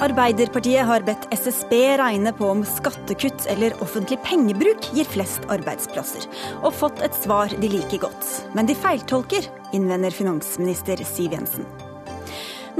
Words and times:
Arbeiderpartiet 0.00 0.86
har 0.88 1.02
bedt 1.04 1.26
SSB 1.34 1.74
regne 2.00 2.30
på 2.32 2.46
om 2.48 2.62
skattekutt 2.64 3.44
eller 3.52 3.74
offentlig 3.84 4.16
pengebruk 4.24 4.86
gir 4.96 5.04
flest 5.04 5.44
arbeidsplasser, 5.52 6.24
og 6.62 6.72
fått 6.72 7.02
et 7.04 7.18
svar 7.20 7.52
de 7.52 7.68
liker 7.68 8.00
godt. 8.06 8.30
Men 8.56 8.70
de 8.70 8.76
feiltolker, 8.80 9.44
innvender 9.76 10.14
finansminister 10.16 11.04
Siv 11.04 11.36
Jensen. 11.36 11.68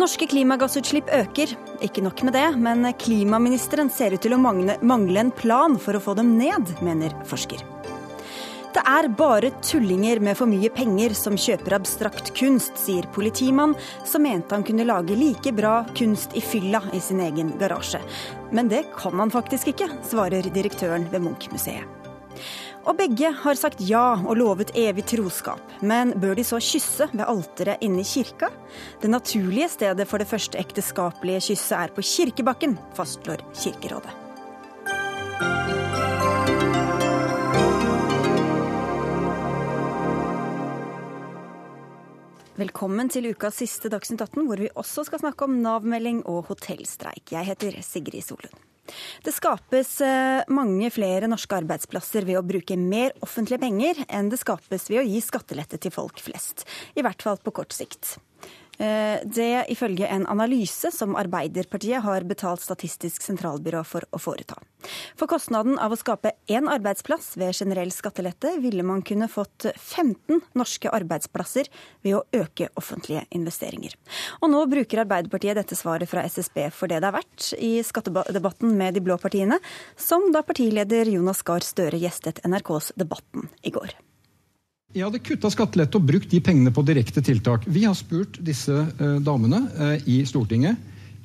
Norske 0.01 0.25
klimagassutslipp 0.31 1.13
øker. 1.13 1.53
Ikke 1.85 2.01
nok 2.07 2.23
med 2.25 2.39
det, 2.39 2.47
men 2.57 2.89
klimaministeren 2.97 3.93
ser 3.93 4.17
ut 4.17 4.25
til 4.25 4.39
å 4.39 4.41
mangle, 4.41 4.79
en 4.81 5.35
plan 5.35 5.77
for 5.77 5.99
å 5.99 6.01
få 6.01 6.17
dem 6.17 6.39
ned, 6.41 6.73
mener 6.81 7.13
forsker. 7.29 7.61
Det 8.71 8.83
er 8.87 9.09
bare 9.19 9.49
tullinger 9.67 10.21
med 10.23 10.37
for 10.39 10.47
mye 10.47 10.69
penger 10.71 11.11
som 11.19 11.35
kjøper 11.35 11.75
abstrakt 11.75 12.31
kunst, 12.39 12.77
sier 12.79 13.09
politimann, 13.11 13.73
som 14.07 14.23
mente 14.23 14.55
han 14.55 14.63
kunne 14.67 14.87
lage 14.87 15.17
like 15.19 15.51
bra 15.57 15.81
kunst 15.99 16.37
i 16.39 16.43
fylla 16.45 16.79
i 16.95 17.01
sin 17.03 17.19
egen 17.25 17.51
garasje. 17.59 17.99
Men 18.55 18.71
det 18.71 18.85
kan 18.95 19.19
han 19.19 19.33
faktisk 19.35 19.73
ikke, 19.73 19.91
svarer 20.07 20.47
direktøren 20.55 21.09
ved 21.11 21.27
Munch-museet. 21.27 21.83
Og 22.87 22.95
begge 22.97 23.33
har 23.43 23.59
sagt 23.59 23.83
ja 23.85 24.15
og 24.23 24.39
lovet 24.39 24.71
evig 24.79 25.05
troskap. 25.11 25.61
Men 25.83 26.15
bør 26.23 26.39
de 26.39 26.47
så 26.47 26.63
kysse 26.63 27.11
ved 27.11 27.27
alteret 27.27 27.83
inne 27.85 28.01
i 28.05 28.09
kirka? 28.09 28.49
Det 29.03 29.11
naturlige 29.11 29.69
stedet 29.75 30.09
for 30.09 30.23
det 30.23 30.31
første 30.31 30.63
ekteskapelige 30.63 31.43
kysset 31.51 31.77
er 31.83 31.95
på 31.95 32.07
kirkebakken, 32.07 32.79
fastslår 32.97 33.45
Kirkerådet. 33.51 34.15
Velkommen 42.61 43.09
til 43.09 43.31
ukas 43.31 43.57
siste 43.63 43.89
Dagsnytt 43.89 44.21
18, 44.21 44.43
hvor 44.45 44.61
vi 44.61 44.69
også 44.77 45.07
skal 45.07 45.23
snakke 45.23 45.47
om 45.47 45.55
Nav-melding 45.63 46.19
og 46.29 46.51
hotellstreik. 46.51 47.31
Jeg 47.33 47.47
heter 47.47 47.79
Sigrid 47.81 48.27
Solund. 48.27 48.53
Det 49.25 49.33
skapes 49.33 49.95
eh, 50.05 50.43
mange 50.53 50.91
flere 50.93 51.31
norske 51.31 51.57
arbeidsplasser 51.57 52.27
ved 52.29 52.37
å 52.37 52.45
bruke 52.45 52.77
mer 52.77 53.15
offentlige 53.25 53.63
penger 53.63 54.03
enn 54.11 54.29
det 54.29 54.43
skapes 54.43 54.91
ved 54.91 55.01
å 55.01 55.07
gi 55.07 55.23
skattelette 55.25 55.81
til 55.81 55.95
folk 55.95 56.21
flest. 56.21 56.67
I 56.99 57.07
hvert 57.07 57.25
fall 57.25 57.41
på 57.41 57.55
kort 57.63 57.73
sikt. 57.73 58.19
Eh, 58.81 59.21
det 59.25 59.67
ifølge 59.69 60.09
en 60.09 60.25
analyse 60.33 60.89
som 60.95 61.13
Arbeiderpartiet 61.21 62.01
har 62.01 62.25
betalt 62.25 62.63
Statistisk 62.65 63.21
sentralbyrå 63.21 63.83
for 63.85 64.07
å 64.09 64.21
foreta. 64.23 64.57
For 65.21 65.29
kostnaden 65.29 65.77
av 65.77 65.93
å 65.93 65.99
skape 66.01 66.33
én 66.49 66.65
arbeidsplass 66.73 67.35
ved 67.37 67.53
generell 67.59 67.93
skattelette 67.93 68.55
ville 68.63 68.85
man 68.87 69.05
kunne 69.05 69.29
fått 69.29 69.69
15 69.75 70.41
norske 70.57 70.89
arbeidsplasser 70.97 71.69
ved 72.01 72.17
å 72.17 72.25
øke 72.41 72.71
offentlige 72.81 73.27
investeringer. 73.37 73.99
Og 74.41 74.49
nå 74.55 74.65
bruker 74.73 75.05
Arbeiderpartiet 75.05 75.61
dette 75.61 75.77
svaret 75.77 76.09
fra 76.09 76.25
SSB 76.25 76.71
for 76.73 76.89
det 76.89 77.03
det 77.05 77.11
er 77.11 77.19
verdt 77.21 77.53
i 77.61 77.75
skattedebatten 77.85 78.73
med 78.81 78.97
de 78.97 79.05
blå 79.05 79.21
partiene, 79.21 79.61
som 80.01 80.31
da 80.33 80.41
partileder 80.41 81.13
Jonas 81.13 81.45
Gahr 81.45 81.65
Støre 81.65 82.01
gjestet 82.01 82.41
NRKs 82.49 82.95
Debatten 82.97 83.53
i 83.61 83.77
går. 83.77 83.93
Jeg 84.91 85.07
hadde 85.07 85.21
kutta 85.23 85.47
skattelette 85.55 86.01
og 86.01 86.07
brukt 86.09 86.33
de 86.33 86.41
pengene 86.43 86.73
på 86.75 86.83
direkte 86.83 87.23
tiltak. 87.23 87.63
Vi 87.71 87.85
har 87.85 87.95
spurt 87.95 88.41
disse 88.43 88.75
eh, 88.75 89.21
damene 89.23 89.61
eh, 89.79 90.09
i 90.11 90.17
Stortinget. 90.27 90.81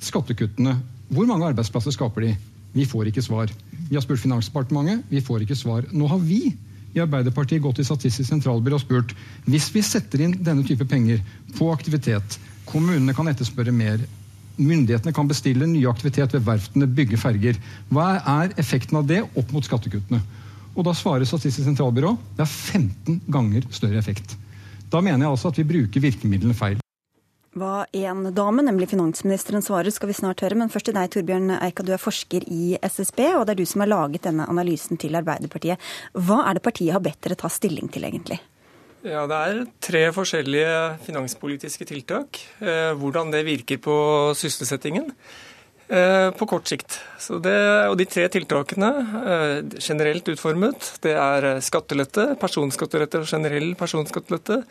Skattekuttene, 0.06 0.76
hvor 1.10 1.26
mange 1.26 1.48
arbeidsplasser 1.48 1.94
skaper 1.96 2.28
de? 2.28 2.36
Vi 2.76 2.86
får 2.86 3.10
ikke 3.10 3.24
svar. 3.26 3.50
Vi 3.88 3.96
har 3.96 4.04
spurt 4.04 4.22
Finansdepartementet, 4.22 5.02
vi 5.10 5.24
får 5.24 5.42
ikke 5.42 5.58
svar. 5.58 5.88
Nå 5.90 6.06
har 6.12 6.22
vi 6.22 6.44
i 6.94 7.02
Arbeiderpartiet 7.02 7.64
gått 7.64 7.80
til 7.80 7.88
Statistisk 7.88 8.30
sentralbyrå 8.30 8.78
og 8.78 8.84
spurt 8.84 9.16
hvis 9.50 9.66
vi 9.74 9.82
setter 9.84 10.22
inn 10.22 10.38
denne 10.46 10.62
type 10.68 10.86
penger 10.86 11.18
på 11.58 11.72
aktivitet, 11.74 12.38
kommunene 12.70 13.16
kan 13.18 13.26
etterspørre 13.32 13.74
mer, 13.74 13.98
myndighetene 14.56 15.12
kan 15.16 15.28
bestille 15.28 15.66
ny 15.68 15.82
aktivitet 15.90 16.38
ved 16.38 16.46
verftene, 16.46 16.86
bygge 16.86 17.18
ferger, 17.20 17.58
hva 17.90 18.14
er 18.38 18.54
effekten 18.62 19.02
av 19.02 19.10
det 19.10 19.24
opp 19.26 19.50
mot 19.52 19.66
skattekuttene? 19.66 20.22
Og 20.76 20.84
da 20.84 20.92
svarer 20.96 21.24
Statistisk 21.24 21.64
sentralbyrå 21.64 22.14
det 22.36 22.44
er 22.44 22.50
15 22.50 23.22
ganger 23.32 23.68
større 23.74 24.00
effekt. 24.00 24.36
Da 24.92 25.00
mener 25.00 25.24
jeg 25.24 25.32
altså 25.32 25.50
at 25.50 25.60
vi 25.60 25.66
bruker 25.66 26.04
virkemidlene 26.04 26.56
feil. 26.56 26.82
Hva 27.56 27.86
en 27.96 28.26
dame, 28.36 28.60
nemlig 28.66 28.90
finansministeren, 28.90 29.64
svarer, 29.64 29.88
skal 29.90 30.10
vi 30.10 30.18
snart 30.18 30.42
høre. 30.44 30.58
Men 30.60 30.68
først 30.68 30.90
til 30.90 30.96
deg, 30.96 31.08
Torbjørn 31.14 31.54
Eika. 31.56 31.86
Du 31.86 31.94
er 31.96 32.02
forsker 32.02 32.44
i 32.52 32.76
SSB, 32.84 33.22
og 33.38 33.46
det 33.46 33.54
er 33.54 33.62
du 33.62 33.70
som 33.70 33.80
har 33.80 33.88
laget 33.88 34.26
denne 34.28 34.44
analysen 34.44 35.00
til 35.00 35.16
Arbeiderpartiet. 35.16 35.80
Hva 36.12 36.42
er 36.44 36.58
det 36.58 36.64
partiet 36.66 36.92
har 36.92 37.00
bedt 37.00 37.22
dere 37.24 37.38
ta 37.40 37.48
stilling 37.48 37.88
til, 37.88 38.04
egentlig? 38.04 38.38
Ja, 39.06 39.24
Det 39.30 39.38
er 39.38 39.64
tre 39.80 40.04
forskjellige 40.12 40.76
finanspolitiske 41.06 41.88
tiltak. 41.88 42.40
Eh, 42.60 42.92
hvordan 42.98 43.32
det 43.32 43.46
virker 43.46 43.80
på 43.80 43.96
sysselsettingen. 44.36 45.12
Eh, 45.88 46.30
på 46.30 46.46
kort 46.46 46.66
sikt. 46.66 46.98
Det, 47.42 47.58
og 47.86 47.94
De 47.98 48.04
tre 48.10 48.26
tiltakene, 48.28 48.88
eh, 49.22 49.78
generelt 49.78 50.26
utformet, 50.26 50.88
det 51.00 51.14
er 51.14 51.44
eh, 51.46 51.60
skattelette, 51.62 52.32
personskattelette 52.40 53.20
og 53.22 53.28
generell 53.30 53.74
personskattelette. 53.78 54.64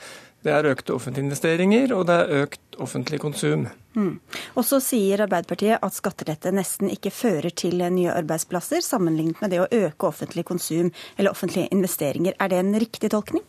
Det 0.43 0.51
er 0.51 0.67
økte 0.67 0.93
offentlige 0.93 1.23
investeringer, 1.23 1.93
og 1.95 2.05
det 2.09 2.19
er 2.19 2.43
økt 2.43 2.79
offentlig 2.83 3.21
konsum. 3.23 3.69
Mm. 3.95 4.19
Og 4.59 4.67
så 4.67 4.81
sier 4.83 5.23
Arbeiderpartiet 5.23 5.79
at 5.79 5.95
skattelette 5.95 6.51
nesten 6.51 6.91
ikke 6.91 7.15
fører 7.15 7.49
til 7.55 7.79
nye 7.79 8.11
arbeidsplasser, 8.11 8.83
sammenlignet 8.83 9.39
med 9.41 9.55
det 9.55 9.63
å 9.63 9.71
øke 9.71 10.11
offentlig 10.11 10.43
konsum 10.45 10.91
eller 11.15 11.31
offentlige 11.31 11.71
investeringer. 11.71 12.35
Er 12.39 12.51
det 12.51 12.59
en 12.59 12.75
riktig 12.75 13.15
tolkning? 13.15 13.41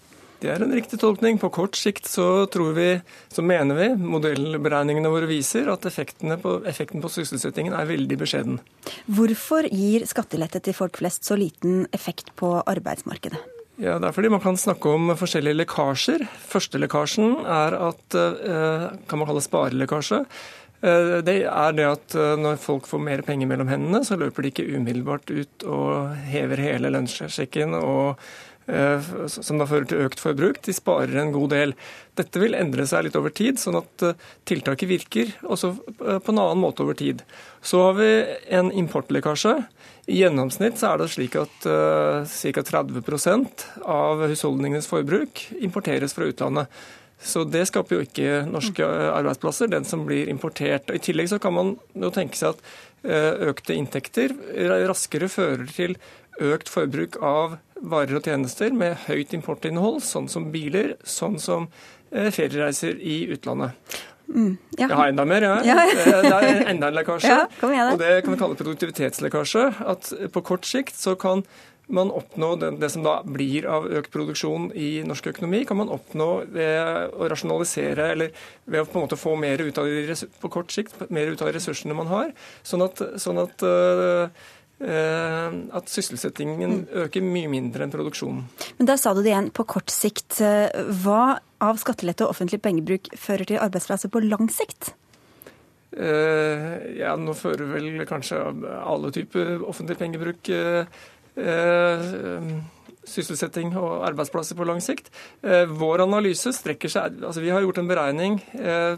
Det 0.43 0.51
er 0.53 0.63
en 0.63 0.75
riktig 0.75 0.99
tolkning. 1.01 1.39
På 1.41 1.49
kort 1.55 1.79
sikt 1.79 2.09
så, 2.11 2.45
tror 2.53 2.75
vi, 2.77 2.89
så 3.33 3.45
mener 3.45 3.79
vi, 3.79 3.89
modellberegningene 3.97 5.11
våre 5.13 5.29
viser, 5.31 5.71
at 5.73 5.87
på, 5.87 6.55
effekten 6.69 7.03
på 7.05 7.13
sysselsettingen 7.13 7.77
er 7.77 7.89
veldig 7.89 8.19
beskjeden. 8.21 8.61
Hvorfor 9.07 9.69
gir 9.73 10.05
skattelette 10.09 10.61
til 10.61 10.77
folk 10.77 11.01
flest 11.01 11.25
så 11.25 11.39
liten 11.41 11.87
effekt 11.97 12.35
på 12.37 12.59
arbeidsmarkedet? 12.67 13.41
Ja, 13.77 13.99
Det 13.99 14.09
er 14.09 14.13
fordi 14.17 14.33
man 14.33 14.41
kan 14.41 14.57
snakke 14.57 14.89
om 14.89 15.11
forskjellige 15.17 15.59
lekkasjer. 15.59 16.23
Første 16.49 16.81
lekkasjen 16.81 17.43
er 17.45 17.77
at 17.91 18.17
eh, 18.17 18.87
kan 19.09 19.21
man 19.21 19.29
kalle 19.29 19.45
sparelekkasje. 19.45 20.23
Eh, 20.81 21.19
det 21.25 21.37
er 21.49 21.77
det 21.77 21.87
at 21.89 22.17
eh, 22.17 22.35
når 22.41 22.57
folk 22.61 22.89
får 22.89 23.03
mer 23.05 23.23
penger 23.27 23.49
mellom 23.51 23.69
hendene, 23.69 24.01
så 24.05 24.17
løper 24.17 24.45
de 24.45 24.53
ikke 24.53 24.69
umiddelbart 24.77 25.29
ut 25.33 25.67
og 25.69 26.17
hever 26.29 26.61
hele 26.61 26.93
lønnssjekken 26.93 27.77
og 27.81 28.21
som 28.67 29.61
da 29.61 29.67
fører 29.69 29.87
til 29.87 30.03
økt 30.07 30.21
forbruk. 30.23 30.59
De 30.67 30.75
sparer 30.75 31.21
en 31.21 31.33
god 31.35 31.53
del. 31.55 31.75
Dette 32.19 32.41
vil 32.43 32.57
endre 32.59 32.87
seg 32.89 33.07
litt 33.07 33.19
over 33.19 33.31
tid, 33.35 33.61
sånn 33.63 33.79
at 33.79 34.03
eh, 34.03 34.19
tiltaket 34.49 34.91
virker 34.91 35.33
også 35.47 35.71
eh, 35.71 36.19
på 36.19 36.33
en 36.33 36.41
annen 36.43 36.63
måte 36.63 36.83
over 36.83 36.99
tid. 36.99 37.23
Så 37.63 37.85
har 37.85 37.97
vi 38.01 38.11
en 38.59 38.73
importlekkasje. 38.75 39.55
I 40.11 40.21
gjennomsnitt 40.23 40.81
så 40.81 40.93
er 40.93 41.03
det 41.03 41.11
slik 41.11 41.35
at 41.39 41.67
ca. 41.67 42.63
30% 42.69 43.65
av 43.91 44.23
husholdningenes 44.31 44.87
forbruk 44.87 45.49
importeres 45.59 46.15
fra 46.15 46.29
utlandet. 46.31 46.71
Så 47.19 47.43
det 47.49 47.65
skaper 47.67 47.97
jo 47.97 48.05
ikke 48.05 48.45
norske 48.47 48.87
arbeidsplasser, 48.87 49.71
den 49.73 49.87
som 49.89 50.05
blir 50.07 50.31
importert. 50.31 50.93
I 50.95 51.03
tillegg 51.03 51.33
så 51.33 51.41
kan 51.43 51.57
man 51.57 51.75
jo 51.97 52.13
tenke 52.15 52.39
seg 52.39 52.55
at 52.55 53.43
økte 53.51 53.75
inntekter 53.75 54.35
raskere 54.87 55.31
fører 55.33 55.67
til 55.75 55.99
økt 56.39 56.71
forbruk 56.71 57.19
av 57.25 57.59
varer 57.83 58.19
og 58.19 58.27
tjenester 58.27 58.75
med 58.77 58.97
høyt 59.07 59.35
importinnhold, 59.37 60.03
sånn 60.05 60.29
som 60.33 60.51
biler, 60.55 60.95
sånn 61.05 61.39
som 61.43 61.69
eh, 62.11 62.31
feriereiser 62.35 62.99
i 63.01 63.25
utlandet. 63.37 63.77
Mm, 64.27 64.57
ja. 64.75 64.89
Jeg 64.89 64.97
har 64.99 65.13
enda 65.13 65.25
mer, 65.29 65.45
jeg. 65.47 65.69
Ja. 65.69 65.77
det 65.87 66.33
er 66.35 66.65
enda 66.73 66.91
en 66.91 66.99
lekkasje. 66.99 67.31
Ja, 67.77 67.87
og 67.93 68.01
det 68.03 68.11
kan 68.25 68.35
vi 68.35 68.41
kalle 68.41 68.59
produktivitetslekkasje. 68.59 69.65
At 69.87 70.11
på 70.35 70.43
kort 70.47 70.67
sikt 70.67 70.99
så 70.99 71.15
kan 71.19 71.45
man 71.87 72.11
oppnå 72.11 72.57
det, 72.59 72.71
det, 72.81 72.89
som 72.91 73.05
da 73.07 73.21
blir 73.23 73.67
av 73.71 73.87
økt 73.87 74.11
produksjon 74.15 74.73
i 74.75 75.05
norsk 75.07 75.29
økonomi, 75.31 75.63
kan 75.69 75.79
man 75.79 75.93
oppnå 75.95 76.29
ved 76.51 77.15
å 77.15 77.29
rasjonalisere 77.31 78.09
eller 78.17 78.33
ved 78.65 78.83
å 78.83 78.89
på 78.89 78.99
en 78.99 79.07
måte 79.07 79.19
få 79.21 79.37
mer 79.39 79.63
ut 79.63 79.79
av 79.79 79.87
de, 79.87 80.17
på 80.43 80.51
kort 80.51 80.75
sikt, 80.75 80.99
mer 81.15 81.31
ut 81.31 81.45
av 81.47 81.53
ressursene 81.55 81.95
man 81.95 82.11
har. 82.11 82.33
Sånn 82.67 82.83
at, 82.89 83.03
sånn 83.23 83.39
at 83.45 83.63
uh, 83.63 84.27
at 84.77 85.89
sysselsettingen 85.89 86.83
øker 87.07 87.25
mye 87.25 87.49
mindre 87.49 87.87
enn 87.87 87.93
produksjonen. 87.95 88.43
Men 88.77 88.87
Der 88.91 88.99
sa 89.01 89.15
du 89.15 89.23
det 89.23 89.33
igjen, 89.33 89.51
på 89.51 89.65
kort 89.65 89.91
sikt. 89.91 90.41
Eh, 90.45 90.69
hva 91.01 91.39
av 91.65 91.81
skattelette 91.81 92.27
og 92.27 92.35
offentlig 92.35 92.61
pengebruk 92.61 93.09
fører 93.17 93.49
til 93.49 93.63
arbeidsplasser 93.63 94.13
på 94.13 94.21
lang 94.27 94.51
sikt? 94.53 94.93
Uh, 95.97 96.77
ja, 96.99 97.15
nå 97.17 97.33
fører 97.33 97.71
vel 97.71 98.03
kanskje 98.05 98.37
alle 98.37 99.09
typer 99.17 99.63
offentlig 99.65 99.97
pengebruk 99.97 100.51
uh, 100.53 100.83
sysselsetting 103.07 103.75
og 103.79 104.05
arbeidsplasser 104.09 104.59
på 104.59 104.67
lang 104.69 104.83
sikt. 104.85 105.11
Vår 105.43 106.03
analyse 106.05 106.53
strekker 106.55 106.91
seg 106.93 107.21
altså 107.23 107.43
Vi 107.45 107.53
har 107.55 107.63
gjort 107.65 107.81
en 107.81 107.91
beregning 107.91 108.39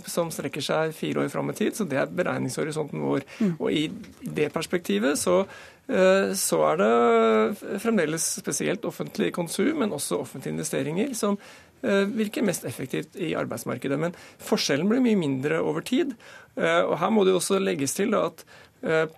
som 0.08 0.32
strekker 0.32 0.64
seg 0.64 0.94
fire 0.96 1.24
år 1.24 1.32
fram 1.32 1.52
i 1.52 1.56
tid, 1.58 1.76
så 1.76 1.86
det 1.88 2.00
er 2.00 2.14
beregningshorisonten 2.20 3.04
vår. 3.04 3.26
Mm. 3.38 3.56
Og 3.58 3.68
I 3.72 3.84
det 4.38 4.48
perspektivet 4.54 5.20
så 5.20 5.42
Eh, 5.88 6.34
så 6.36 6.58
er 6.68 6.80
det 6.82 7.78
fremdeles 7.80 8.26
spesielt 8.42 8.84
offentlig 8.84 9.32
konsum, 9.36 9.72
men 9.80 9.94
også 9.96 10.20
offentlige 10.20 10.58
investeringer, 10.58 11.14
som 11.16 11.38
eh, 11.80 12.04
virker 12.04 12.44
mest 12.44 12.66
effektivt 12.68 13.16
i 13.16 13.32
arbeidsmarkedet. 13.38 13.98
Men 14.00 14.16
forskjellen 14.44 14.88
blir 14.90 15.04
mye 15.04 15.18
mindre 15.18 15.62
over 15.64 15.84
tid. 15.86 16.12
Eh, 16.56 16.82
og 16.82 16.98
Her 17.00 17.14
må 17.14 17.24
det 17.24 17.36
også 17.38 17.60
legges 17.62 17.96
til 17.98 18.16
at 18.18 18.46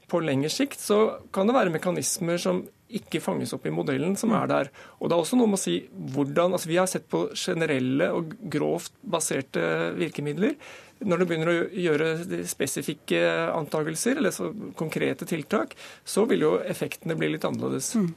På 0.08 0.22
lengre 0.24 0.48
sikt 0.48 0.80
så 0.80 1.20
kan 1.36 1.44
det 1.44 1.52
være 1.52 1.68
mekanismer 1.68 2.38
som 2.40 2.62
ikke 2.98 3.22
fanges 3.22 3.54
opp 3.56 3.66
i 3.68 3.72
modellen 3.74 4.16
som 4.18 4.34
er 4.36 4.50
der. 4.50 4.70
Og 4.98 5.08
det 5.08 5.16
er 5.16 5.24
også 5.24 5.38
noe 5.38 5.50
med 5.50 5.60
å 5.60 5.62
si 5.62 5.80
hvordan, 6.14 6.54
altså 6.56 6.70
Vi 6.70 6.78
har 6.80 6.90
sett 6.90 7.08
på 7.10 7.28
generelle 7.34 8.10
og 8.16 8.34
grovt 8.52 8.94
baserte 9.02 9.92
virkemidler. 9.98 10.56
Når 11.00 11.22
du 11.22 11.24
begynner 11.24 11.48
å 11.48 11.68
gjøre 11.80 12.08
spesifikke 12.48 13.20
antakelser 13.54 14.18
eller 14.20 14.34
så 14.36 14.50
konkrete 14.76 15.24
tiltak, 15.28 15.72
så 16.04 16.26
vil 16.28 16.44
jo 16.44 16.50
effektene 16.60 17.16
bli 17.16 17.30
litt 17.32 17.46
annerledes. 17.48 17.94
Mm. 17.96 18.10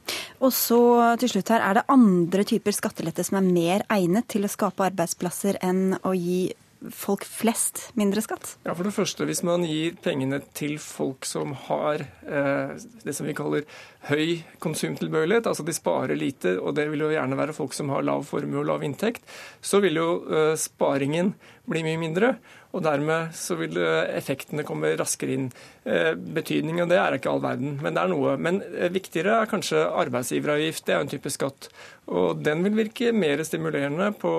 Og 0.44 0.52
så 0.52 0.80
til 1.22 1.32
slutt 1.32 1.54
her, 1.54 1.64
Er 1.64 1.80
det 1.80 1.88
andre 1.88 2.44
typer 2.44 2.76
skattelette 2.76 3.24
som 3.24 3.38
er 3.40 3.48
mer 3.48 3.86
egnet 3.88 4.28
til 4.28 4.44
å 4.44 4.52
skape 4.52 4.84
arbeidsplasser 4.84 5.56
enn 5.64 5.96
å 6.04 6.12
gi 6.12 6.52
folk 6.92 7.24
flest 7.28 7.90
mindre 7.98 8.22
skatt? 8.24 8.56
Ja, 8.66 8.74
for 8.74 8.84
det 8.84 8.94
første, 8.96 9.24
Hvis 9.24 9.42
man 9.46 9.64
gir 9.64 9.96
pengene 10.02 10.40
til 10.54 10.78
folk 10.78 11.24
som 11.24 11.54
har 11.68 12.04
eh, 12.04 12.74
det 13.04 13.14
som 13.14 13.26
vi 13.26 13.36
kaller 13.36 13.64
høy 14.10 14.42
konsumtilbøyelighet, 14.60 15.46
altså 15.46 15.64
de 15.64 15.72
sparer 15.72 16.16
lite, 16.16 16.58
og 16.60 16.74
det 16.76 16.90
vil 16.90 17.06
jo 17.06 17.12
gjerne 17.14 17.38
være 17.38 17.56
folk 17.56 17.72
som 17.72 17.88
har 17.94 18.04
lav 18.04 18.26
formue 18.28 18.60
og 18.60 18.68
lav 18.68 18.84
inntekt, 18.84 19.24
så 19.62 19.80
vil 19.84 19.96
jo 19.96 20.10
eh, 20.28 20.52
sparingen 20.60 21.34
bli 21.70 21.84
mye 21.86 22.00
mindre. 22.00 22.34
Og 22.74 22.82
dermed 22.82 23.34
så 23.38 23.54
vil 23.58 23.76
eh, 23.78 24.16
effektene 24.18 24.64
komme 24.66 24.94
raskere 24.98 25.36
inn. 25.36 25.50
Eh, 25.86 26.12
betydningen 26.14 26.84
av 26.84 26.90
det 26.90 26.98
er 26.98 27.16
ikke 27.18 27.30
all 27.30 27.42
verden, 27.44 27.76
men 27.82 27.94
det 27.94 28.02
er 28.02 28.10
noe. 28.10 28.34
Men 28.40 28.60
eh, 28.66 28.90
viktigere 28.94 29.36
er 29.40 29.50
kanskje 29.50 29.84
arbeidsgiveravgift. 30.02 30.82
Det 30.86 30.94
er 30.94 30.98
jo 30.98 31.06
en 31.06 31.12
type 31.12 31.32
skatt. 31.32 31.70
Og 32.10 32.42
den 32.42 32.66
vil 32.66 32.74
virke 32.82 33.14
mer 33.14 33.44
stimulerende 33.46 34.10
på 34.18 34.34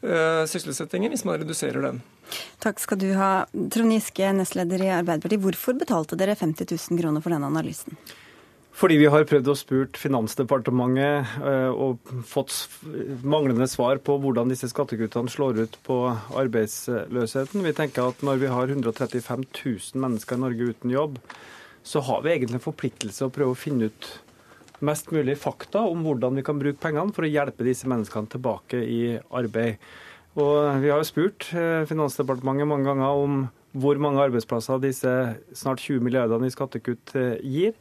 sysselsettingen 0.00 1.12
hvis 1.12 1.26
man 1.28 1.40
reduserer 1.42 1.84
den. 1.84 2.00
Takk 2.62 2.80
skal 2.80 3.00
du 3.00 3.10
ha. 3.18 3.30
Trond 3.74 3.92
Giske, 3.94 4.32
nestleder 4.36 4.82
i 4.86 4.90
Arbeiderpartiet. 4.94 5.42
Hvorfor 5.44 5.76
betalte 5.78 6.18
dere 6.18 6.38
50 6.38 6.68
000 6.70 7.00
kroner 7.02 7.24
for 7.24 7.34
denne 7.34 7.50
analysen? 7.50 7.98
Fordi 8.80 8.96
vi 8.96 9.08
har 9.12 9.26
prøvd 9.28 9.50
å 9.50 9.56
spurt 9.58 9.98
Finansdepartementet 10.00 11.34
eh, 11.42 11.68
og 11.68 12.12
fått 12.28 12.54
manglende 13.26 13.66
svar 13.68 13.98
på 14.00 14.16
hvordan 14.22 14.52
disse 14.52 14.70
skattekuttene 14.70 15.28
slår 15.32 15.64
ut 15.66 15.76
på 15.84 15.98
arbeidsløsheten. 16.40 17.66
Vi 17.66 17.74
tenker 17.76 18.08
at 18.08 18.24
når 18.24 18.40
vi 18.40 18.52
har 18.52 18.72
135 18.72 19.44
000 19.50 20.00
mennesker 20.00 20.38
i 20.38 20.44
Norge 20.46 20.70
uten 20.72 20.94
jobb, 20.94 21.18
så 21.82 22.00
har 22.06 22.24
vi 22.24 22.32
egentlig 22.32 22.60
en 22.60 22.68
forpliktelse 22.70 23.26
å 23.26 23.34
prøve 23.34 23.56
å 23.56 23.58
finne 23.58 23.90
ut 23.90 24.10
mest 24.84 25.10
mulig 25.14 25.36
fakta 25.40 25.82
om 25.88 26.04
hvordan 26.06 26.38
vi 26.38 26.44
kan 26.46 26.60
bruke 26.60 26.80
pengene 26.82 27.14
for 27.14 27.26
å 27.26 27.30
hjelpe 27.30 27.66
disse 27.66 27.88
menneskene 27.90 28.30
tilbake 28.32 28.80
i 28.80 29.02
arbeid. 29.36 29.80
Og 30.38 30.82
Vi 30.82 30.90
har 30.92 31.00
jo 31.00 31.08
spurt 31.08 31.48
eh, 31.58 31.82
Finansdepartementet 31.90 32.68
mange 32.70 32.86
ganger 32.86 33.24
om 33.24 33.40
hvor 33.72 33.98
mange 34.02 34.22
arbeidsplasser 34.22 34.80
disse 34.82 35.10
snart 35.54 35.82
20 35.82 36.02
milliardene 36.02 36.48
i 36.48 36.54
skattekutt 36.54 37.14
eh, 37.18 37.36
gir. 37.42 37.74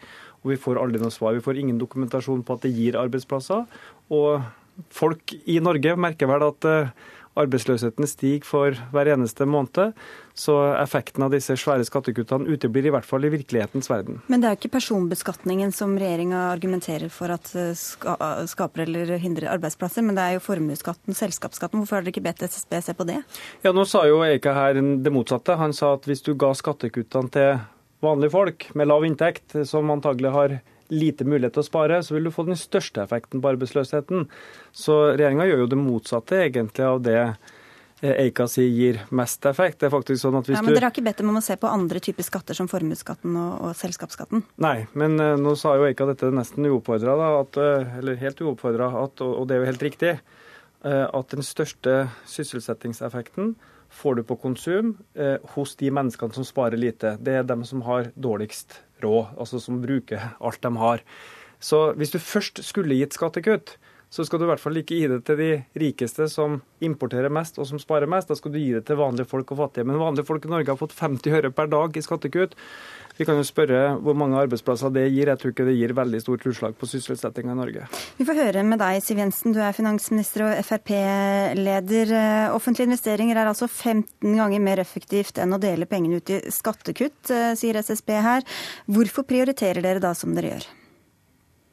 Og 0.44 0.54
vi 0.54 0.60
får 0.62 0.80
aldri 0.82 1.02
noe 1.02 1.14
svar. 1.14 1.36
Vi 1.36 1.44
får 1.46 1.62
ingen 1.62 1.80
dokumentasjon 1.82 2.44
på 2.46 2.56
at 2.56 2.66
det 2.66 2.74
gir 2.76 2.98
arbeidsplasser. 3.00 3.66
Og 4.14 4.46
folk 4.94 5.34
i 5.50 5.60
Norge 5.64 5.96
merker 6.00 6.30
vel 6.30 6.46
at 6.48 6.70
eh, 6.70 6.92
arbeidsløsheten 7.42 8.08
stiger 8.10 8.48
for 8.48 8.78
hver 8.94 9.14
eneste 9.16 9.48
måned. 9.50 9.94
Så 10.40 10.56
effekten 10.80 11.26
av 11.26 11.34
disse 11.34 11.56
svære 11.60 11.84
skattekuttene 11.84 12.48
uteblir 12.48 12.88
i 12.88 12.94
hvert 12.94 13.08
fall 13.08 13.26
i 13.28 13.32
virkelighetens 13.34 13.90
verden. 13.92 14.22
Men 14.32 14.40
det 14.40 14.48
er 14.48 14.56
jo 14.56 14.62
ikke 14.62 14.78
personbeskatningen 14.78 15.74
som 15.76 15.98
regjeringa 16.00 16.46
argumenterer 16.54 17.12
for 17.12 17.34
at 17.36 17.52
ska 17.76 18.16
skaper 18.48 18.86
eller 18.86 19.18
hindrer 19.20 19.52
arbeidsplasser, 19.52 20.06
men 20.06 20.16
det 20.16 20.24
er 20.26 20.38
jo 20.38 20.46
formuesskatten, 20.46 21.18
selskapsskatten. 21.18 21.82
Hvorfor 21.82 22.00
har 22.00 22.08
dere 22.08 22.16
ikke 22.16 22.26
bedt 22.30 22.46
SSB 22.48 22.80
se 22.86 22.96
på 22.96 23.08
det? 23.10 23.20
Ja, 23.66 23.74
Nå 23.76 23.84
sa 23.90 24.06
jo 24.08 24.24
Eika 24.24 24.56
her 24.56 24.80
det 24.80 25.14
motsatte. 25.14 25.60
Han 25.60 25.76
sa 25.76 25.96
at 25.98 26.08
hvis 26.08 26.24
du 26.26 26.34
ga 26.40 26.54
skattekuttene 26.56 27.36
til 27.36 27.60
vanlige 28.04 28.34
folk 28.34 28.70
med 28.80 28.88
lav 28.88 29.06
inntekt, 29.08 29.56
som 29.68 29.92
antagelig 29.92 30.32
har 30.36 30.60
lite 30.90 31.26
mulighet 31.28 31.56
til 31.56 31.64
å 31.64 31.68
spare, 31.68 32.02
så 32.04 32.16
vil 32.16 32.28
du 32.28 32.34
få 32.34 32.46
den 32.48 32.58
største 32.60 33.04
effekten 33.04 33.42
på 33.42 33.54
arbeidsløsheten. 33.54 34.28
Så 34.76 34.98
regjeringa 35.14 35.48
gjør 35.50 35.64
jo 35.64 35.72
det 35.72 35.80
motsatte 35.80 36.42
egentlig 36.48 36.86
av 36.86 37.02
det 37.06 37.20
eh, 37.22 38.16
Eika 38.26 38.48
sier 38.50 38.70
gir 38.74 39.00
mest 39.16 39.46
effekt. 39.50 39.80
Det 39.82 39.90
er 39.90 39.94
faktisk 39.94 40.24
sånn 40.24 40.40
at 40.40 40.50
hvis 40.50 40.58
ja, 40.58 40.66
men 40.66 40.76
Dere 40.76 40.90
har 40.90 40.96
ikke 40.96 41.06
bedt 41.06 41.22
dem 41.22 41.32
om 41.34 41.40
å 41.40 41.46
se 41.46 41.58
på 41.60 41.70
andre 41.70 42.02
typer 42.04 42.26
skatter 42.26 42.58
som 42.58 42.70
formuesskatten 42.72 43.38
og, 43.38 43.54
og, 43.70 43.78
selskapsskatten? 43.80 44.44
Nei, 44.66 44.78
men 44.98 45.18
uh, 45.22 45.36
nå 45.40 45.56
sa 45.60 45.76
jo 45.78 45.88
Eika 45.90 46.10
dette 46.10 46.34
nesten 46.34 46.70
uoppfordra, 46.72 47.16
uh, 47.16 47.98
eller 48.02 48.22
helt 48.22 48.46
uoppfordra, 48.46 48.92
og, 49.04 49.26
og 49.30 49.50
det 49.50 49.58
er 49.58 49.66
jo 49.66 49.72
helt 49.74 49.90
riktig, 49.90 50.20
at 50.80 51.34
den 51.34 51.44
største 51.44 51.94
sysselsettingseffekten 52.32 53.50
får 53.92 54.14
du 54.16 54.22
på 54.24 54.38
konsum 54.40 54.94
hos 55.58 55.74
de 55.76 55.90
menneskene 55.92 56.32
som 56.32 56.46
sparer 56.48 56.80
lite. 56.80 57.18
Det 57.20 57.34
er 57.36 57.44
dem 57.44 57.66
som 57.68 57.82
har 57.84 58.08
dårligst 58.16 58.78
råd, 59.04 59.36
altså 59.40 59.62
som 59.64 59.82
bruker 59.84 60.32
alt 60.40 60.62
de 60.66 60.74
har. 60.80 61.04
Så 61.60 61.90
hvis 62.00 62.14
du 62.14 62.20
først 62.24 62.64
skulle 62.64 62.98
gitt 63.00 63.18
skattekutt, 63.18 63.78
så 64.10 64.26
skal 64.26 64.42
du 64.42 64.48
i 64.48 64.50
hvert 64.50 64.62
fall 64.62 64.80
ikke 64.80 64.98
gi 64.98 65.10
det 65.12 65.20
til 65.28 65.38
de 65.38 65.50
rikeste 65.78 66.26
som 66.32 66.56
importerer 66.82 67.30
mest 67.30 67.60
og 67.62 67.68
som 67.70 67.82
sparer 67.82 68.10
mest. 68.10 68.32
Da 68.32 68.38
skal 68.40 68.56
du 68.56 68.58
gi 68.58 68.72
det 68.74 68.88
til 68.88 68.98
vanlige 68.98 69.30
folk 69.30 69.52
og 69.54 69.60
fattige. 69.60 69.86
Men 69.86 70.02
vanlige 70.02 70.26
folk 70.26 70.48
i 70.48 70.50
Norge 70.50 70.74
har 70.74 70.80
fått 70.80 70.98
50 70.98 71.36
øre 71.38 71.52
per 71.54 71.70
dag 71.70 71.94
i 71.94 72.02
skattekutt. 72.02 72.56
Vi 73.20 73.26
kan 73.28 73.36
jo 73.36 73.44
spørre 73.44 73.98
hvor 74.00 74.16
mange 74.16 74.38
arbeidsplasser 74.40 74.94
det 74.96 75.02
gir. 75.12 75.28
Jeg 75.28 75.40
tror 75.42 75.52
ikke 75.52 75.66
det 75.68 75.74
gir 75.76 75.92
veldig 75.92 76.22
stort 76.24 76.46
utslag 76.48 76.76
på 76.80 76.88
sysselsettinga 76.88 77.52
i 77.52 77.58
Norge. 77.58 77.88
Vi 78.16 78.28
får 78.30 78.38
høre 78.38 78.64
med 78.64 78.80
deg, 78.80 79.02
Siv 79.04 79.20
Jensen. 79.20 79.52
Du 79.52 79.60
er 79.60 79.76
finansminister 79.76 80.46
og 80.46 80.62
Frp-leder. 80.64 82.14
Offentlige 82.56 82.88
investeringer 82.88 83.42
er 83.42 83.52
altså 83.52 83.68
15 83.68 84.24
ganger 84.40 84.64
mer 84.64 84.80
effektivt 84.80 85.42
enn 85.44 85.52
å 85.52 85.60
dele 85.60 85.90
pengene 85.92 86.22
ut 86.22 86.32
i 86.32 86.40
skattekutt, 86.48 87.34
eh, 87.36 87.52
sier 87.60 87.82
SSB 87.84 88.16
her. 88.24 88.48
Hvorfor 88.88 89.28
prioriterer 89.28 89.84
dere 89.84 90.00
da 90.00 90.14
som 90.16 90.32
dere 90.40 90.54
gjør? 90.54 90.72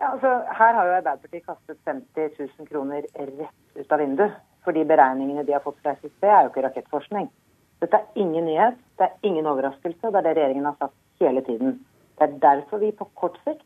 Ja, 0.03 0.11
altså, 0.17 0.35
her 0.51 0.75
har 0.75 0.91
jo 0.91 0.99
Arbeiderpartiet 0.99 1.47
kastet 1.47 1.79
50 1.87 2.43
000 2.59 2.71
kroner 2.75 3.07
rett 3.15 3.79
ut 3.79 3.93
av 3.95 4.03
vinduet. 4.03 4.35
For 4.67 4.75
de 4.75 4.83
beregningene 4.83 5.47
de 5.47 5.55
har 5.55 5.63
fått 5.63 5.79
fra 5.79 5.95
SSB, 5.95 6.27
er 6.27 6.43
jo 6.43 6.51
ikke 6.57 6.67
rakettforskning. 6.67 7.31
Dette 7.79 8.03
er 8.03 8.07
ingen 8.19 8.51
nyhet, 8.51 8.79
det 8.99 9.13
er 9.13 9.19
ingen 9.31 9.47
overraskelse. 9.47 10.11
Det 10.11 10.17
er 10.19 10.27
det 10.27 10.39
regjeringen 10.41 10.73
har 10.73 10.81
sagt 10.81 10.97
hele 11.21 11.43
tiden. 11.47 11.79
Det 12.19 12.29
er 12.29 12.39
derfor 12.43 12.81
vi 12.83 12.93
på 12.97 13.09
kort 13.15 13.39
sikt 13.45 13.65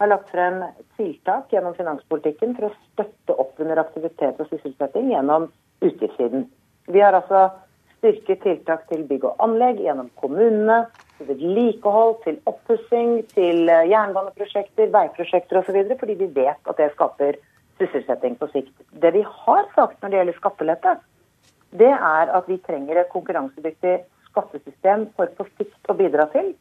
har 0.00 0.08
lagt 0.08 0.30
frem 0.32 0.62
tiltak 0.96 1.50
gjennom 1.52 1.74
finanspolitikken 1.76 2.54
for 2.56 2.70
å 2.70 2.76
støtte 2.92 3.36
opp 3.42 3.60
under 3.60 3.82
aktivitet 3.82 4.40
og 4.40 4.48
sysselsetting 4.48 5.10
gjennom 5.12 5.50
utgiftssiden. 5.84 6.46
Vi 6.88 7.02
har 7.04 7.16
altså 7.18 7.50
styrket 8.00 8.40
tiltak 8.46 8.86
til 8.88 9.04
bygg 9.08 9.26
og 9.28 9.42
anlegg 9.44 9.82
gjennom 9.84 10.08
kommunene, 10.20 10.86
til 11.18 11.28
vedlikehold, 11.28 12.14
til 12.24 12.38
oppussing, 12.48 13.18
til 13.34 13.68
eh, 13.68 13.84
jernbaneprosjekter, 13.92 14.88
veiprosjekter 14.94 15.60
osv., 15.60 15.82
fordi 16.00 16.16
vi 16.22 16.30
vet 16.40 16.72
at 16.72 16.80
det 16.80 16.88
skaper 16.94 17.36
sysselsetting 17.80 18.38
på 18.40 18.48
sikt. 18.54 18.72
Det 19.04 19.12
vi 19.12 19.20
har 19.26 19.68
sagt 19.76 20.00
når 20.00 20.12
det 20.12 20.20
gjelder 20.20 20.40
skattelette, 20.40 20.96
det 21.76 21.92
er 21.92 22.32
at 22.40 22.48
vi 22.48 22.56
trenger 22.64 23.02
et 23.02 23.12
konkurransedyktig 23.12 24.00
skattesystem 24.30 25.10
for 25.18 25.28
på 25.36 25.46
sikt 25.58 25.92
å 25.92 25.96
bidra 26.00 26.24
til 26.32 26.54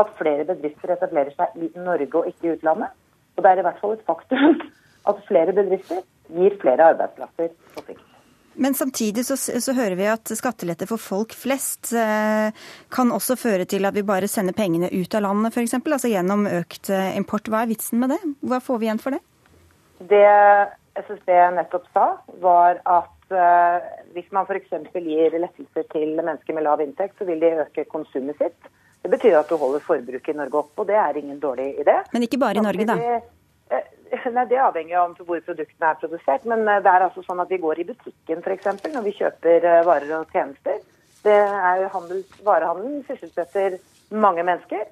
at 0.00 0.14
flere 0.18 0.46
bedrifter 0.48 0.94
etablerer 0.94 1.34
seg 1.36 1.58
i 1.58 1.68
Norge 1.76 2.14
og 2.20 2.30
ikke 2.30 2.48
i 2.48 2.54
utlandet. 2.56 2.94
Og 3.36 3.44
det 3.44 3.50
er 3.50 3.60
i 3.60 3.66
hvert 3.66 3.82
fall 3.82 3.96
et 3.96 4.06
faktum 4.08 4.62
at 5.10 5.26
flere 5.28 5.54
bedrifter 5.56 6.02
gir 6.32 6.56
flere 6.62 6.92
arbeidsplasser 6.94 7.52
på 7.74 7.84
sikt. 7.86 8.08
Men 8.54 8.74
samtidig 8.76 9.24
så, 9.24 9.36
så, 9.36 9.72
hører 9.72 9.96
vi 9.96 10.08
at 10.12 10.28
skattelette 10.36 10.84
for 10.90 11.00
folk 11.00 11.32
flest 11.36 11.94
eh, 11.96 12.52
kan 12.92 13.12
også 13.14 13.36
føre 13.40 13.64
til 13.64 13.88
at 13.88 13.96
vi 13.96 14.04
bare 14.04 14.28
sender 14.28 14.52
pengene 14.56 14.90
ut 14.92 15.14
av 15.16 15.24
landet, 15.24 15.56
f.eks. 15.56 15.78
Altså 15.80 16.10
gjennom 16.12 16.44
økt 16.50 16.90
eh, 16.92 17.16
import. 17.16 17.48
Hva 17.48 17.62
er 17.62 17.72
vitsen 17.72 18.02
med 18.02 18.12
det? 18.12 18.20
Hva 18.44 18.60
får 18.60 18.82
vi 18.82 18.90
igjen 18.90 19.00
for 19.00 19.16
det? 19.16 19.22
Det 20.12 20.26
SSB 21.00 21.32
nettopp 21.56 21.88
sa, 21.94 22.06
var 22.44 22.82
at 22.84 23.32
eh, 23.32 23.90
hvis 24.12 24.28
man 24.36 24.44
f.eks. 24.44 24.76
gir 25.00 25.38
lettelser 25.38 25.88
til 25.94 26.12
mennesker 26.20 26.56
med 26.56 26.68
lav 26.68 26.84
inntekt, 26.84 27.16
så 27.16 27.28
vil 27.28 27.40
de 27.40 27.54
øke 27.64 27.88
konsumet 27.88 28.36
sitt. 28.42 28.72
Det 29.02 29.10
betyr 29.10 29.36
at 29.40 29.50
du 29.50 29.56
holder 29.58 29.82
forbruket 29.82 30.30
i 30.30 30.38
Norge 30.38 30.60
oppe, 30.60 30.82
og 30.82 30.86
det 30.86 30.98
er 30.98 31.18
ingen 31.18 31.40
dårlig 31.42 31.72
idé. 31.82 31.96
Men 32.12 32.26
ikke 32.26 32.38
bare 32.38 32.60
i 32.60 32.64
Norge, 32.64 32.86
da? 32.86 32.96
Eh, 33.72 34.28
nei, 34.30 34.44
Det 34.46 34.60
avhenger 34.62 35.00
av 35.00 35.16
hvor 35.18 35.42
produktene 35.42 35.90
er 35.90 35.98
produsert. 35.98 36.46
Men 36.46 36.62
eh, 36.68 36.80
det 36.84 36.92
er 36.92 37.06
altså 37.08 37.24
sånn 37.26 37.42
at 37.42 37.50
vi 37.50 37.58
går 37.62 37.82
i 37.82 37.88
butikken 37.90 38.44
f.eks. 38.44 38.68
når 38.94 39.06
vi 39.06 39.14
kjøper 39.18 39.66
eh, 39.66 39.82
varer 39.88 40.14
og 40.20 40.34
tjenester. 40.34 40.78
Det 41.22 41.34
er 41.34 41.88
handel, 41.90 42.22
Varehandelen 42.46 43.02
sysselsetter 43.06 43.78
mange 44.10 44.42
mennesker. 44.42 44.88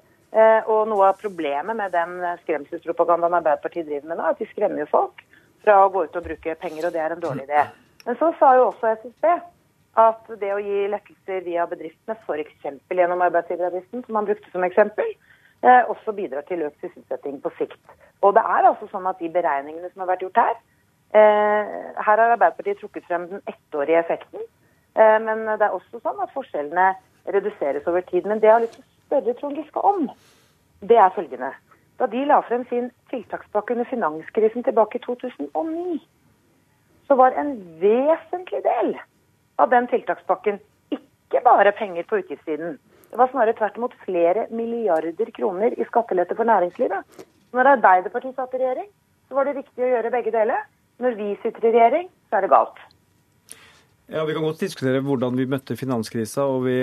Og 0.71 0.85
noe 0.87 1.09
av 1.09 1.17
problemet 1.19 1.75
med 1.75 1.91
den 1.91 2.13
skremselspropagandaen 2.45 3.33
Arbeiderpartiet 3.41 3.83
driver 3.83 4.07
med 4.07 4.15
nå, 4.15 4.23
er 4.23 4.37
at 4.37 4.39
de 4.39 4.47
skremmer 4.47 4.87
folk 4.87 5.19
fra 5.59 5.75
å 5.83 5.89
gå 5.91 6.05
ut 6.05 6.15
og 6.15 6.23
bruke 6.23 6.55
penger, 6.61 6.87
og 6.87 6.95
det 6.95 7.01
er 7.03 7.15
en 7.17 7.23
dårlig 7.25 7.43
idé. 7.49 7.65
Men 8.05 8.15
så 8.15 8.29
sa 8.39 8.53
jo 8.55 8.69
også 8.69 8.93
SSB 8.93 9.27
at 9.99 10.29
det 10.39 10.53
å 10.55 10.61
gi 10.63 10.87
lettelser 10.91 11.43
via 11.43 11.65
bedriftene, 11.67 12.15
f.eks. 12.23 12.69
gjennom 12.89 13.23
arbeidsgiveravgiften, 13.25 14.05
som 14.05 14.19
han 14.19 14.27
brukte 14.29 14.51
som 14.53 14.63
eksempel, 14.63 15.09
eh, 15.63 15.83
også 15.91 16.13
bidrar 16.15 16.45
til 16.47 16.63
økt 16.67 16.79
sysselsetting 16.79 17.41
på 17.43 17.51
sikt. 17.57 17.81
Og 18.21 18.35
det 18.37 18.43
er 18.45 18.69
altså 18.69 18.87
sånn 18.91 19.09
at 19.09 19.19
de 19.19 19.29
beregningene 19.33 19.89
som 19.91 20.03
har 20.03 20.13
vært 20.13 20.23
gjort 20.23 20.39
her 20.39 20.55
eh, 20.55 21.71
Her 21.97 22.21
har 22.21 22.35
Arbeiderpartiet 22.37 22.79
trukket 22.79 23.07
frem 23.09 23.27
den 23.33 23.43
ettårige 23.51 23.99
effekten. 23.99 24.45
Eh, 24.95 25.17
men 25.27 25.43
det 25.49 25.67
er 25.67 25.75
også 25.75 25.99
sånn 25.99 26.23
at 26.23 26.31
forskjellene 26.35 26.93
reduseres 27.35 27.87
over 27.87 28.05
tid. 28.07 28.25
Men 28.25 28.39
det 28.39 28.47
jeg 28.47 28.55
har 28.55 28.63
lyst 28.63 28.79
til 28.79 28.85
å 28.85 29.09
spørre 29.09 29.35
Trond 29.41 29.59
Giske 29.59 29.85
om, 29.91 30.07
det 30.87 30.97
er 30.97 31.13
følgende. 31.17 31.51
Da 31.99 32.07
de 32.09 32.23
la 32.25 32.39
frem 32.47 32.63
sin 32.69 32.89
tiltakspakke 33.11 33.75
under 33.75 33.85
finanskrisen 33.91 34.63
tilbake 34.63 34.97
i 34.97 35.03
2009, 35.03 35.99
så 37.05 37.17
var 37.19 37.35
en 37.37 37.57
vesentlig 37.81 38.63
del 38.65 38.95
av 39.59 39.69
den 39.73 39.87
tiltakspakken 39.91 40.59
ikke 40.91 41.41
bare 41.43 41.73
penger 41.75 42.07
på 42.07 42.21
utgiftssiden. 42.21 42.77
Det 43.11 43.19
var 43.19 43.31
snarere 43.31 43.57
tvert 43.57 43.77
imot 43.77 43.95
flere 44.05 44.47
milliarder 44.55 45.31
kroner 45.35 45.75
i 45.75 45.87
skattelette 45.89 46.35
for 46.35 46.47
næringslivet. 46.47 47.25
Når 47.51 47.73
Arbeiderpartiet 47.75 48.37
satt 48.37 48.53
i 48.55 48.61
regjering, 48.61 48.87
så 49.27 49.35
var 49.35 49.47
det 49.47 49.57
riktig 49.57 49.83
å 49.83 49.91
gjøre 49.91 50.13
begge 50.13 50.31
deler. 50.31 50.63
Når 51.03 51.17
vi 51.19 51.29
sitter 51.43 51.67
i 51.67 51.73
regjering, 51.75 52.07
så 52.29 52.39
er 52.39 52.45
det 52.45 52.53
galt. 52.53 52.79
Ja, 54.11 54.23
Vi 54.25 54.33
kan 54.35 54.43
godt 54.43 54.63
diskutere 54.63 55.01
hvordan 55.03 55.35
vi 55.39 55.45
møtte 55.47 55.75
finanskrisa. 55.79 56.43
og 56.43 56.65
vi 56.65 56.77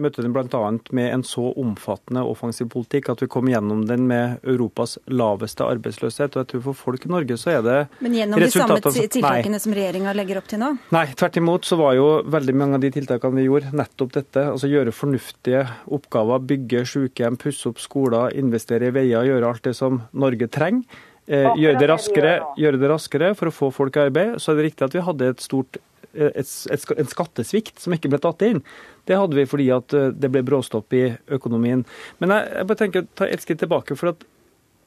møtte 0.00 0.22
den 0.24 0.34
bl.a. 0.34 0.60
med 0.96 1.08
en 1.14 1.22
så 1.26 1.50
omfattende 1.60 2.22
offensiv 2.26 2.70
politikk 2.72 3.10
at 3.12 3.24
vi 3.24 3.28
kom 3.30 3.48
gjennom 3.50 3.82
den 3.88 4.06
med 4.10 4.44
Europas 4.46 4.96
laveste 5.10 5.66
arbeidsløshet. 5.66 6.34
Og 6.34 6.42
jeg 6.42 6.50
tror 6.52 6.64
for 6.68 6.80
folk 6.84 7.06
i 7.06 7.12
Norge 7.12 7.38
så 7.40 7.56
er 7.56 7.66
det 7.66 7.76
Men 8.04 8.16
gjennom 8.18 8.42
de 8.42 8.50
samme 8.54 8.78
tiltakene 8.84 9.56
nei. 9.56 9.62
som 9.62 9.76
regjeringa 9.76 10.14
legger 10.16 10.40
opp 10.40 10.48
til 10.50 10.62
nå? 10.62 10.72
Nei, 10.94 11.04
tvert 11.18 11.40
imot 11.40 11.68
så 11.68 11.78
var 11.80 11.96
jo 11.98 12.08
veldig 12.30 12.56
mange 12.62 12.80
av 12.80 12.86
de 12.86 12.92
tiltakene 12.94 13.40
vi 13.40 13.48
gjorde, 13.48 13.74
nettopp 13.82 14.16
dette. 14.16 14.46
Altså 14.54 14.70
gjøre 14.70 14.94
fornuftige 14.94 15.66
oppgaver, 15.98 16.42
bygge 16.54 16.86
sykehjem, 16.94 17.38
pusse 17.40 17.70
opp 17.70 17.82
skoler, 17.82 18.34
investere 18.40 18.90
i 18.90 18.96
veier, 18.96 19.28
gjøre 19.28 19.54
alt 19.54 19.66
det 19.68 19.76
som 19.78 20.02
Norge 20.12 20.50
trenger. 20.52 21.06
Eh, 21.30 21.46
gjøre, 21.60 21.78
det 21.78 21.86
raskere, 21.86 22.32
gjøre 22.58 22.78
det 22.80 22.88
raskere 22.90 23.34
for 23.38 23.50
å 23.50 23.54
få 23.54 23.68
folk 23.74 23.94
i 23.94 24.08
arbeid. 24.08 24.40
Så 24.42 24.50
er 24.50 24.58
det 24.58 24.70
riktig 24.70 24.88
at 24.88 24.96
vi 24.96 25.04
hadde 25.06 25.28
et 25.30 25.44
stort 25.44 25.78
et, 26.10 26.40
et, 26.74 26.86
en 26.98 27.10
skattesvikt 27.10 27.78
som 27.78 27.94
ikke 27.94 28.10
ble 28.10 28.18
tatt 28.22 28.42
inn. 28.42 28.62
Det 29.08 29.18
hadde 29.18 29.38
vi 29.38 29.48
fordi 29.48 29.70
at 29.74 29.96
eh, 29.96 30.10
det 30.12 30.30
ble 30.32 30.44
bråstopp 30.46 30.96
i 30.96 31.04
økonomien. 31.32 31.84
Men 32.22 32.36
jeg, 32.36 32.52
jeg 32.58 32.70
bare 32.70 32.82
tenker, 32.84 33.08
ta 33.18 33.28
et 33.28 33.44
skritt 33.44 33.62
tilbake. 33.64 33.96
for 33.96 34.14
at 34.14 34.24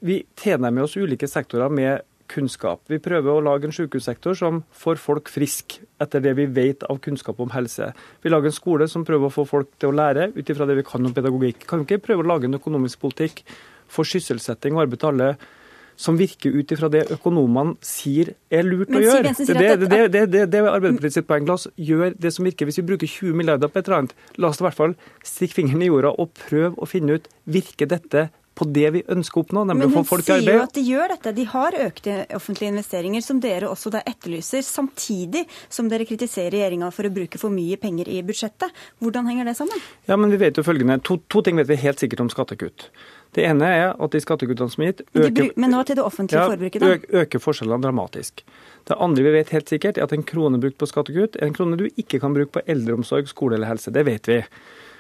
Vi 0.04 0.26
tilnærmer 0.36 0.84
oss 0.84 0.98
ulike 0.98 1.28
sektorer 1.28 1.72
med 1.72 2.04
kunnskap. 2.34 2.82
Vi 2.90 3.00
prøver 3.04 3.32
å 3.32 3.44
lage 3.44 3.68
en 3.68 3.76
sykehussektor 3.76 4.36
som 4.38 4.62
får 4.76 5.00
folk 5.02 5.30
friske 5.32 5.84
etter 6.02 6.24
det 6.24 6.34
vi 6.40 6.48
vet 6.50 6.84
av 6.90 7.00
kunnskap 7.04 7.40
om 7.44 7.52
helse. 7.54 7.92
Vi 8.24 8.32
lager 8.32 8.50
en 8.50 8.56
skole 8.56 8.88
som 8.92 9.06
prøver 9.08 9.30
å 9.30 9.34
få 9.34 9.46
folk 9.48 9.74
til 9.80 9.92
å 9.92 9.98
lære 9.98 10.32
ut 10.36 10.50
ifra 10.50 10.68
det 10.70 10.78
vi 10.80 10.88
kan 10.88 11.06
om 11.06 11.14
pedagogikk. 11.16 11.68
Kan 11.70 11.84
vi 11.84 11.88
ikke 11.88 12.08
prøve 12.10 12.26
å 12.26 12.32
lage 12.34 12.50
en 12.50 12.60
økonomisk 12.60 13.04
politikk 13.04 13.44
for 13.92 14.08
sysselsetting 14.08 14.78
og 14.78 14.86
arbeid 14.86 15.04
til 15.04 15.14
alle 15.14 15.30
som 15.96 16.18
virker 16.20 16.54
ut 16.56 16.72
ifra 16.76 16.90
det 16.92 17.06
økonomene 17.14 17.78
sier 17.86 18.34
er 18.54 18.66
lurt 18.68 18.92
Men, 18.92 19.02
å 19.02 19.06
gjøre. 19.06 19.34
Det, 19.38 19.48
det, 19.48 19.74
det, 19.86 20.04
det, 20.14 20.24
det, 20.34 20.46
det 20.52 20.62
er 20.64 21.10
sitt 21.14 21.28
poeng. 21.30 21.48
La 21.50 21.58
oss 21.58 21.68
gjøre 21.78 22.14
det 22.20 22.34
som 22.36 22.48
virker. 22.48 22.70
Hvis 22.70 22.82
vi 22.82 22.88
bruker 22.94 23.10
20 23.10 23.38
milliarder 23.40 23.72
på 23.72 23.82
et 23.82 23.90
eller 23.90 24.04
annet, 24.04 24.16
la 24.38 24.52
oss 24.52 24.62
i 24.62 24.68
hvert 24.68 24.80
fall 24.80 24.96
stikke 25.26 25.62
fingeren 25.62 25.84
i 25.86 25.92
jorda 25.92 26.16
og 26.18 26.34
prøve 26.46 26.74
å 26.78 26.90
finne 26.90 27.20
ut 27.20 27.30
virker 27.50 27.90
dette 27.92 28.30
på 28.54 28.68
det 28.70 28.90
vi 28.94 29.02
ønsker 29.10 29.40
å 29.40 29.44
oppnå, 29.44 29.64
nemlig 29.70 29.88
å 29.90 29.94
få 29.96 30.04
folk 30.12 30.30
i 30.30 30.34
arbeid. 30.36 30.46
Men 30.46 30.60
hun 30.60 30.60
sier 30.60 30.60
jo 30.60 30.68
at 30.68 30.76
de 30.78 30.84
gjør 30.86 31.14
dette. 31.16 31.34
De 31.38 31.46
har 31.54 31.78
økte 31.88 32.18
offentlige 32.38 32.74
investeringer, 32.74 33.26
som 33.26 33.40
dere 33.42 33.70
også 33.72 33.94
da 33.96 34.04
etterlyser, 34.10 34.62
samtidig 34.68 35.44
som 35.74 35.90
dere 35.92 36.08
kritiserer 36.10 36.54
regjeringa 36.54 36.92
for 36.94 37.10
å 37.10 37.14
bruke 37.14 37.42
for 37.42 37.54
mye 37.54 37.80
penger 37.82 38.12
i 38.14 38.22
budsjettet. 38.26 38.86
Hvordan 39.02 39.30
henger 39.32 39.50
det 39.50 39.58
sammen? 39.58 39.82
Ja, 40.10 40.20
men 40.20 40.34
vi 40.34 40.42
vet 40.44 40.60
jo 40.60 40.66
følgende. 40.66 41.00
To, 41.08 41.18
to 41.26 41.42
ting 41.46 41.58
vet 41.58 41.72
vi 41.72 41.82
helt 41.82 42.04
sikkert 42.04 42.26
om 42.26 42.32
skattekutt. 42.34 42.90
Det 43.34 43.46
ene 43.50 43.66
er 43.66 43.88
at 43.98 44.14
de 44.14 44.22
skattekuttene 44.22 44.70
som 44.70 44.84
er 44.86 44.92
gitt, 44.92 45.02
øker, 45.18 45.50
men 45.58 45.74
nå 45.74 45.82
til 45.88 45.98
det 45.98 46.06
offentlige 46.06 46.44
ja, 46.44 46.52
forbruket, 46.52 46.84
da? 46.84 47.22
øker 47.24 47.42
forskjellene 47.42 47.82
dramatisk. 47.82 48.46
Det 48.88 49.00
andre 49.02 49.26
vi 49.26 49.34
vet 49.38 49.54
helt 49.56 49.72
sikkert, 49.72 49.98
er 49.98 50.06
at 50.06 50.14
en 50.14 50.26
krone 50.28 50.60
brukt 50.62 50.78
på 50.78 50.90
skattekutt 50.90 51.40
er 51.40 51.50
en 51.50 51.58
krone 51.58 51.80
du 51.80 51.88
ikke 51.90 52.22
kan 52.22 52.36
bruke 52.36 52.60
på 52.60 52.66
eldreomsorg, 52.70 53.30
skole 53.32 53.58
eller 53.58 53.72
helse. 53.72 53.94
Det 53.96 54.06
vet 54.06 54.30
vi. 54.30 54.42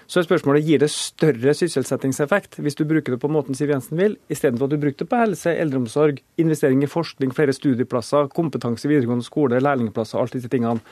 Så 0.07 0.19
er 0.19 0.25
spørsmålet 0.27 0.65
gir 0.67 0.81
det 0.81 0.89
større 0.91 1.53
sysselsettingseffekt 1.55 2.57
hvis 2.61 2.75
du 2.77 2.83
bruker 2.87 3.15
det 3.15 3.21
på 3.23 3.31
måten 3.31 3.55
Siv 3.55 3.71
Jensen 3.71 3.97
vil, 3.97 4.17
istedenfor 4.33 4.67
at 4.67 4.75
du 4.75 4.81
bruker 4.81 5.05
det 5.05 5.09
på 5.11 5.19
helse, 5.21 5.53
eldreomsorg, 5.63 6.19
investering 6.41 6.83
i 6.83 6.91
forskning, 6.91 7.31
flere 7.35 7.55
studieplasser, 7.55 8.27
kompetanse 8.35 8.87
i 8.87 8.91
videregående 8.91 9.25
skole, 9.25 9.61
lærlingplasser, 9.63 10.19
alt 10.19 10.35
disse 10.35 10.51
tingene. 10.51 10.83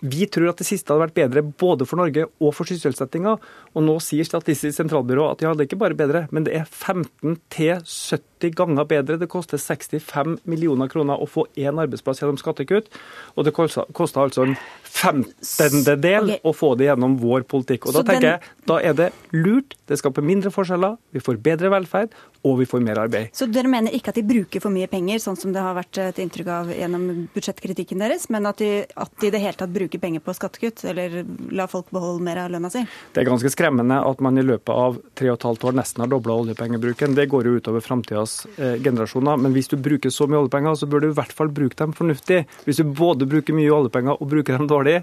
Vi 0.00 0.28
tror 0.30 0.52
at 0.52 0.60
det 0.60 0.68
siste 0.68 0.92
hadde 0.92 1.08
vært 1.08 1.16
bedre 1.16 1.42
både 1.42 1.86
for 1.88 1.98
Norge 1.98 2.28
og 2.38 2.52
for 2.54 2.70
sysselsettinga. 2.70 3.34
Og 3.74 3.82
nå 3.82 3.96
sier 4.04 4.26
Statistisk 4.28 4.76
sentralbyrå 4.76 5.30
at 5.32 5.42
ja, 5.42 5.54
det 5.54 5.64
er 5.64 5.70
ikke 5.70 5.80
bare 5.82 5.98
bedre, 5.98 6.26
men 6.30 6.46
det 6.46 6.54
er 6.60 6.68
15 6.68 7.38
til 7.50 7.80
70 7.82 8.37
ganger 8.42 8.86
bedre. 8.88 9.18
Det 9.20 9.28
koster 9.30 9.58
65 9.58 10.38
millioner 10.48 10.88
kroner 10.88 11.20
å 11.20 11.26
få 11.28 11.46
én 11.58 11.78
arbeidsplass 11.78 12.22
gjennom 12.22 12.38
skattekutt. 12.40 12.90
Og 13.36 13.46
det 13.46 13.54
koster 13.54 14.22
altså 14.22 14.46
en 14.46 14.56
femtendedel 14.88 16.32
okay. 16.32 16.42
å 16.42 16.54
få 16.56 16.74
det 16.78 16.88
gjennom 16.88 17.18
vår 17.20 17.46
politikk. 17.50 17.88
Og 17.88 17.98
da 17.98 18.04
tenker 18.06 18.28
jeg, 18.30 18.54
da 18.68 18.80
er 18.84 18.96
det 18.98 19.10
lurt. 19.34 19.76
Det 19.88 19.98
skaper 20.00 20.24
mindre 20.24 20.52
forskjeller, 20.52 20.98
vi 21.16 21.22
får 21.24 21.38
bedre 21.44 21.70
velferd, 21.72 22.12
og 22.46 22.58
vi 22.60 22.66
får 22.68 22.82
mer 22.84 23.00
arbeid. 23.02 23.30
Så 23.36 23.48
dere 23.50 23.70
mener 23.70 23.94
ikke 23.94 24.12
at 24.12 24.18
de 24.20 24.24
bruker 24.26 24.62
for 24.62 24.74
mye 24.74 24.88
penger, 24.90 25.20
sånn 25.22 25.38
som 25.38 25.52
det 25.54 25.62
har 25.62 25.74
vært 25.76 25.98
et 26.02 26.20
inntrykk 26.22 26.50
av 26.54 26.70
gjennom 26.74 27.06
budsjettkritikken 27.34 28.02
deres, 28.04 28.28
men 28.32 28.46
at 28.48 28.60
de, 28.62 28.70
at 28.84 29.14
de 29.20 29.30
i 29.30 29.32
det 29.34 29.40
hele 29.42 29.58
tatt 29.58 29.72
bruker 29.74 30.02
penger 30.02 30.22
på 30.24 30.34
skattekutt, 30.36 30.84
eller 30.92 31.22
la 31.54 31.66
folk 31.70 31.90
beholde 31.94 32.24
mer 32.26 32.42
av 32.44 32.52
lønna 32.54 32.70
si? 32.72 32.84
Det 33.14 33.22
er 33.22 33.30
ganske 33.30 33.52
skremmende 33.52 34.00
at 34.04 34.22
man 34.24 34.38
i 34.38 34.46
løpet 34.46 34.74
av 34.74 35.00
tre 35.18 35.32
og 35.32 35.40
et 35.40 35.48
halvt 35.48 35.66
år 35.70 35.78
nesten 35.80 36.04
har 36.04 36.12
dobla 36.12 36.36
oljepengebruken. 36.44 37.16
Det 37.18 37.28
går 37.32 37.48
jo 37.48 37.56
utover 37.58 37.84
framtidas 37.84 38.27
eh, 38.56 38.76
generasjoner. 38.84 39.40
Men 39.40 39.54
hvis 39.56 39.70
du 39.72 39.76
bruker 39.80 40.12
så 40.14 40.28
mye 40.28 40.42
oljepenger, 40.42 40.78
så 40.80 40.88
bør 40.90 41.04
du 41.04 41.08
i 41.10 41.16
hvert 41.16 41.34
fall 41.34 41.50
bruke 41.54 41.78
dem 41.78 41.94
fornuftig. 41.96 42.44
Hvis 42.66 42.80
du 42.80 42.86
både 42.86 43.28
bruker 43.30 43.56
mye 43.56 43.74
oljepenger 43.74 44.18
og 44.18 44.30
bruker 44.30 44.58
dem 44.58 44.70
dårlig, 44.70 44.98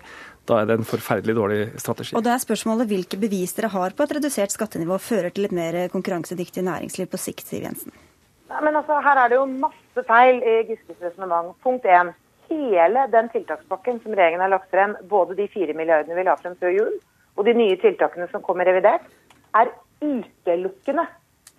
da 0.45 0.61
er 0.61 0.69
det 0.69 0.79
en 0.79 0.87
forferdelig 0.87 1.35
dårlig 1.37 1.61
strategi. 1.81 2.15
Og 2.17 2.25
da 2.25 2.35
er 2.35 2.43
spørsmålet 2.43 2.89
hvilke 2.91 3.19
bevis 3.21 3.55
dere 3.57 3.71
har 3.73 3.95
på 3.97 4.05
at 4.05 4.13
redusert 4.17 4.53
skattenivå 4.53 4.99
fører 5.01 5.33
til 5.33 5.49
et 5.49 5.55
mer 5.55 5.79
konkurransedyktig 5.93 6.65
næringsliv 6.65 7.09
på 7.09 7.21
sikt, 7.21 7.47
Siv 7.49 7.65
Jensen? 7.65 7.95
Ja, 8.49 8.61
men 8.61 8.77
altså, 8.77 8.99
Her 9.01 9.23
er 9.23 9.31
det 9.31 9.39
jo 9.39 9.47
masse 9.49 10.05
feil 10.07 10.37
i 10.45 10.55
Giskes 10.69 11.01
resonnement. 11.01 11.55
Punkt 11.65 11.85
én. 11.89 12.13
Hele 12.49 13.07
den 13.09 13.29
tiltakspakken 13.33 13.99
som 14.03 14.13
regjeringen 14.13 14.43
har 14.45 14.53
lagt 14.53 14.69
frem, 14.69 14.93
både 15.09 15.37
de 15.39 15.47
fire 15.49 15.73
milliardene 15.73 16.17
vi 16.17 16.27
la 16.27 16.35
frem 16.37 16.53
før 16.61 16.75
jul, 16.75 16.93
og 17.35 17.47
de 17.47 17.55
nye 17.57 17.77
tiltakene 17.81 18.27
som 18.31 18.43
kommer 18.45 18.69
revidert, 18.69 19.07
er 19.57 19.71
utelukkende 20.03 21.07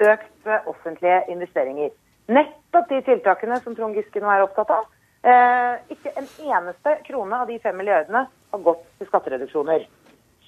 økt 0.03 0.50
offentlige 0.67 1.23
investeringer. 1.33 1.91
Nettopp 2.26 2.88
de 2.91 3.00
tiltakene 3.07 3.59
som 3.62 3.76
Trond 3.76 3.95
Giske 3.95 4.21
nå 4.21 4.31
er 4.33 4.45
opptatt 4.45 4.73
av. 4.75 4.87
Eh, 5.26 5.95
ikke 5.95 6.12
en 6.19 6.29
eneste 6.47 6.99
krone 7.07 7.38
av 7.43 7.49
de 7.50 7.59
fem 7.62 7.76
milliardene 7.79 8.26
har 8.31 8.65
gått 8.67 8.85
til 8.99 9.09
skattereduksjoner. 9.09 9.87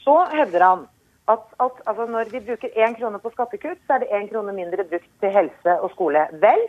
Så 0.05 0.17
hevder 0.33 0.65
han 0.65 0.85
at, 1.29 1.47
at 1.61 1.81
altså 1.87 2.07
når 2.09 2.31
vi 2.33 2.43
bruker 2.47 2.77
én 2.77 2.95
krone 2.99 3.19
på 3.23 3.33
skattekutt, 3.35 3.81
så 3.87 3.97
er 3.97 4.05
det 4.05 4.13
én 4.15 4.29
krone 4.31 4.55
mindre 4.57 4.87
brukt 4.91 5.11
til 5.21 5.35
helse 5.35 5.75
og 5.81 5.91
skole. 5.95 6.27
Vel, 6.45 6.63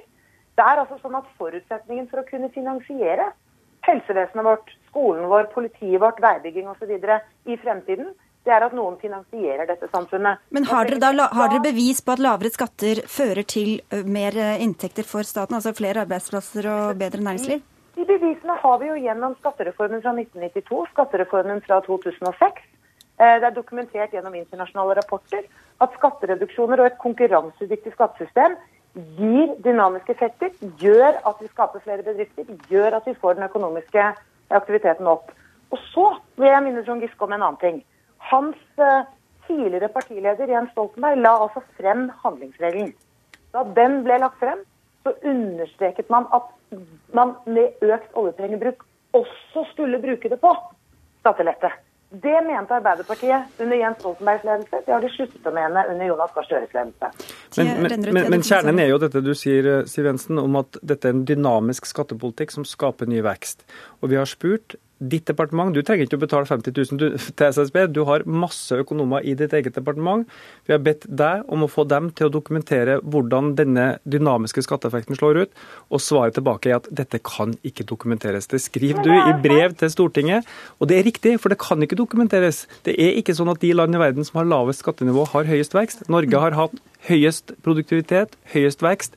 det 0.58 0.66
er 0.66 0.82
altså 0.82 0.98
sånn 1.02 1.20
at 1.20 1.30
forutsetningen 1.40 2.10
for 2.10 2.22
å 2.22 2.28
kunne 2.28 2.52
finansiere 2.56 3.30
helsevesenet 3.88 4.46
vårt, 4.46 4.74
skolen 4.90 5.30
vår, 5.32 5.48
politiet 5.54 6.02
vårt, 6.02 6.20
veibygging 6.22 6.68
osv. 6.68 6.92
i 7.46 7.58
fremtiden, 7.62 8.12
det 8.50 8.56
er 8.58 8.66
at 8.66 8.74
noen 8.74 8.98
finansierer 8.98 9.70
dette 9.70 9.88
samfunnet. 9.94 10.42
Men 10.50 10.66
har 10.72 10.90
dere, 10.90 11.14
da, 11.14 11.30
har 11.38 11.52
dere 11.54 11.68
bevis 11.70 12.02
på 12.02 12.16
at 12.16 12.24
lavere 12.26 12.50
skatter 12.54 13.04
fører 13.06 13.46
til 13.46 13.78
mer 14.10 14.36
inntekter 14.58 15.06
for 15.06 15.28
staten, 15.28 15.60
altså 15.60 15.76
flere 15.78 16.08
arbeidsplasser 16.08 16.66
og 16.74 16.98
bedre 16.98 17.22
næringsliv? 17.22 17.62
De 18.00 18.06
bevisene 18.08 18.56
har 18.62 18.78
vi 18.80 18.88
jo 18.88 18.98
gjennom 19.04 19.34
skattereformen 19.42 20.02
fra 20.02 20.14
1992, 20.16 20.84
skattereformen 20.94 21.62
fra 21.66 21.82
2006. 21.86 22.62
Eh, 23.20 23.36
det 23.42 23.48
er 23.50 23.56
dokumentert 23.56 24.14
gjennom 24.16 24.38
internasjonale 24.40 24.96
rapporter 25.02 25.44
at 25.84 25.98
skattereduksjoner 25.98 26.80
og 26.80 26.88
et 26.88 27.02
konkurransedyktig 27.02 27.92
skattesystem 27.98 28.56
gir 29.18 29.52
dynamiske 29.66 30.16
effekter, 30.16 30.56
gjør 30.80 31.20
at 31.28 31.44
vi 31.44 31.52
skaper 31.52 31.84
flere 31.84 32.06
bedrifter, 32.08 32.48
gjør 32.72 32.98
at 33.02 33.08
vi 33.08 33.18
får 33.20 33.36
den 33.38 33.50
økonomiske 33.50 34.06
aktiviteten 34.62 35.12
opp. 35.12 35.34
Og 35.70 35.84
så 35.92 36.08
vil 36.40 36.50
jeg 36.50 36.64
minne 36.66 36.86
Trond 36.88 37.04
Giske 37.04 37.28
om 37.28 37.36
en 37.36 37.44
annen 37.44 37.60
ting. 37.62 37.84
Hans 38.32 38.60
eh, 38.78 39.08
tidligere 39.48 39.90
partileder 39.94 40.52
Jens 40.52 40.72
Stoltenberg 40.72 41.22
la 41.24 41.34
altså 41.46 41.64
frem 41.78 42.10
handlingsregelen. 42.24 42.94
Da 43.54 43.66
den 43.76 44.04
ble 44.06 44.20
lagt 44.22 44.40
frem, 44.42 44.62
så 45.04 45.16
understreket 45.26 46.10
man 46.14 46.28
at 46.36 46.50
man 47.16 47.34
med 47.46 47.82
økt 47.82 48.18
oljepengebruk 48.20 48.84
også 49.18 49.66
skulle 49.72 50.02
bruke 50.02 50.30
det 50.30 50.38
på 50.42 50.52
skattelette. 51.22 51.72
Det 52.10 52.42
mente 52.42 52.74
Arbeiderpartiet 52.74 53.62
under 53.62 53.78
Jens 53.78 54.00
Stoltenbergs 54.02 54.44
ledelse. 54.44 54.78
Det 54.86 54.94
har 54.94 55.02
de 55.02 55.10
sluttet 55.14 55.46
å 55.46 55.54
mene 55.54 55.84
under 55.92 56.08
Jonas 56.10 56.32
Gahr 56.34 56.48
Støres 56.48 56.72
ledelse. 56.74 57.10
Men, 57.58 57.70
men, 57.86 58.06
men, 58.18 58.30
men, 58.34 58.46
kjernen 58.46 58.82
er 58.82 58.90
jo 58.90 58.98
dette 59.02 59.22
du 59.22 59.36
sier, 59.38 59.68
Siv 59.90 60.10
Jensen, 60.10 60.42
om 60.42 60.58
at 60.58 60.80
dette 60.82 61.06
er 61.06 61.14
en 61.14 61.26
dynamisk 61.30 61.86
skattepolitikk 61.90 62.56
som 62.56 62.66
skaper 62.66 63.10
ny 63.10 63.22
vekst. 63.26 63.62
Og 64.02 64.10
vi 64.10 64.18
har 64.18 64.30
spurt 64.30 64.78
ditt 65.00 65.26
departement. 65.30 65.72
Du 65.74 65.82
trenger 65.86 66.06
ikke 66.06 66.20
å 66.20 66.24
betale 66.24 66.48
50 66.50 66.76
000 66.76 67.16
til 67.40 67.46
SSB. 67.56 67.80
Du 67.96 68.02
har 68.10 68.26
masse 68.28 68.76
økonomer 68.76 69.24
i 69.24 69.36
ditt 69.40 69.54
eget 69.56 69.78
departement. 69.78 70.28
Vi 70.68 70.76
har 70.76 70.84
bedt 70.84 71.08
deg 71.08 71.48
om 71.48 71.64
å 71.64 71.72
få 71.72 71.86
dem 71.90 72.12
til 72.16 72.28
å 72.28 72.34
dokumentere 72.34 73.00
hvordan 73.02 73.54
denne 73.60 73.88
dynamiske 74.04 74.64
skatteeffekten 74.66 75.18
slår 75.20 75.44
ut. 75.46 75.66
Og 75.90 76.04
svaret 76.04 76.36
tilbake 76.38 76.72
er 76.72 76.80
at 76.82 76.92
dette 76.92 77.22
kan 77.24 77.56
ikke 77.66 77.88
dokumenteres. 77.90 78.50
Det 78.52 78.62
skriver 78.64 79.06
du 79.08 79.14
i 79.16 79.36
brev 79.44 79.78
til 79.80 79.94
Stortinget. 79.94 80.48
Og 80.80 80.92
det 80.92 81.00
er 81.00 81.08
riktig, 81.08 81.38
for 81.40 81.54
det 81.54 81.62
kan 81.64 81.80
ikke 81.86 82.00
dokumenteres. 82.00 82.66
Det 82.88 82.98
er 83.00 83.16
ikke 83.20 83.38
sånn 83.38 83.52
at 83.54 83.64
de 83.64 83.74
land 83.76 83.96
i 83.96 84.02
verden 84.02 84.28
som 84.28 84.42
har 84.42 84.52
lavest 84.52 84.84
skattenivå, 84.84 85.30
har 85.34 85.48
høyest 85.48 85.78
vekst. 85.78 86.10
Norge 86.12 86.44
har 86.44 86.58
hatt 86.60 86.76
høyest 87.08 87.56
produktivitet, 87.64 88.36
høyest 88.52 88.84
vekst 88.84 89.16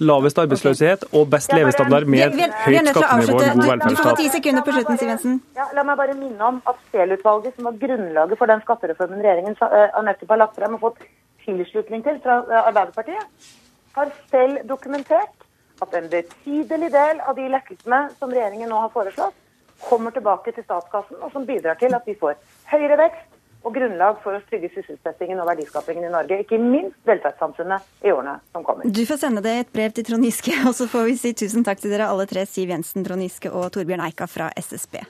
lavest 0.00 0.38
arbeidsløshet 0.38 1.04
og 1.12 1.28
best 1.30 1.52
levestandard 1.52 2.06
med 2.14 2.36
høyt 2.64 2.88
skattenivå 2.92 3.36
og 3.36 3.42
god 3.42 3.66
velferdsstat. 3.70 3.90
Du 3.90 4.02
får 4.02 4.18
ti 4.20 4.28
sekunder 4.36 4.64
på 4.66 4.76
slutten, 4.76 5.00
Siv 5.00 5.10
Jensen. 5.12 5.40
Ja, 5.58 5.68
la 5.76 5.84
meg 5.88 5.98
bare 6.00 6.16
minne 6.18 6.48
om 6.48 6.60
at 6.68 6.80
Scheel-utvalget, 6.90 7.56
som 7.56 7.68
var 7.68 7.78
grunnlaget 7.82 8.40
for 8.40 8.52
den 8.52 8.64
skattereformen 8.64 9.24
regjeringen 9.24 9.58
uh, 9.60 10.00
nettopp 10.06 10.34
har 10.34 10.42
lagt 10.44 10.58
frem 10.60 10.78
og 10.78 10.86
fått 10.86 11.04
tilslutning 11.44 12.04
til 12.06 12.20
fra 12.24 12.40
uh, 12.48 12.58
Arbeiderpartiet, 12.62 13.52
har 13.98 14.12
selv 14.32 14.64
dokumentert 14.68 15.48
at 15.82 15.94
en 15.98 16.08
betydelig 16.10 16.92
del 16.94 17.20
av 17.26 17.36
de 17.36 17.48
lettelsene 17.50 18.02
som 18.18 18.32
regjeringen 18.32 18.70
nå 18.70 18.80
har 18.84 18.92
foreslått, 18.94 19.36
kommer 19.82 20.14
tilbake 20.14 20.52
til 20.54 20.64
statskassen, 20.64 21.18
og 21.18 21.32
som 21.34 21.46
bidrar 21.46 21.74
til 21.80 21.94
at 21.96 22.06
vi 22.06 22.14
får 22.20 22.36
høyere 22.70 23.00
vekst, 23.00 23.31
og 23.62 23.74
grunnlag 23.76 24.18
for 24.24 24.36
å 24.36 24.42
trygge 24.48 24.72
sysselsettingen 24.74 25.40
og 25.42 25.48
verdiskapingen 25.52 26.08
i 26.08 26.12
Norge. 26.12 26.40
Ikke 26.44 26.58
minst 26.60 26.98
velferdssamfunnet 27.08 28.06
i 28.06 28.12
årene 28.14 28.38
som 28.52 28.66
kommer. 28.66 28.86
Du 28.86 29.02
får 29.08 29.22
sende 29.22 29.44
det 29.44 29.56
et 29.60 29.72
brev 29.74 29.94
til 29.96 30.06
Trond 30.08 30.26
Giske, 30.26 30.54
og 30.68 30.76
så 30.78 30.88
får 30.90 31.08
vi 31.10 31.18
si 31.20 31.34
tusen 31.44 31.66
takk 31.66 31.82
til 31.82 31.94
dere 31.94 32.10
alle 32.10 32.28
tre, 32.30 32.46
Siv 32.48 32.74
Jensen, 32.74 33.06
Trond 33.06 33.24
Giske 33.24 33.52
og 33.52 33.70
Torbjørn 33.74 34.04
Eika 34.08 34.30
fra 34.30 34.50
SSB. 34.58 35.00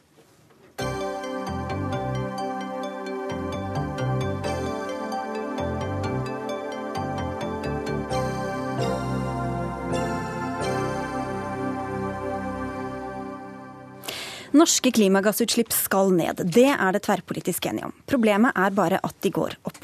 Norske 14.53 14.91
klimagassutslipp 14.93 15.73
skal 15.73 16.11
ned. 16.13 16.43
Det 16.53 16.69
er 16.69 16.93
det 16.93 17.01
tverrpolitisk 17.07 17.71
enige 17.71 17.87
om. 17.89 17.93
Problemet 18.05 18.53
er 18.53 18.75
bare 18.77 18.99
at 19.01 19.15
de 19.25 19.31
går 19.33 19.55
opp. 19.65 19.79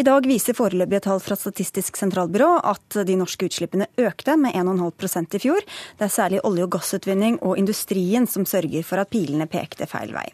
I 0.00 0.04
dag 0.06 0.24
viser 0.24 0.56
foreløpige 0.56 1.02
tall 1.04 1.20
fra 1.20 1.36
Statistisk 1.36 1.98
sentralbyrå 2.00 2.48
at 2.70 2.96
de 3.04 3.16
norske 3.20 3.50
utslippene 3.50 3.90
økte 4.00 4.38
med 4.40 4.56
1,5% 4.56 5.36
i 5.36 5.40
fjor. 5.42 5.66
Det 5.98 6.06
er 6.06 6.14
særlig 6.14 6.40
olje- 6.48 6.64
og 6.64 6.72
gassutvinning 6.78 7.36
og 7.44 7.60
industrien 7.60 8.24
som 8.26 8.46
sørger 8.48 8.86
for 8.86 9.02
at 9.02 9.12
pilene 9.12 9.48
pekte 9.50 9.88
feil 9.90 10.14
vei. 10.16 10.24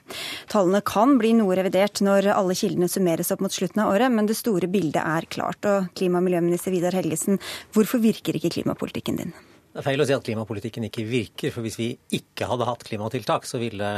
Tallene 0.53 0.83
kan 0.87 1.17
bli 1.19 1.33
noe 1.41 1.57
revidert 1.59 1.99
når 2.05 2.31
alle 2.37 2.55
kildene 2.59 2.91
summeres 2.91 3.35
opp 3.35 3.43
mot 3.43 3.55
slutten 3.55 3.83
av 3.83 3.91
året, 3.97 4.15
men 4.15 4.31
det 4.31 4.39
store 4.39 4.71
bildet 4.71 5.03
er 5.03 5.27
klart. 5.27 5.67
Og 5.67 5.91
klima- 5.99 6.23
og 6.23 6.29
miljøminister 6.29 6.71
Vidar 6.71 6.95
Helgesen, 6.95 7.43
hvorfor 7.75 7.99
virker 8.07 8.39
ikke 8.39 8.55
klimapolitikken 8.61 9.19
din? 9.19 9.35
Det 9.75 9.81
er 9.83 9.87
feil 9.89 10.03
å 10.05 10.07
si 10.07 10.15
at 10.15 10.23
klimapolitikken 10.23 10.85
ikke 10.87 11.03
virker. 11.09 11.51
For 11.51 11.67
hvis 11.67 11.81
vi 11.81 11.89
ikke 12.15 12.47
hadde 12.47 12.69
hatt 12.69 12.85
klimatiltak, 12.87 13.43
så 13.43 13.59
ville 13.59 13.89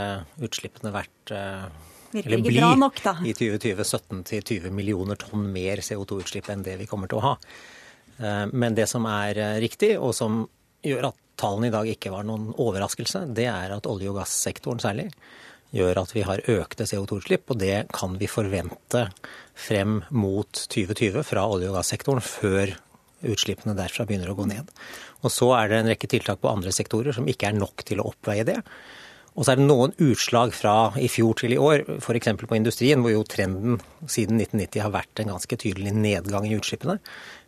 utslippene 0.41 0.89
vært 0.95 1.33
eh, 1.37 1.67
eller 2.17 2.41
bli 2.41 2.63
nok, 2.81 3.03
i 3.29 3.35
2020 3.37 3.85
17-20 3.85 4.73
millioner 4.73 5.21
tonn 5.21 5.45
mer 5.53 5.83
CO2-utslipp 5.85 6.49
enn 6.53 6.65
det 6.65 6.79
vi 6.81 6.87
kommer 6.89 7.13
til 7.13 7.21
å 7.21 7.27
ha. 7.27 7.35
Eh, 8.17 8.47
men 8.57 8.79
det 8.79 8.87
som 8.89 9.05
er 9.11 9.37
eh, 9.37 9.59
riktig, 9.61 9.93
og 10.01 10.15
som 10.17 10.47
gjør 10.87 11.11
at 11.11 11.21
tallene 11.37 11.69
i 11.69 11.75
dag 11.75 11.91
ikke 11.93 12.15
var 12.15 12.25
noen 12.25 12.55
overraskelse, 12.57 13.27
det 13.37 13.51
er 13.53 13.77
at 13.77 13.91
olje- 13.91 14.15
og 14.15 14.23
gassektoren 14.23 14.81
særlig 14.81 15.11
gjør 15.77 16.01
at 16.01 16.17
vi 16.17 16.25
har 16.25 16.41
økte 16.57 16.87
CO2-utslipp, 16.89 17.51
og 17.53 17.61
det 17.61 17.77
kan 17.93 18.17
vi 18.17 18.31
forvente 18.31 19.11
frem 19.53 19.99
mot 20.09 20.65
2020 20.73 21.21
fra 21.27 21.45
olje- 21.53 21.69
og 21.69 21.77
gassektoren 21.83 22.25
før 22.25 22.79
utslippene 23.25 23.77
derfra 23.79 24.07
begynner 24.09 24.33
å 24.33 24.37
gå 24.39 24.47
ned. 24.51 24.71
Og 25.25 25.33
så 25.33 25.51
er 25.57 25.71
det 25.71 25.81
en 25.81 25.91
rekke 25.93 26.11
tiltak 26.11 26.43
på 26.43 26.53
andre 26.53 26.75
sektorer 26.75 27.17
som 27.17 27.29
ikke 27.31 27.51
er 27.51 27.59
nok 27.59 27.87
til 27.87 28.03
å 28.03 28.11
oppveie 28.13 28.47
det. 28.49 28.61
Og 29.37 29.45
så 29.45 29.53
er 29.53 29.61
det 29.61 29.67
noen 29.69 29.93
utslag 30.01 30.55
fra 30.57 30.75
i 30.97 31.09
fjor 31.13 31.37
til 31.37 31.53
i 31.53 31.61
år, 31.61 31.85
f.eks. 32.01 32.31
på 32.41 32.57
industrien, 32.57 33.03
hvor 33.05 33.13
jo 33.13 33.25
trenden 33.29 33.83
siden 34.09 34.41
1990 34.41 34.85
har 34.87 34.95
vært 34.95 35.21
en 35.21 35.35
ganske 35.35 35.59
tydelig 35.61 35.93
nedgang 35.93 36.49
i 36.49 36.55
utslippene. 36.57 36.97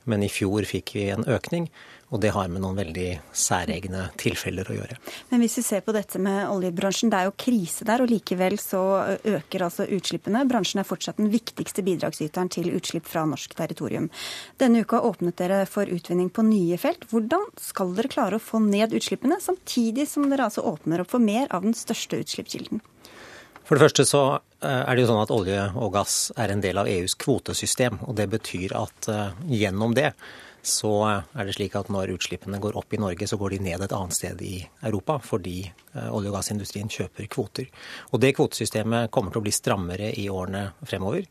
Men 0.08 0.24
i 0.24 0.28
fjor 0.32 0.68
fikk 0.68 0.92
vi 0.96 1.06
en 1.14 1.24
økning. 1.28 1.70
Og 2.08 2.20
det 2.22 2.30
har 2.32 2.48
med 2.48 2.62
noen 2.64 2.78
veldig 2.78 3.08
særegne 3.36 4.06
tilfeller 4.20 4.68
å 4.70 4.76
gjøre. 4.78 4.96
Men 5.28 5.42
hvis 5.42 5.58
vi 5.60 5.64
ser 5.66 5.82
på 5.84 5.92
dette 5.92 6.20
med 6.22 6.48
oljebransjen, 6.48 7.10
det 7.12 7.18
er 7.18 7.28
jo 7.28 7.34
krise 7.36 7.84
der, 7.88 8.00
og 8.00 8.08
likevel 8.08 8.56
så 8.62 8.82
øker 9.18 9.66
altså 9.66 9.84
utslippene. 9.84 10.46
Bransjen 10.48 10.80
er 10.80 10.88
fortsatt 10.88 11.20
den 11.20 11.28
viktigste 11.32 11.84
bidragsyteren 11.84 12.48
til 12.54 12.70
utslipp 12.78 13.08
fra 13.08 13.26
norsk 13.28 13.52
territorium. 13.58 14.08
Denne 14.60 14.86
uka 14.86 15.02
åpnet 15.04 15.36
dere 15.40 15.62
for 15.68 15.90
utvinning 15.92 16.32
på 16.32 16.46
nye 16.48 16.80
felt. 16.80 17.04
Hvordan 17.12 17.44
skal 17.60 17.92
dere 17.98 18.12
klare 18.12 18.40
å 18.40 18.46
få 18.46 18.62
ned 18.64 18.96
utslippene, 18.96 19.40
samtidig 19.44 20.08
som 20.08 20.30
dere 20.32 20.48
altså 20.48 20.64
åpner 20.64 21.04
opp 21.04 21.12
for 21.12 21.24
mer 21.24 21.52
av 21.52 21.68
den 21.68 21.76
største 21.76 22.22
utslippskilden? 22.24 22.80
For 23.68 23.76
det 23.76 23.84
første 23.84 24.04
så 24.08 24.20
er 24.64 24.96
det 24.96 25.02
jo 25.02 25.10
sånn 25.10 25.26
at 25.26 25.32
olje 25.34 25.64
og 25.76 25.90
gass 25.92 26.14
er 26.40 26.54
en 26.54 26.62
del 26.64 26.80
av 26.80 26.88
EUs 26.88 27.12
kvotesystem. 27.20 28.00
og 28.08 28.16
Det 28.16 28.24
betyr 28.32 28.72
at 28.80 29.08
gjennom 29.44 29.92
det 29.92 30.14
så 30.62 30.92
er 31.06 31.46
det 31.46 31.54
slik 31.56 31.76
at 31.78 31.90
når 31.92 32.14
utslippene 32.16 32.60
går 32.62 32.76
opp 32.78 32.94
i 32.94 33.00
Norge, 33.00 33.28
så 33.28 33.38
går 33.40 33.56
de 33.56 33.60
ned 33.68 33.84
et 33.84 33.94
annet 33.94 34.16
sted 34.16 34.42
i 34.44 34.56
Europa 34.82 35.18
fordi 35.24 35.60
eh, 35.68 36.08
olje- 36.10 36.32
og 36.32 36.38
gassindustrien 36.38 36.90
kjøper 36.92 37.28
kvoter. 37.30 37.68
Og 38.12 38.22
det 38.22 38.34
kvotesystemet 38.38 39.12
kommer 39.14 39.32
til 39.32 39.42
å 39.42 39.46
bli 39.46 39.54
strammere 39.54 40.10
i 40.18 40.28
årene 40.32 40.68
fremover. 40.82 41.26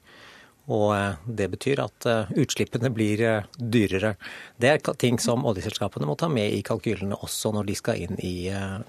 Og 0.73 0.89
eh, 0.95 1.19
det 1.39 1.49
betyr 1.53 1.83
at 1.83 2.09
eh, 2.09 2.33
utslippene 2.43 2.91
blir 2.95 3.23
dyrere. 3.57 4.15
Det 4.57 4.73
er 4.73 4.93
ting 4.99 5.19
som 5.23 5.45
oljeselskapene 5.47 6.09
må 6.09 6.17
ta 6.19 6.31
med 6.31 6.55
i 6.55 6.63
kalkylene 6.65 7.19
også 7.19 7.53
når 7.55 7.69
de 7.69 7.79
skal 7.79 8.03
inn 8.07 8.19
i 8.23 8.35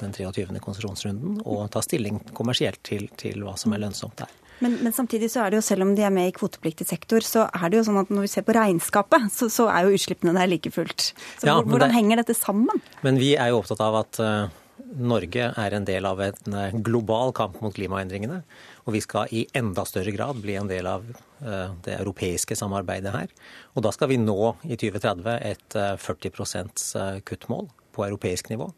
den 0.01 0.14
23. 0.16 0.51
konsesjonsrunden 0.64 1.42
og 1.44 1.66
ta 1.74 1.85
stilling 1.85 2.22
kommersielt 2.33 2.83
til, 2.87 3.11
til 3.18 3.42
hva 3.46 3.59
som 3.59 3.74
er 3.74 3.85
lønnsomt 3.87 4.22
der. 4.22 4.37
Men, 4.64 4.79
men, 4.83 4.94
samtidig 4.94 5.31
så 5.33 5.44
er 5.44 5.53
det 5.53 5.61
jo, 5.61 5.66
selv 5.66 5.87
om 5.87 5.94
de 5.97 6.05
er 6.07 6.14
med 6.14 6.31
i 6.31 6.35
kvotepliktig 6.37 6.88
sektor, 6.88 7.25
så 7.25 7.47
er 7.49 7.71
det 7.71 7.81
jo 7.81 7.88
sånn 7.88 8.01
at 8.01 8.12
når 8.12 8.27
vi 8.27 8.31
ser 8.33 8.47
på 8.47 8.57
regnskapet, 8.57 9.29
så, 9.35 9.51
så 9.53 9.68
er 9.73 9.87
jo 9.87 9.99
utslippene 9.99 10.35
der 10.37 10.51
like 10.51 10.73
fullt. 10.75 11.12
Så 11.38 11.51
ja, 11.51 11.59
hvordan 11.59 11.92
det, 11.92 11.97
henger 11.97 12.23
dette 12.23 12.37
sammen? 12.38 12.83
Men 13.07 13.21
vi 13.21 13.35
er 13.38 13.53
jo 13.53 13.61
opptatt 13.62 13.83
av 13.85 14.01
at 14.01 14.21
uh, 14.23 14.51
Norge 14.99 15.51
er 15.51 15.77
en 15.77 15.87
del 15.87 16.09
av 16.09 16.23
en 16.27 16.57
uh, 16.59 16.79
global 16.85 17.35
kamp 17.37 17.61
mot 17.64 17.75
klimaendringene. 17.75 18.40
Og 18.88 18.97
vi 18.97 19.03
skal 19.05 19.31
i 19.37 19.44
enda 19.59 19.85
større 19.87 20.14
grad 20.14 20.40
bli 20.42 20.57
en 20.59 20.71
del 20.71 20.88
av 20.90 21.05
uh, 21.07 21.75
det 21.87 21.99
europeiske 21.99 22.59
samarbeidet 22.59 23.14
her. 23.14 23.35
Og 23.77 23.87
da 23.87 23.94
skal 23.94 24.11
vi 24.11 24.21
nå 24.23 24.57
i 24.66 24.79
2030 24.81 25.37
et 25.38 25.79
40 26.03 27.23
kuttmål 27.29 27.71
på 27.94 28.07
europeisk 28.09 28.51
nivå. 28.51 28.73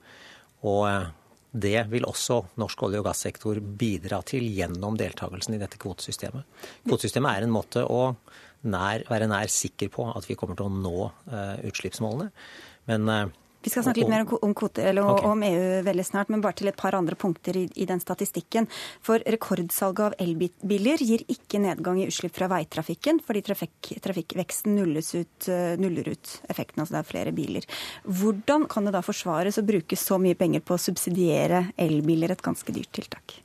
Og 0.69 0.85
det 1.51 1.83
vil 1.91 2.07
også 2.07 2.41
norsk 2.63 2.83
olje- 2.87 3.01
og 3.03 3.09
gassektor 3.09 3.59
bidra 3.61 4.21
til 4.27 4.47
gjennom 4.55 4.99
deltakelsen 4.99 5.57
i 5.57 5.61
dette 5.63 5.81
kvotesystemet. 5.83 6.47
Kvotesystemet 6.87 7.33
er 7.33 7.47
en 7.47 7.55
måte 7.55 7.83
å 7.83 8.15
nær, 8.71 9.05
være 9.09 9.29
nær 9.31 9.51
sikker 9.51 9.91
på 9.93 10.07
at 10.13 10.29
vi 10.29 10.37
kommer 10.39 10.59
til 10.59 10.69
å 10.69 10.75
nå 10.75 10.97
uh, 11.11 11.57
utslippsmålene. 11.67 12.31
Men 12.91 13.11
uh, 13.11 13.25
vi 13.63 13.71
skal 13.71 13.85
snakke 13.85 14.01
litt 14.01 14.11
mer 14.13 14.25
om, 14.25 14.55
kvote, 14.57 14.83
eller 14.89 15.05
okay. 15.05 15.27
om 15.29 15.43
EU 15.45 15.83
veldig 15.85 16.07
snart, 16.07 16.31
men 16.33 16.41
bare 16.45 16.57
til 16.61 16.71
et 16.71 16.79
par 16.81 16.97
andre 16.97 17.17
punkter 17.19 17.59
i, 17.61 17.67
i 17.77 17.87
den 17.89 18.01
statistikken. 18.01 18.69
For 19.05 19.21
rekordsalget 19.21 20.05
av 20.07 20.17
elbiler 20.23 21.03
gir 21.05 21.27
ikke 21.29 21.61
nedgang 21.63 22.01
i 22.01 22.09
utslipp 22.09 22.37
fra 22.37 22.49
veitrafikken, 22.53 23.21
fordi 23.27 23.45
trafikk, 23.51 23.93
trafikkveksten 24.07 24.81
ut, 24.81 25.49
eh, 25.49 25.77
nuller 25.81 26.09
ut 26.15 26.35
effekten, 26.49 26.81
altså 26.81 26.97
det 26.97 27.03
er 27.03 27.11
flere 27.11 27.37
biler. 27.37 27.69
Hvordan 28.07 28.67
kan 28.71 28.89
det 28.89 28.97
da 28.97 29.05
forsvares 29.05 29.61
å 29.61 29.67
bruke 29.67 29.99
så 29.99 30.19
mye 30.23 30.39
penger 30.39 30.65
på 30.65 30.77
å 30.77 30.81
subsidiere 30.81 31.67
elbiler, 31.81 32.33
et 32.33 32.45
ganske 32.45 32.73
dyrt 32.73 32.93
tiltak? 32.97 33.41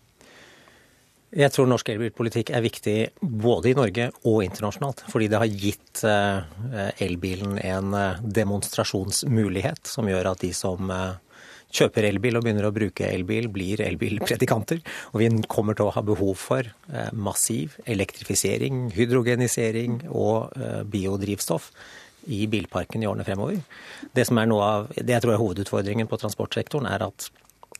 Jeg 1.36 1.52
tror 1.52 1.68
norsk 1.68 1.90
elbilpolitikk 1.92 2.54
er 2.56 2.64
viktig 2.64 2.96
både 3.20 3.74
i 3.74 3.76
Norge 3.76 4.08
og 4.24 4.40
internasjonalt. 4.46 5.04
Fordi 5.12 5.28
det 5.32 5.42
har 5.42 5.52
gitt 5.52 6.04
eh, 6.08 6.94
elbilen 7.04 7.58
en 7.60 7.92
eh, 8.00 8.22
demonstrasjonsmulighet 8.40 9.92
som 9.92 10.08
gjør 10.08 10.32
at 10.32 10.46
de 10.46 10.54
som 10.56 10.94
eh, 10.96 11.44
kjøper 11.76 12.08
elbil 12.08 12.40
og 12.40 12.46
begynner 12.46 12.70
å 12.70 12.74
bruke 12.76 13.10
elbil, 13.12 13.50
blir 13.52 13.84
elbilpredikanter. 13.84 14.80
Og 15.12 15.20
vi 15.20 15.30
kommer 15.52 15.76
til 15.76 15.90
å 15.90 15.96
ha 15.98 16.06
behov 16.08 16.38
for 16.40 16.70
massiv 17.12 17.76
elektrifisering, 17.84 18.86
hydrogenisering 18.96 20.06
og 20.08 20.56
biodrivstoff 20.88 21.74
i 22.32 22.46
bilparken 22.48 23.04
i 23.04 23.10
årene 23.10 23.26
fremover. 23.28 23.60
Det 24.16 24.24
som 24.30 24.40
er 24.40 24.48
noe 24.48 24.70
av, 24.70 24.88
det 24.96 25.18
jeg 25.18 25.26
tror 25.26 25.36
er 25.36 25.42
hovedutfordringen 25.42 26.08
på 26.08 26.22
transportsektoren, 26.22 26.88
er 26.88 27.10
at 27.10 27.28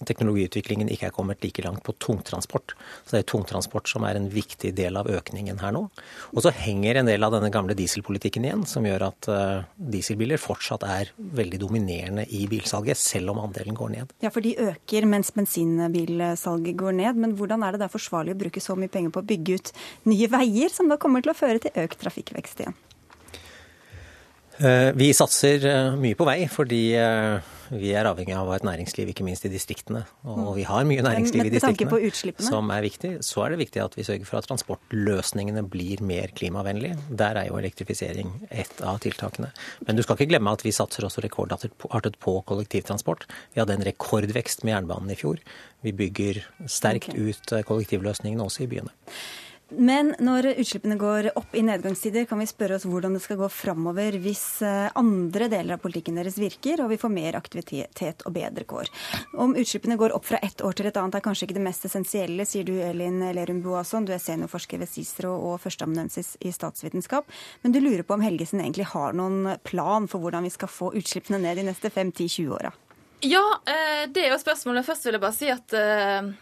teknologiutviklingen 0.04 0.90
ikke 0.92 1.10
er 1.10 1.16
kommet 1.16 1.44
like 1.46 1.64
langt 1.64 1.84
på 1.86 1.96
tungtransport. 2.04 2.74
Så 3.06 3.16
det 3.16 3.22
er 3.22 3.30
tungtransport 3.32 3.88
som 3.90 4.04
er 4.08 4.20
en 4.20 4.28
viktig 4.32 4.74
del 4.76 5.00
av 5.00 5.08
økningen 5.08 5.62
her 5.64 5.76
nå. 5.76 5.86
Og 6.34 6.44
så 6.44 6.52
henger 6.56 7.00
en 7.00 7.10
del 7.10 7.24
av 7.24 7.36
denne 7.36 7.52
gamle 7.54 7.78
dieselpolitikken 7.78 8.48
igjen, 8.48 8.66
som 8.68 8.86
gjør 8.88 9.08
at 9.08 9.30
uh, 9.32 9.64
dieselbiler 9.80 10.42
fortsatt 10.42 10.84
er 10.90 11.14
veldig 11.16 11.62
dominerende 11.64 12.28
i 12.28 12.44
bilsalget, 12.52 13.00
selv 13.00 13.36
om 13.36 13.44
andelen 13.46 13.78
går 13.78 13.94
ned. 13.96 14.16
Ja, 14.26 14.34
for 14.36 14.44
de 14.44 14.56
øker 14.68 15.08
mens 15.10 15.32
bensinbilsalget 15.36 16.76
går 16.80 17.00
ned. 17.00 17.22
Men 17.22 17.38
hvordan 17.40 17.64
er 17.64 17.76
det 17.76 17.86
da 17.86 17.92
forsvarlig 17.92 18.36
å 18.36 18.42
bruke 18.46 18.64
så 18.64 18.76
mye 18.80 18.92
penger 18.92 19.16
på 19.16 19.24
å 19.24 19.30
bygge 19.32 19.60
ut 19.60 19.76
nye 20.12 20.32
veier, 20.32 20.74
som 20.74 20.92
da 20.92 21.00
kommer 21.02 21.24
til 21.24 21.32
å 21.32 21.38
føre 21.38 21.64
til 21.64 21.86
økt 21.86 22.02
trafikkvekst 22.04 22.66
igjen? 22.66 22.76
Eh, 24.58 24.92
vi 24.96 25.12
satser 25.16 25.66
eh, 25.68 25.98
mye 26.00 26.16
på 26.16 26.28
vei 26.28 26.46
fordi 26.52 26.84
vi 27.74 27.92
er 27.98 28.06
avhengig 28.06 28.36
av 28.38 28.46
å 28.46 28.52
ha 28.54 28.58
et 28.60 28.66
næringsliv, 28.66 29.10
ikke 29.10 29.26
minst 29.26 29.46
i 29.48 29.50
distriktene. 29.50 30.04
Og 30.30 30.52
vi 30.58 30.66
har 30.68 30.86
mye 30.88 31.04
næringsliv 31.06 31.48
i 31.48 31.54
distriktene 31.54 32.46
som 32.46 32.70
er 32.74 32.84
viktig. 32.86 33.16
Så 33.26 33.42
er 33.42 33.54
det 33.54 33.62
viktig 33.64 33.82
at 33.82 33.96
vi 33.98 34.06
sørger 34.06 34.30
for 34.30 34.40
at 34.40 34.48
transportløsningene 34.50 35.64
blir 35.72 36.04
mer 36.06 36.34
klimavennlige. 36.38 37.00
Der 37.10 37.40
er 37.42 37.50
jo 37.50 37.58
elektrifisering 37.58 38.32
et 38.52 38.84
av 38.86 39.00
tiltakene. 39.04 39.50
Men 39.88 39.98
du 39.98 40.04
skal 40.06 40.20
ikke 40.20 40.30
glemme 40.36 40.54
at 40.54 40.66
vi 40.66 40.76
satser 40.76 41.08
også 41.08 41.24
rekordartet 41.26 41.74
på 42.22 42.36
kollektivtransport. 42.52 43.26
Vi 43.56 43.64
hadde 43.64 43.80
en 43.80 43.88
rekordvekst 43.88 44.66
med 44.66 44.76
jernbanen 44.76 45.16
i 45.16 45.18
fjor. 45.20 45.42
Vi 45.86 45.96
bygger 45.96 46.44
sterkt 46.70 47.18
ut 47.18 47.58
kollektivløsningene 47.66 48.46
også 48.46 48.66
i 48.66 48.70
byene. 48.76 48.94
Men 49.74 50.12
når 50.22 50.52
utslippene 50.62 50.98
går 51.02 51.32
opp 51.40 51.56
i 51.58 51.64
nedgangstider, 51.66 52.28
kan 52.30 52.38
vi 52.38 52.46
spørre 52.46 52.78
oss 52.78 52.86
hvordan 52.86 53.16
det 53.18 53.22
skal 53.24 53.40
gå 53.40 53.48
framover 53.50 54.18
hvis 54.22 54.62
eh, 54.62 54.92
andre 54.94 55.48
deler 55.50 55.76
av 55.76 55.82
politikken 55.82 56.20
deres 56.20 56.38
virker 56.38 56.84
og 56.84 56.92
vi 56.92 57.00
får 57.02 57.14
mer 57.14 57.38
aktivitet 57.40 58.22
og 58.28 58.36
bedre 58.36 58.68
kår. 58.70 58.92
Om 59.42 59.56
utslippene 59.58 59.98
går 59.98 60.14
opp 60.14 60.30
fra 60.30 60.38
ett 60.46 60.62
år 60.62 60.78
til 60.78 60.92
et 60.92 61.00
annet 61.02 61.18
er 61.18 61.26
kanskje 61.26 61.48
ikke 61.48 61.58
det 61.58 61.66
mest 61.66 61.90
essensielle, 61.90 62.46
sier 62.46 62.68
du 62.68 62.76
Elin 62.78 63.24
Lerum 63.34 63.64
Boasson. 63.66 64.06
Du 64.06 64.14
er 64.14 64.22
seniorforsker 64.22 64.84
ved 64.84 64.92
CICERO 64.92 65.34
og 65.50 65.60
førsteamanuensis 65.66 66.36
i 66.46 66.54
statsvitenskap. 66.54 67.26
Men 67.66 67.74
du 67.74 67.82
lurer 67.82 68.06
på 68.06 68.20
om 68.20 68.26
Helgesen 68.26 68.62
egentlig 68.62 68.92
har 68.94 69.18
noen 69.18 69.56
plan 69.66 70.06
for 70.12 70.22
hvordan 70.22 70.46
vi 70.46 70.54
skal 70.54 70.70
få 70.70 70.94
utslippene 70.94 71.42
ned 71.42 71.58
de 71.58 71.70
neste 71.72 71.90
5-10-20 71.90 72.54
åra? 72.54 72.76
Ja, 73.26 73.44
eh, 73.66 74.06
det 74.14 74.28
er 74.28 74.36
jo 74.36 74.42
spørsmålet. 74.42 74.86
Først 74.86 75.08
vil 75.08 75.18
jeg 75.18 75.24
bare 75.26 75.40
si 75.42 75.50
at 75.50 75.74
eh, 75.74 76.36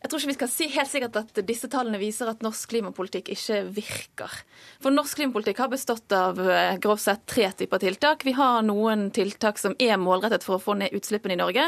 jeg 0.00 0.08
tror 0.08 0.22
ikke 0.22 0.30
vi 0.30 0.36
skal 0.38 0.48
si 0.48 0.66
helt 0.72 0.88
sikkert 0.88 1.16
at 1.20 1.40
disse 1.44 1.68
tallene 1.68 1.98
viser 2.00 2.30
at 2.30 2.40
norsk 2.44 2.70
klimapolitikk 2.72 3.26
ikke 3.34 3.58
virker. 3.76 4.36
For 4.80 4.94
norsk 4.94 5.18
klimapolitikk 5.20 5.60
har 5.60 5.68
bestått 5.72 6.14
av 6.16 6.40
eh, 6.40 6.78
grovt 6.80 7.04
sett 7.04 7.26
tre 7.28 7.50
typer 7.58 7.82
tiltak. 7.82 8.24
Vi 8.24 8.32
har 8.38 8.64
noen 8.64 9.10
tiltak 9.12 9.60
som 9.60 9.76
er 9.76 10.00
målrettet 10.00 10.46
for 10.46 10.56
å 10.56 10.62
få 10.62 10.78
ned 10.80 10.96
utslippene 10.96 11.36
i 11.36 11.42
Norge. 11.42 11.66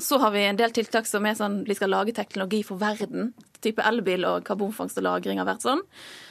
Så 0.00 0.18
har 0.18 0.30
vi 0.32 0.44
en 0.44 0.56
del 0.56 0.72
tiltak 0.72 1.06
som 1.06 1.26
er 1.28 1.36
sånn 1.38 1.62
vi 1.68 1.76
skal 1.76 1.92
lage 1.92 2.14
teknologi 2.16 2.62
for 2.66 2.80
verden 2.80 3.32
type 3.62 3.84
elbil 3.86 4.26
og 4.26 4.44
karbonfangst 4.46 4.98
og 4.98 5.04
-lagring 5.06 5.38
har 5.38 5.46
vært 5.46 5.64
sånn. 5.66 5.82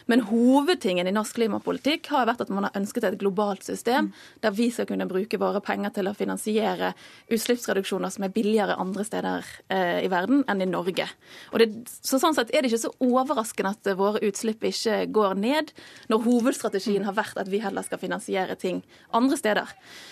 Men 0.07 0.23
hovedtingen 0.27 1.07
i 1.07 1.13
norsk 1.15 1.37
klimapolitikk 1.37 2.09
har 2.11 2.25
vært 2.27 2.41
at 2.41 2.49
man 2.49 2.65
har 2.67 2.75
ønsket 2.75 3.03
et 3.03 3.19
globalt 3.19 3.63
system 3.63 4.11
der 4.41 4.51
vi 4.51 4.69
skal 4.71 4.85
kunne 4.85 5.07
bruke 5.07 5.39
våre 5.39 5.61
penger 5.61 5.93
til 5.93 6.07
å 6.07 6.15
finansiere 6.15 6.93
utslippsreduksjoner 7.29 8.09
som 8.09 8.23
er 8.23 8.33
billigere 8.35 8.75
andre 8.75 9.05
steder 9.05 9.45
eh, 9.69 10.03
i 10.05 10.07
verden 10.07 10.43
enn 10.47 10.61
i 10.61 10.65
Norge. 10.65 11.07
Det, 11.53 11.69
så 11.87 12.19
Sånn 12.21 12.35
sett 12.35 12.51
er 12.53 12.61
det 12.61 12.71
ikke 12.71 12.89
så 12.89 12.95
overraskende 12.99 13.71
at 13.71 13.97
våre 13.97 14.19
utslipp 14.21 14.63
ikke 14.63 15.07
går 15.09 15.35
ned, 15.35 15.71
når 16.07 16.21
hovedstrategien 16.21 17.03
har 17.03 17.13
vært 17.13 17.37
at 17.37 17.49
vi 17.49 17.57
heller 17.59 17.81
skal 17.81 17.97
finansiere 17.97 18.55
ting 18.55 18.83
andre 19.11 19.37
steder. 19.37 19.65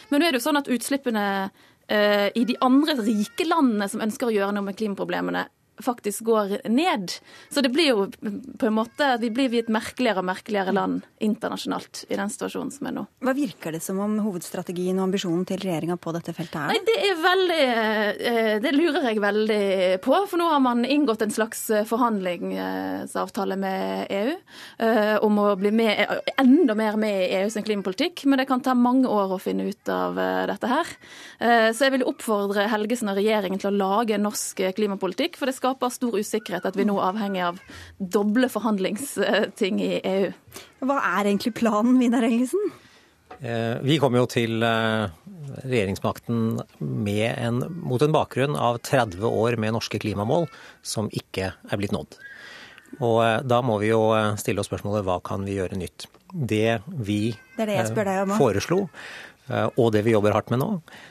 Men 0.10 0.22
nå 0.22 0.26
er 0.26 0.32
det 0.32 0.42
jo 0.42 0.48
sånn 0.50 0.58
at 0.58 0.72
utslippene 0.72 1.52
i 1.90 2.44
de 2.46 2.56
andre 2.62 2.94
rike 3.02 3.48
landene 3.48 3.88
som 3.90 4.04
ønsker 4.06 4.30
å 4.30 4.34
gjøre 4.34 4.54
noe 4.54 4.68
med 4.68 4.78
klimaproblemene, 4.78 5.48
faktisk 5.84 6.24
går 6.28 6.56
ned. 6.70 7.12
Så 7.50 7.62
det 7.62 7.72
blir 7.74 7.92
jo 7.92 8.08
på 8.60 8.68
en 8.68 8.76
måte 8.76 9.18
Vi 9.22 9.30
blir 9.34 9.54
et 9.60 9.72
merkeligere 9.72 10.22
og 10.22 10.28
merkeligere 10.30 10.74
land 10.76 11.06
internasjonalt 11.24 12.06
i 12.10 12.18
den 12.18 12.32
situasjonen 12.32 12.72
som 12.74 12.90
er 12.90 12.96
nå. 12.96 13.06
Hva 13.24 13.34
virker 13.36 13.76
det 13.76 13.82
som 13.84 14.00
om 14.04 14.18
hovedstrategien 14.24 15.00
og 15.00 15.10
ambisjonen 15.10 15.46
til 15.48 15.62
regjeringa 15.62 15.98
på 16.00 16.14
dette 16.16 16.34
feltet 16.36 16.60
er? 16.62 16.74
Nei, 16.74 16.80
det 16.88 16.98
er 17.08 17.22
veldig 17.24 17.60
eh, 18.32 18.54
Det 18.64 18.74
lurer 18.76 19.10
jeg 19.10 19.24
veldig 19.24 19.64
på. 20.06 20.16
For 20.30 20.42
nå 20.42 20.50
har 20.52 20.64
man 20.64 20.86
inngått 20.86 21.24
en 21.26 21.34
slags 21.34 21.66
eh, 21.74 21.86
forhandlingsavtale 21.90 23.60
med 23.60 24.14
EU 24.20 24.36
eh, 24.36 25.16
om 25.26 25.42
å 25.42 25.48
bli 25.60 25.74
med, 25.76 26.22
enda 26.40 26.76
mer 26.78 27.00
med 27.00 27.26
i 27.26 27.42
EUs 27.42 27.60
klimapolitikk. 27.66 28.26
Men 28.30 28.42
det 28.42 28.50
kan 28.50 28.64
ta 28.64 28.76
mange 28.78 29.10
år 29.10 29.36
å 29.36 29.42
finne 29.42 29.70
ut 29.70 29.92
av 29.94 30.18
dette 30.50 30.68
her. 30.70 30.90
Så 31.40 31.86
jeg 31.86 31.94
vil 31.94 32.06
oppfordre 32.08 32.68
Helgesen 32.72 33.10
og 33.12 33.18
regjeringen 33.20 33.60
til 33.62 33.72
å 33.72 33.78
lage 33.78 34.18
norsk 34.22 34.62
klimapolitikk. 34.76 35.38
for 35.40 35.50
det 35.50 35.56
skal 35.58 35.69
skaper 35.70 35.94
stor 35.94 36.18
usikkerhet 36.18 36.66
at 36.66 36.78
vi 36.78 36.86
nå 36.88 36.98
er 36.98 37.10
avhengig 37.12 37.42
av 37.46 37.60
doble 38.00 38.50
forhandlingsting 38.50 39.82
i 39.82 39.96
EU. 40.02 40.30
Hva 40.82 41.00
er 41.20 41.30
egentlig 41.30 41.54
planen, 41.60 42.00
Vidar 42.02 42.26
Ellingsen? 42.26 42.72
Eh, 43.40 43.78
vi 43.86 44.00
kommer 44.02 44.24
jo 44.24 44.30
til 44.32 44.64
eh, 44.66 45.12
regjeringsmakten 45.64 46.60
en, 46.60 47.62
mot 47.86 48.02
en 48.02 48.16
bakgrunn 48.16 48.58
av 48.60 48.82
30 48.84 49.24
år 49.30 49.60
med 49.62 49.78
norske 49.78 50.02
klimamål 50.02 50.50
som 50.82 51.12
ikke 51.14 51.54
er 51.54 51.80
blitt 51.80 51.96
nådd. 51.96 52.18
Og 53.00 53.20
eh, 53.24 53.38
da 53.48 53.62
må 53.64 53.78
vi 53.80 53.94
jo 53.94 54.02
stille 54.42 54.64
oss 54.64 54.72
spørsmålet 54.72 55.06
hva 55.08 55.22
kan 55.24 55.46
vi 55.48 55.60
gjøre 55.60 55.80
nytt. 55.80 56.10
Det 56.30 56.82
vi 56.86 57.32
det 57.58 57.66
det 57.66 58.18
foreslo, 58.38 58.84
og 59.50 59.92
det 59.96 60.04
vi 60.06 60.14
jobber 60.14 60.36
hardt 60.36 60.52
med 60.54 60.62
nå, 60.62 60.70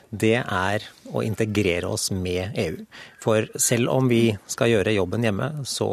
det 0.09 0.37
er 0.39 0.85
å 1.11 1.23
integrere 1.25 1.89
oss 1.89 2.09
med 2.15 2.55
EU. 2.59 2.85
For 3.21 3.49
selv 3.59 3.91
om 3.91 4.09
vi 4.11 4.23
skal 4.49 4.71
gjøre 4.73 4.95
jobben 4.95 5.25
hjemme, 5.27 5.49
så 5.67 5.89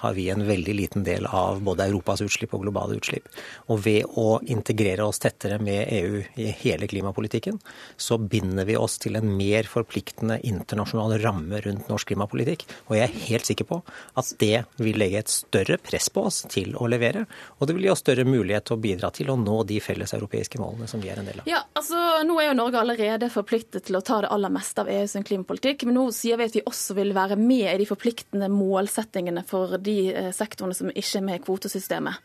har 0.00 0.14
vi 0.16 0.28
en 0.30 0.44
veldig 0.46 0.74
liten 0.76 1.04
del 1.06 1.26
av 1.26 1.60
både 1.64 1.86
Europas 1.88 2.22
utslipp 2.24 2.54
og 2.56 2.64
globale 2.66 2.98
utslipp. 2.98 3.28
Og 3.72 3.80
ved 3.84 4.06
å 4.18 4.38
integrere 4.42 5.06
oss 5.06 5.20
tettere 5.22 5.58
med 5.62 5.88
EU 5.96 6.22
i 6.42 6.50
hele 6.62 6.88
klimapolitikken, 6.90 7.58
så 7.96 8.18
binder 8.18 8.68
vi 8.68 8.76
oss 8.76 8.98
til 9.02 9.18
en 9.18 9.28
mer 9.36 9.68
forpliktende 9.70 10.38
internasjonal 10.46 11.18
ramme 11.22 11.60
rundt 11.64 11.90
norsk 11.90 12.12
klimapolitikk. 12.12 12.66
Og 12.88 12.96
jeg 12.98 13.06
er 13.08 13.26
helt 13.30 13.48
sikker 13.48 13.68
på 13.68 13.80
at 14.16 14.32
det 14.40 14.64
vil 14.82 15.00
legge 15.00 15.22
et 15.22 15.32
større 15.32 15.78
press 15.82 16.08
på 16.12 16.26
oss 16.28 16.42
til 16.52 16.76
å 16.76 16.88
levere. 16.90 17.26
Og 17.58 17.68
det 17.68 17.76
vil 17.76 17.88
gi 17.88 17.92
oss 17.94 18.04
større 18.04 18.26
mulighet 18.28 18.68
til 18.68 18.76
å 18.76 18.82
bidra 18.82 19.12
til 19.14 19.32
å 19.32 19.38
nå 19.40 19.62
de 19.68 19.80
felleseuropeiske 19.82 20.60
målene 20.62 20.88
som 20.90 21.02
vi 21.02 21.10
er 21.12 21.20
en 21.22 21.28
del 21.28 21.42
av. 21.42 21.50
Ja, 21.50 21.62
altså 21.76 22.04
Nå 22.26 22.38
er 22.40 22.48
jo 22.48 22.56
Norge 22.58 22.80
allerede 22.80 23.28
forpliktet 23.30 23.86
til 23.86 23.98
å 23.98 24.02
ta 24.04 24.22
det 24.24 24.30
aller 24.32 24.52
meste 24.52 24.82
av 24.82 24.90
EUs 24.90 25.16
klimapolitikk. 25.26 25.84
Men 25.86 25.98
nå 25.98 26.06
sier 26.14 26.38
vi 26.40 26.48
at 26.48 26.56
vi 26.56 26.64
også 26.66 26.96
vil 26.98 27.12
være 27.16 27.38
med 27.40 27.68
i 27.68 27.78
de 27.82 27.88
forpliktende 27.88 28.48
målsettingene 28.52 29.44
for 29.46 29.76
de 29.86 29.96
eh, 30.12 30.30
sektorene 30.34 30.76
som 30.76 30.90
ikke 30.92 31.20
er 31.20 31.26
med 31.26 31.40
i 31.40 31.44
kvotesystemet. 31.46 32.20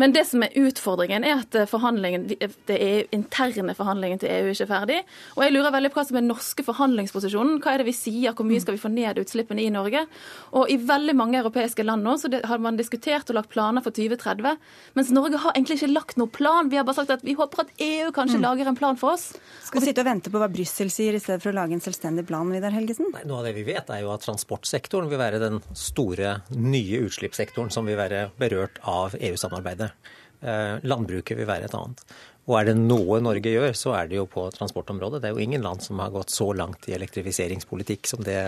Men 0.00 0.14
det 0.14 0.24
som 0.28 0.44
er 0.44 0.54
utfordringen, 0.58 1.24
er 1.26 1.42
at 1.42 1.56
forhandlingen, 1.70 2.28
det 2.30 2.76
er 2.76 3.10
interne 3.14 3.74
forhandlingen 3.76 4.22
til 4.22 4.32
EU 4.32 4.52
ikke 4.52 4.66
er 4.66 4.70
ferdig. 4.70 4.98
Og 5.36 5.44
jeg 5.46 5.54
lurer 5.54 5.74
veldig 5.74 5.92
på 5.92 6.00
hva 6.00 6.06
som 6.08 6.18
er 6.20 6.26
norske 6.26 6.64
forhandlingsposisjonen. 6.66 7.58
Hva 7.62 7.74
er 7.74 7.82
det 7.82 7.88
vi 7.90 7.96
sier? 7.96 8.36
Hvor 8.36 8.48
mye 8.48 8.62
skal 8.62 8.76
vi 8.76 8.82
få 8.82 8.92
ned 8.92 9.20
utslippene 9.22 9.64
i 9.64 9.72
Norge? 9.72 10.04
Og 10.58 10.70
i 10.72 10.78
veldig 10.80 11.16
mange 11.18 11.40
europeiske 11.40 11.86
land 11.86 12.06
nå 12.06 12.16
så 12.20 12.30
har 12.48 12.62
man 12.62 12.78
diskutert 12.80 13.30
og 13.30 13.38
lagt 13.38 13.52
planer 13.52 13.84
for 13.84 13.94
2030, 13.94 14.58
mens 14.98 15.12
Norge 15.14 15.40
har 15.42 15.54
egentlig 15.54 15.80
ikke 15.80 15.92
lagt 15.92 16.18
noen 16.20 16.32
plan. 16.32 16.70
Vi 16.72 16.78
har 16.80 16.86
bare 16.88 17.02
sagt 17.02 17.14
at 17.14 17.24
vi 17.26 17.36
håper 17.38 17.64
at 17.64 17.72
EU 17.82 18.12
kanskje 18.14 18.40
mm. 18.40 18.44
lager 18.46 18.70
en 18.70 18.78
plan 18.78 18.98
for 19.00 19.16
oss. 19.16 19.30
Skal 19.66 19.82
vi 19.82 19.90
sitte 19.90 20.04
og 20.04 20.08
vente 20.08 20.32
på 20.32 20.40
hva 20.40 20.50
Brussel 20.52 20.90
sier, 20.92 21.16
i 21.16 21.22
stedet 21.22 21.42
for 21.42 21.52
å 21.52 21.56
lage 21.56 21.76
en 21.76 21.84
selvstendig 21.84 22.26
plan, 22.28 22.48
Vidar 22.52 22.74
Helgesen? 22.74 23.10
Nei, 23.14 23.24
noe 23.28 23.42
av 23.42 23.48
det 23.48 23.56
vi 23.58 23.66
vet, 23.68 23.90
er 23.92 24.04
jo 24.04 24.12
at 24.14 24.24
transportsektoren 24.26 25.10
vil 25.12 25.20
være 25.20 25.42
den 25.42 25.60
store, 25.76 26.38
nye 26.56 27.02
utslippssektoren 27.06 27.72
som 27.72 27.88
vil 27.88 28.00
være 28.00 28.28
berørt 28.40 28.80
av 28.88 29.16
EU-samarbeidet. 29.18 29.91
Eh, 29.91 29.91
landbruket 30.82 31.38
vil 31.38 31.46
være 31.46 31.68
et 31.68 31.74
annet. 31.78 32.00
Og 32.50 32.56
er 32.58 32.66
det 32.66 32.74
noe 32.74 33.20
Norge 33.22 33.52
gjør, 33.52 33.74
så 33.78 33.92
er 33.94 34.08
det 34.10 34.16
jo 34.18 34.24
på 34.30 34.48
transportområdet. 34.50 35.20
Det 35.22 35.28
er 35.28 35.36
jo 35.36 35.44
ingen 35.44 35.62
land 35.62 35.84
som 35.84 36.00
har 36.02 36.10
gått 36.10 36.32
så 36.34 36.48
langt 36.58 36.88
i 36.90 36.96
elektrifiseringspolitikk 36.96 38.10
som 38.10 38.24
det 38.26 38.38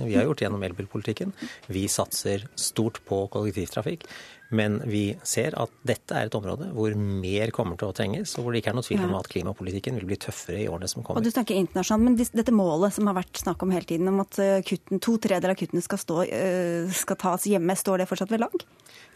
vi 0.00 0.16
har 0.16 0.26
gjort 0.26 0.42
gjennom 0.42 0.64
elbilpolitikken. 0.66 1.30
Vi 1.70 1.84
satser 1.90 2.48
stort 2.58 2.98
på 3.06 3.20
kollektivtrafikk. 3.30 4.08
Men 4.54 4.78
vi 4.86 5.16
ser 5.26 5.56
at 5.58 5.72
dette 5.86 6.14
er 6.14 6.28
et 6.28 6.36
område 6.38 6.68
hvor 6.74 6.94
mer 6.96 7.50
kommer 7.54 7.78
til 7.80 7.90
å 7.90 7.96
trenges, 7.96 8.36
og 8.38 8.46
hvor 8.46 8.54
det 8.54 8.62
ikke 8.62 8.72
er 8.74 8.78
noe 8.78 8.86
tvil 8.86 9.02
om 9.08 9.16
at 9.18 9.28
klimapolitikken 9.32 9.98
vil 9.98 10.06
bli 10.06 10.18
tøffere 10.22 10.60
i 10.62 10.68
årene 10.70 10.90
som 10.90 11.02
kommer. 11.02 11.20
Og 11.20 11.26
Du 11.26 11.32
snakker 11.34 11.58
internasjonalt, 11.58 12.06
men 12.06 12.18
dette 12.20 12.54
målet 12.54 12.94
som 12.94 13.10
har 13.10 13.18
vært 13.18 13.42
snakk 13.42 13.64
om 13.66 13.74
hele 13.74 13.88
tiden, 13.88 14.10
om 14.12 14.22
at 14.22 14.38
eh, 14.42 14.62
kutten, 14.66 15.02
to 15.02 15.16
tredjedeler 15.18 15.56
av 15.56 15.58
kuttene 15.58 15.82
skal, 15.82 16.00
stå, 16.02 16.20
eh, 16.30 16.94
skal 16.94 17.18
tas 17.20 17.48
hjemme, 17.50 17.74
står 17.78 18.04
det 18.04 18.08
fortsatt 18.10 18.34
ved 18.34 18.44
lag? 18.44 18.54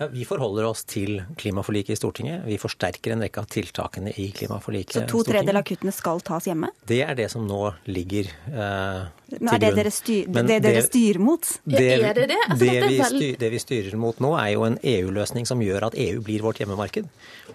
Ja, 0.00 0.08
Vi 0.10 0.26
forholder 0.26 0.66
oss 0.66 0.82
til 0.88 1.22
klimaforliket 1.38 1.94
i 1.94 2.00
Stortinget. 2.00 2.42
Vi 2.48 2.58
forsterker 2.58 3.14
en 3.14 3.22
rekke 3.22 3.44
av 3.44 3.48
tiltakene 3.52 4.14
i 4.18 4.30
klimaforliket. 4.34 4.96
Så 4.96 5.06
to 5.10 5.22
tredjedeler 5.28 5.62
av 5.62 5.68
kuttene 5.68 5.94
skal 5.94 6.22
tas 6.26 6.50
hjemme? 6.50 6.72
Det 6.88 7.02
er 7.06 7.14
det 7.18 7.30
som 7.30 7.46
nå 7.46 7.62
ligger 7.86 8.26
eh, 8.26 9.06
til 9.30 9.38
grunn. 9.38 9.54
Er 9.54 9.62
det 9.62 9.72
dere, 9.78 9.94
styr, 9.94 10.26
det, 10.26 10.46
det 10.48 10.60
dere 10.66 10.84
styrer 10.86 11.22
mot? 11.22 11.52
Det, 11.64 11.86
er 12.00 12.16
det 12.18 12.28
det? 12.32 12.40
Altså, 12.48 12.64
det, 12.64 12.88
vi 12.88 13.00
styr, 13.04 13.40
det, 13.44 13.52
vi 13.54 13.62
styrer 13.62 14.00
mot 14.00 14.24
nå, 14.24 14.34
er 14.40 14.54
jo 14.56 14.66
en 14.66 14.80
EU-løsning 14.80 15.19
som 15.48 15.60
gjør 15.62 15.90
at 15.90 15.98
EU 15.98 16.22
blir 16.24 16.44
vårt 16.44 16.62
hjemmemarked. 16.62 17.08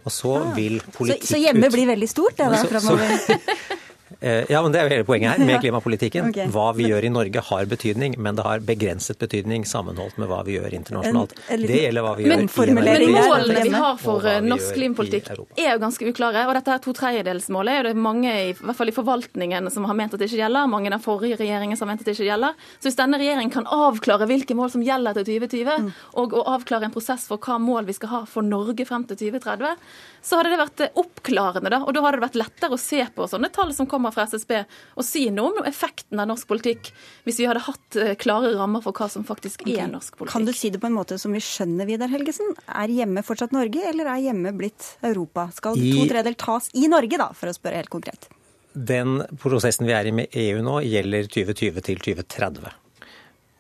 Og 0.04 0.14
så 0.14 0.36
ah. 0.42 0.52
vil 0.58 0.80
politikk 0.96 1.26
så, 1.26 1.36
så 1.36 1.42
hjemme 1.42 1.72
blir 1.74 1.90
veldig 1.90 2.10
stort 2.12 2.38
det 2.40 2.52
da 2.54 2.62
framover? 2.70 3.82
Eh, 4.26 4.46
ja, 4.50 4.62
men 4.62 4.72
Det 4.72 4.80
er 4.80 4.88
jo 4.88 4.90
hele 4.96 5.06
poenget 5.06 5.36
her 5.36 5.46
med 5.46 5.60
klimapolitikken. 5.64 6.30
okay. 6.32 6.48
Hva 6.50 6.72
vi 6.74 6.88
gjør 6.90 7.06
i 7.06 7.12
Norge 7.14 7.42
har 7.46 7.68
betydning, 7.70 8.16
men 8.18 8.38
det 8.38 8.46
har 8.48 8.64
begrenset 8.66 9.20
betydning 9.22 9.68
sammenholdt 9.70 10.18
med 10.18 10.32
hva 10.32 10.40
vi 10.48 10.56
gjør 10.56 10.74
internasjonalt. 10.74 11.36
En, 11.46 11.60
en, 11.60 11.66
det 11.70 11.82
gjelder 11.84 12.06
hva 12.08 12.14
vi 12.18 12.26
men, 12.32 12.48
gjør 12.50 12.72
i 12.72 12.74
Norge. 12.74 12.96
Men 13.06 13.30
målene 13.30 13.66
vi 13.68 13.74
har 13.76 14.00
for 14.02 14.30
norsk 14.48 14.80
klimapolitikk 14.80 15.30
er 15.30 15.76
jo 15.76 15.84
ganske 15.84 16.10
uklare. 16.10 16.48
Og 16.50 16.58
dette 16.58 16.74
her 16.74 16.82
to 16.82 16.96
tredjedelsmålet 16.98 17.82
er 17.82 17.90
det 17.92 17.94
mange, 18.08 18.34
i 18.48 18.56
hvert 18.58 18.80
fall 18.80 18.90
i 18.90 18.96
forvaltningen, 18.96 19.70
som 19.76 19.86
har 19.86 20.00
ment 20.02 20.18
at 20.18 20.24
det 20.24 20.32
ikke 20.32 20.42
gjelder. 20.42 20.74
Mange 20.74 20.94
av 20.98 21.06
forrige 21.06 21.38
regjeringen 21.44 21.78
som 21.78 21.86
har 21.86 21.94
ment 21.94 22.02
at 22.02 22.10
det 22.10 22.18
ikke 22.18 22.30
gjelder. 22.32 22.58
Så 22.80 22.90
hvis 22.90 22.98
denne 22.98 23.22
regjeringen 23.22 23.54
kan 23.54 23.70
avklare 23.70 24.26
hvilke 24.32 24.58
mål 24.58 24.74
som 24.74 24.86
gjelder 24.86 25.20
til 25.20 25.30
2020, 25.36 25.86
mm. 25.86 25.94
og, 26.18 26.34
og 26.34 26.52
avklare 26.56 26.90
en 26.90 26.98
prosess 26.98 27.30
for 27.30 27.38
hva 27.46 27.62
mål 27.62 27.86
vi 27.92 28.00
skal 28.00 28.14
ha 28.16 28.26
for 28.30 28.46
Norge 28.46 28.90
frem 28.90 29.06
til 29.06 29.22
2030, 29.28 29.78
så 30.26 30.40
hadde 30.40 30.52
det 30.52 30.60
vært 30.60 30.84
oppklarende. 30.98 31.70
da, 31.70 31.82
og 31.86 31.94
Da 31.94 32.02
hadde 32.02 32.18
det 32.18 32.26
vært 32.26 32.40
lettere 32.40 32.74
å 32.78 32.82
se 32.82 33.04
på 33.16 33.28
sånne 33.30 33.52
tall 33.54 33.74
som 33.78 33.88
kommer 33.90 34.14
fra 34.16 34.26
SSB, 34.26 34.56
og 34.98 35.06
si 35.06 35.28
noe 35.34 35.54
om 35.54 35.68
effekten 35.70 36.22
av 36.22 36.30
norsk 36.32 36.50
politikk, 36.50 36.90
hvis 37.28 37.42
vi 37.42 37.50
hadde 37.50 37.66
hatt 37.68 38.00
eh, 38.02 38.16
klare 38.18 38.56
rammer 38.58 38.82
for 38.86 38.96
hva 38.98 39.10
som 39.12 39.26
faktisk 39.28 39.68
er 39.70 39.86
norsk 39.92 40.18
politikk. 40.18 40.34
Kan 40.34 40.48
du 40.50 40.54
si 40.56 40.72
det 40.74 40.82
på 40.82 40.90
en 40.90 40.98
måte 40.98 41.20
som 41.22 41.36
vi 41.36 41.44
skjønner, 41.44 41.86
Vidar 41.90 42.10
Helgesen? 42.10 42.56
Er 42.66 42.90
hjemme 42.90 43.22
fortsatt 43.26 43.54
Norge, 43.56 43.84
eller 43.92 44.10
er 44.16 44.24
hjemme 44.32 44.56
blitt 44.58 44.96
Europa? 45.06 45.52
Skal 45.54 45.78
I... 45.78 45.94
to 45.94 46.08
tredjedeler 46.10 46.40
tas 46.42 46.72
i 46.74 46.90
Norge, 46.90 47.22
da, 47.22 47.30
for 47.38 47.52
å 47.52 47.56
spørre 47.56 47.84
helt 47.84 47.94
konkret? 47.94 48.30
Den 48.76 49.22
prosessen 49.40 49.88
vi 49.88 49.94
er 49.96 50.10
i 50.10 50.16
med 50.16 50.34
EU 50.36 50.60
nå, 50.66 50.82
gjelder 50.84 51.30
2020 51.32 51.86
til 51.86 52.02
2030. 52.10 52.74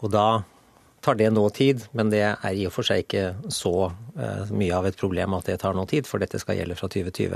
Og 0.04 0.12
da 0.12 0.28
tar 1.05 1.17
det 1.19 1.29
nå 1.33 1.43
tid, 1.53 1.83
men 1.97 2.09
det 2.13 2.23
er 2.25 2.55
i 2.55 2.65
og 2.65 2.73
for 2.73 2.87
seg 2.87 3.03
ikke 3.03 3.25
så 3.53 3.73
uh, 3.91 4.51
mye 4.55 4.73
av 4.73 4.87
et 4.89 4.97
problem 4.97 5.35
at 5.37 5.49
det 5.49 5.59
tar 5.61 5.75
noe 5.77 5.89
tid, 5.89 6.07
for 6.09 6.21
dette 6.21 6.39
skal 6.41 6.57
gjelde 6.57 6.77
fra 6.79 6.89
2020. 6.91 7.35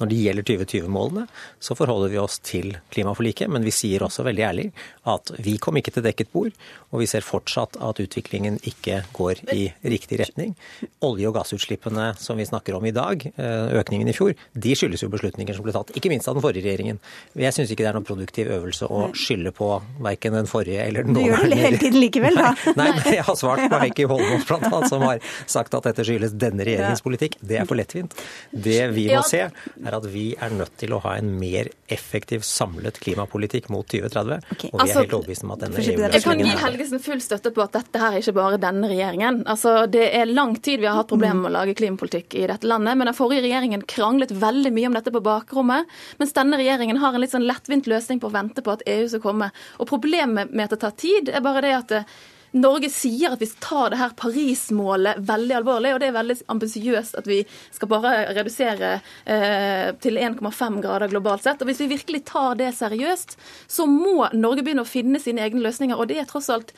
Når 0.00 0.10
det 0.10 0.20
gjelder 0.20 0.46
2020-målene, 0.48 1.26
så 1.60 1.76
forholder 1.78 2.12
vi 2.14 2.20
oss 2.22 2.38
til 2.46 2.72
klimaforliket, 2.94 3.50
men 3.52 3.66
vi 3.66 3.74
sier 3.74 4.04
også 4.06 4.24
veldig 4.26 4.46
ærlig 4.46 4.66
at 5.10 5.32
vi 5.42 5.58
kom 5.60 5.76
ikke 5.80 5.92
til 5.96 6.06
dekket 6.06 6.32
bord, 6.32 6.56
og 6.90 7.02
vi 7.02 7.08
ser 7.10 7.26
fortsatt 7.26 7.76
at 7.84 8.00
utviklingen 8.02 8.58
ikke 8.66 9.02
går 9.16 9.44
i 9.52 9.68
riktig 9.84 10.20
retning. 10.22 10.56
Olje- 11.04 11.28
og 11.28 11.36
gassutslippene 11.36 12.12
som 12.20 12.40
vi 12.40 12.48
snakker 12.48 12.78
om 12.78 12.88
i 12.88 12.94
dag, 12.96 13.26
uh, 13.36 13.68
økningen 13.82 14.08
i 14.08 14.16
fjor, 14.16 14.32
de 14.54 14.76
skyldes 14.78 15.04
jo 15.04 15.12
beslutninger 15.12 15.56
som 15.56 15.66
ble 15.66 15.76
tatt, 15.76 15.92
ikke 15.98 16.12
minst 16.12 16.30
av 16.30 16.38
den 16.38 16.46
forrige 16.46 16.64
regjeringen. 16.68 17.02
Jeg 17.36 17.56
syns 17.56 17.72
ikke 17.74 17.84
det 17.84 17.92
er 17.92 18.00
noen 18.00 18.08
produktiv 18.08 18.48
øvelse 18.56 18.88
å 18.88 19.10
skylde 19.16 19.52
på 19.56 19.74
verken 20.00 20.38
den 20.38 20.48
forrige 20.50 20.86
eller 20.86 21.04
den 21.04 21.16
nåværende. 21.18 21.28
Du 21.28 21.44
gjør 21.44 21.54
det 21.54 21.62
hele 21.66 21.84
tiden 21.84 22.00
likevel, 22.00 22.40
da. 22.40 22.54
Nei, 22.80 22.90
nei 22.96 23.09
jeg 23.18 23.26
har 23.26 23.38
svart 23.38 23.64
på 23.70 23.80
Heikki 23.82 24.06
Holmås 24.10 24.46
bl.a., 24.48 24.80
som 24.88 25.04
har 25.06 25.20
sagt 25.50 25.74
at 25.76 25.88
dette 25.90 26.06
skyldes 26.06 26.34
denne 26.40 26.66
regjeringens 26.66 27.02
politikk. 27.04 27.36
Det 27.40 27.60
er 27.60 27.68
for 27.68 27.78
lettvint. 27.78 28.14
Det 28.50 28.80
vi 28.94 29.06
må 29.10 29.22
se, 29.26 29.42
er 29.50 29.96
at 29.96 30.08
vi 30.10 30.26
er 30.38 30.54
nødt 30.54 30.76
til 30.80 30.94
å 30.96 31.00
ha 31.04 31.16
en 31.20 31.32
mer 31.40 31.70
effektiv 31.90 32.44
samlet 32.46 33.00
klimapolitikk 33.02 33.68
mot 33.72 33.86
2030. 33.90 34.46
Okay. 34.54 34.70
Og 34.72 34.78
vi 34.78 34.80
er 34.80 34.84
altså, 34.86 35.02
helt 35.02 35.16
overbevist 35.18 35.46
om 35.46 35.54
at 35.54 35.64
denne 35.64 35.80
EU-løsningen 35.80 36.16
Jeg 36.16 36.26
kan 36.26 36.44
gi 36.44 36.56
Helgesen 36.64 37.04
full 37.04 37.22
støtte 37.24 37.52
på 37.56 37.64
at 37.64 37.76
dette 37.78 38.02
her 38.02 38.16
er 38.16 38.24
ikke 38.24 38.36
bare 38.38 38.60
denne 38.62 38.90
regjeringen. 38.90 39.42
Altså, 39.50 39.74
Det 39.90 40.06
er 40.16 40.30
lang 40.30 40.56
tid 40.62 40.82
vi 40.84 40.88
har 40.90 40.98
hatt 41.00 41.10
problemer 41.10 41.42
med 41.44 41.52
å 41.52 41.56
lage 41.58 41.76
klimapolitikk 41.78 42.38
i 42.38 42.46
dette 42.50 42.68
landet. 42.70 42.98
Men 42.98 43.10
den 43.10 43.18
forrige 43.18 43.44
regjeringen 43.46 43.84
kranglet 43.90 44.34
veldig 44.34 44.74
mye 44.76 44.90
om 44.90 44.98
dette 44.98 45.14
på 45.14 45.24
bakrommet. 45.24 45.90
Mens 46.22 46.36
denne 46.36 46.58
regjeringen 46.60 47.00
har 47.02 47.14
en 47.14 47.24
litt 47.24 47.34
sånn 47.34 47.48
lettvint 47.48 47.90
løsning 47.90 48.22
på 48.22 48.30
å 48.30 48.34
vente 48.34 48.64
på 48.64 48.74
at 48.74 48.84
EU 48.86 49.08
skal 49.10 49.24
komme. 49.24 49.50
Og 49.78 49.90
Problemet 49.90 50.52
med 50.54 50.68
at 50.68 50.76
det 50.76 50.84
tar 50.84 50.94
tid, 50.94 51.32
er 51.34 51.42
bare 51.42 51.64
det 51.64 51.72
at 51.74 51.90
det 51.90 52.04
Norge 52.52 52.90
sier 52.90 53.34
at 53.34 53.42
vi 53.42 53.46
tar 53.62 53.92
det 53.92 54.00
her 54.00 54.14
Paris-målet 54.18 55.20
veldig 55.28 55.56
alvorlig, 55.60 55.94
og 55.94 56.00
det 56.02 56.08
er 56.10 56.16
veldig 56.16 56.36
ambisiøst 56.50 57.18
at 57.20 57.28
vi 57.30 57.40
skal 57.70 57.90
bare 57.92 58.14
redusere 58.34 58.94
eh, 59.24 59.90
til 60.02 60.18
1,5 60.18 60.80
grader 60.82 61.12
globalt 61.12 61.46
sett. 61.46 61.62
Og 61.62 61.70
Hvis 61.70 61.82
vi 61.84 61.92
virkelig 61.94 62.24
tar 62.32 62.58
det 62.58 62.72
seriøst, 62.78 63.36
så 63.70 63.86
må 63.86 64.30
Norge 64.34 64.64
begynne 64.66 64.86
å 64.86 64.90
finne 64.90 65.22
sine 65.22 65.46
egne 65.46 65.62
løsninger. 65.66 65.96
og 65.96 66.10
det 66.10 66.18
er 66.18 66.30
tross 66.30 66.50
alt 66.50 66.74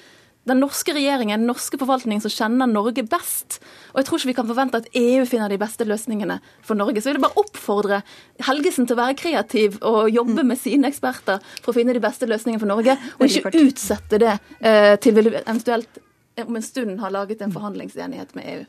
den 0.48 0.58
norske 0.58 0.94
regjeringen, 0.94 1.40
den 1.40 1.50
norske 1.50 1.78
forvaltningen 1.78 2.22
som 2.24 2.32
kjenner 2.32 2.70
Norge 2.70 3.04
best. 3.06 3.60
Og 3.92 4.00
jeg 4.00 4.08
tror 4.08 4.18
ikke 4.18 4.30
vi 4.32 4.36
kan 4.40 4.48
forvente 4.48 4.80
at 4.82 4.88
EU 4.98 5.24
finner 5.28 5.52
de 5.52 5.58
beste 5.60 5.86
løsningene 5.86 6.40
for 6.66 6.78
Norge. 6.78 6.98
Så 7.02 7.10
jeg 7.10 7.18
vil 7.18 7.24
bare 7.24 7.44
oppfordre 7.44 8.00
Helgesen 8.48 8.88
til 8.88 8.96
å 8.96 9.02
være 9.04 9.18
kreativ 9.20 9.78
og 9.86 10.10
jobbe 10.10 10.44
med 10.46 10.58
sine 10.58 10.90
eksperter 10.90 11.42
for 11.60 11.70
å 11.70 11.76
finne 11.76 11.94
de 11.94 12.02
beste 12.02 12.26
løsningene 12.26 12.62
for 12.62 12.72
Norge, 12.72 12.98
og 13.18 13.26
ikke 13.28 13.54
utsette 13.62 14.18
det 14.22 14.34
eh, 14.58 14.94
til 15.02 15.16
vi 15.18 15.28
eventuelt 15.30 16.02
om 16.42 16.56
en 16.56 16.64
stund 16.64 17.00
har 17.00 17.12
laget 17.14 17.42
en 17.44 17.52
forhandlingsenighet 17.54 18.34
med 18.34 18.48
EU. 18.54 18.62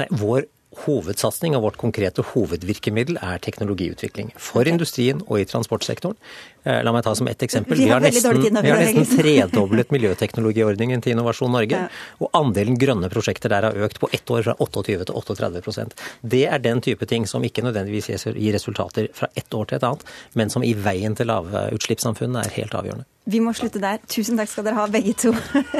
Nei, 0.00 0.06
vår 0.10 0.46
hovedsatsing 0.84 1.54
og 1.56 1.64
vårt 1.68 1.78
konkrete 1.80 2.24
hovedvirkemiddel 2.32 3.20
er 3.22 3.40
teknologiutvikling. 3.44 4.32
For 4.40 4.66
industrien 4.68 5.22
og 5.26 5.40
i 5.40 5.46
transportsektoren. 5.48 6.18
Eh, 6.64 6.80
la 6.84 6.92
meg 6.94 7.04
ta 7.04 7.14
som 7.14 7.28
ett 7.28 7.42
eksempel. 7.44 7.78
Vi 7.78 7.88
har 7.88 8.00
nesten, 8.00 8.40
vi 8.40 8.70
har 8.70 8.80
nesten 8.80 9.04
tredoblet 9.18 9.90
miljøteknologiordningen 9.92 11.02
til 11.04 11.12
Innovasjon 11.12 11.52
Norge. 11.52 11.82
Og 12.24 12.30
andelen 12.32 12.78
grønne 12.80 13.10
prosjekter 13.12 13.52
der 13.52 13.68
har 13.68 13.80
økt 13.86 14.00
på 14.00 14.08
ett 14.12 14.30
år 14.30 14.46
fra 14.46 14.56
28 14.58 15.04
til 15.04 15.14
38% 15.14 15.98
Det 16.20 16.44
er 16.48 16.62
den 16.64 16.80
type 16.80 17.06
ting 17.06 17.28
som 17.28 17.44
ikke 17.44 17.64
nødvendigvis 17.66 18.08
gir 18.24 18.56
resultater 18.56 19.10
fra 19.12 19.28
ett 19.34 19.54
år 19.54 19.68
til 19.68 19.76
et 19.76 19.84
annet, 19.84 20.06
men 20.32 20.50
som 20.50 20.64
i 20.64 20.72
veien 20.74 21.14
til 21.14 21.28
lavutslippssamfunnet 21.28 22.46
er 22.46 22.56
helt 22.56 22.74
avgjørende. 22.74 23.08
Vi 23.24 23.40
må 23.40 23.54
slutte 23.56 23.80
der. 23.80 24.00
Tusen 24.08 24.36
takk 24.36 24.50
skal 24.52 24.66
dere 24.66 24.76
ha, 24.76 24.88
begge 24.92 25.14
to. 25.16 25.32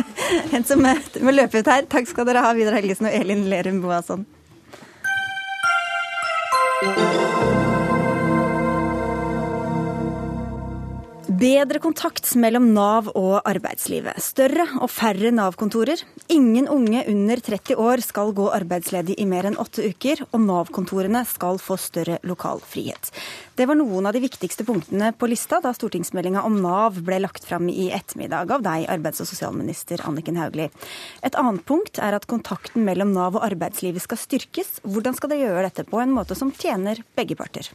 en 0.57 0.65
som 0.65 0.81
må 0.81 1.35
løpe 1.35 1.61
ut 1.61 1.69
her. 1.69 1.85
Takk 1.93 2.09
skal 2.09 2.29
dere 2.29 2.45
ha, 2.45 2.55
Vidar 2.57 2.77
Helgesen 2.77 3.09
og 3.11 3.17
Elin 3.17 3.45
Lerum 3.53 3.83
Boasson. 3.85 4.25
Bedre 11.45 11.81
kontakt 11.83 12.29
mellom 12.41 12.71
Nav 12.73 13.09
og 13.19 13.41
arbeidslivet. 13.49 14.21
Større 14.23 14.65
og 14.79 14.89
færre 14.93 15.33
Nav-kontorer. 15.35 16.01
Ingen 16.33 16.69
unge 16.71 17.03
under 17.11 17.43
30 17.43 17.81
år 17.81 18.03
skal 18.05 18.33
gå 18.37 18.47
arbeidsledig 18.55 19.17
i 19.21 19.27
mer 19.29 19.49
enn 19.51 19.59
åtte 19.61 19.85
uker, 19.85 20.23
og 20.31 20.41
Nav-kontorene 20.45 21.25
skal 21.29 21.59
få 21.61 21.77
større 21.81 22.21
lokal 22.29 22.63
frihet. 22.65 23.11
Det 23.55 23.69
var 23.71 23.79
noen 23.79 24.09
av 24.09 24.17
de 24.17 24.19
viktigste 24.19 24.65
punktene 24.67 25.13
på 25.15 25.29
lista 25.31 25.61
da 25.63 25.71
stortingsmeldinga 25.77 26.41
om 26.43 26.57
Nav 26.59 26.97
ble 27.07 27.21
lagt 27.23 27.45
fram 27.47 27.69
i 27.71 27.85
ettermiddag 27.95 28.51
av 28.51 28.65
deg, 28.67 28.89
arbeids- 28.91 29.23
og 29.23 29.29
sosialminister 29.31 30.03
Anniken 30.09 30.41
Hauglie. 30.41 30.73
Et 31.23 31.39
annet 31.39 31.63
punkt 31.63 32.01
er 32.03 32.19
at 32.19 32.27
kontakten 32.27 32.83
mellom 32.83 33.13
Nav 33.15 33.39
og 33.39 33.47
arbeidslivet 33.47 34.03
skal 34.03 34.19
styrkes. 34.19 34.81
Hvordan 34.83 35.15
skal 35.15 35.31
dere 35.31 35.47
gjøre 35.47 35.69
dette 35.69 35.87
på 35.87 36.03
en 36.03 36.17
måte 36.17 36.35
som 36.35 36.51
tjener 36.51 37.05
begge 37.15 37.39
parter? 37.39 37.71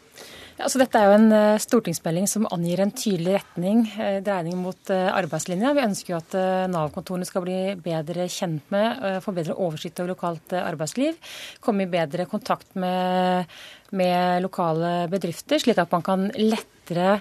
Altså, 0.59 0.81
dette 0.81 0.99
er 0.99 1.07
jo 1.07 1.15
en 1.15 1.31
eh, 1.31 1.61
stortingsmelding 1.63 2.25
som 2.27 2.47
angir 2.51 2.81
en 2.83 2.91
tydelig 2.91 3.37
retning, 3.37 3.85
eh, 3.95 4.17
dreining 4.25 4.57
mot 4.59 4.91
eh, 4.91 5.07
arbeidslinja. 5.07 5.71
Vi 5.77 5.85
ønsker 5.85 6.11
jo 6.11 6.19
at 6.19 6.35
Nav-kontorene 6.73 7.27
skal 7.27 7.45
bli 7.45 7.59
bedre 7.79 8.27
kjent 8.27 8.67
med, 8.73 8.99
få 9.23 9.31
bedre 9.37 9.55
oversikt 9.55 10.01
over 10.03 10.11
lokalt 10.11 10.57
arbeidsliv. 10.59 11.15
Komme 11.63 11.87
i 11.87 11.91
bedre 11.91 12.27
kontakt 12.27 12.75
med, 12.75 13.47
med 13.95 14.43
lokale 14.45 15.07
bedrifter, 15.11 15.61
slik 15.61 15.79
at 15.81 15.91
man 15.93 16.05
kan 16.05 16.27
lettere 16.37 17.19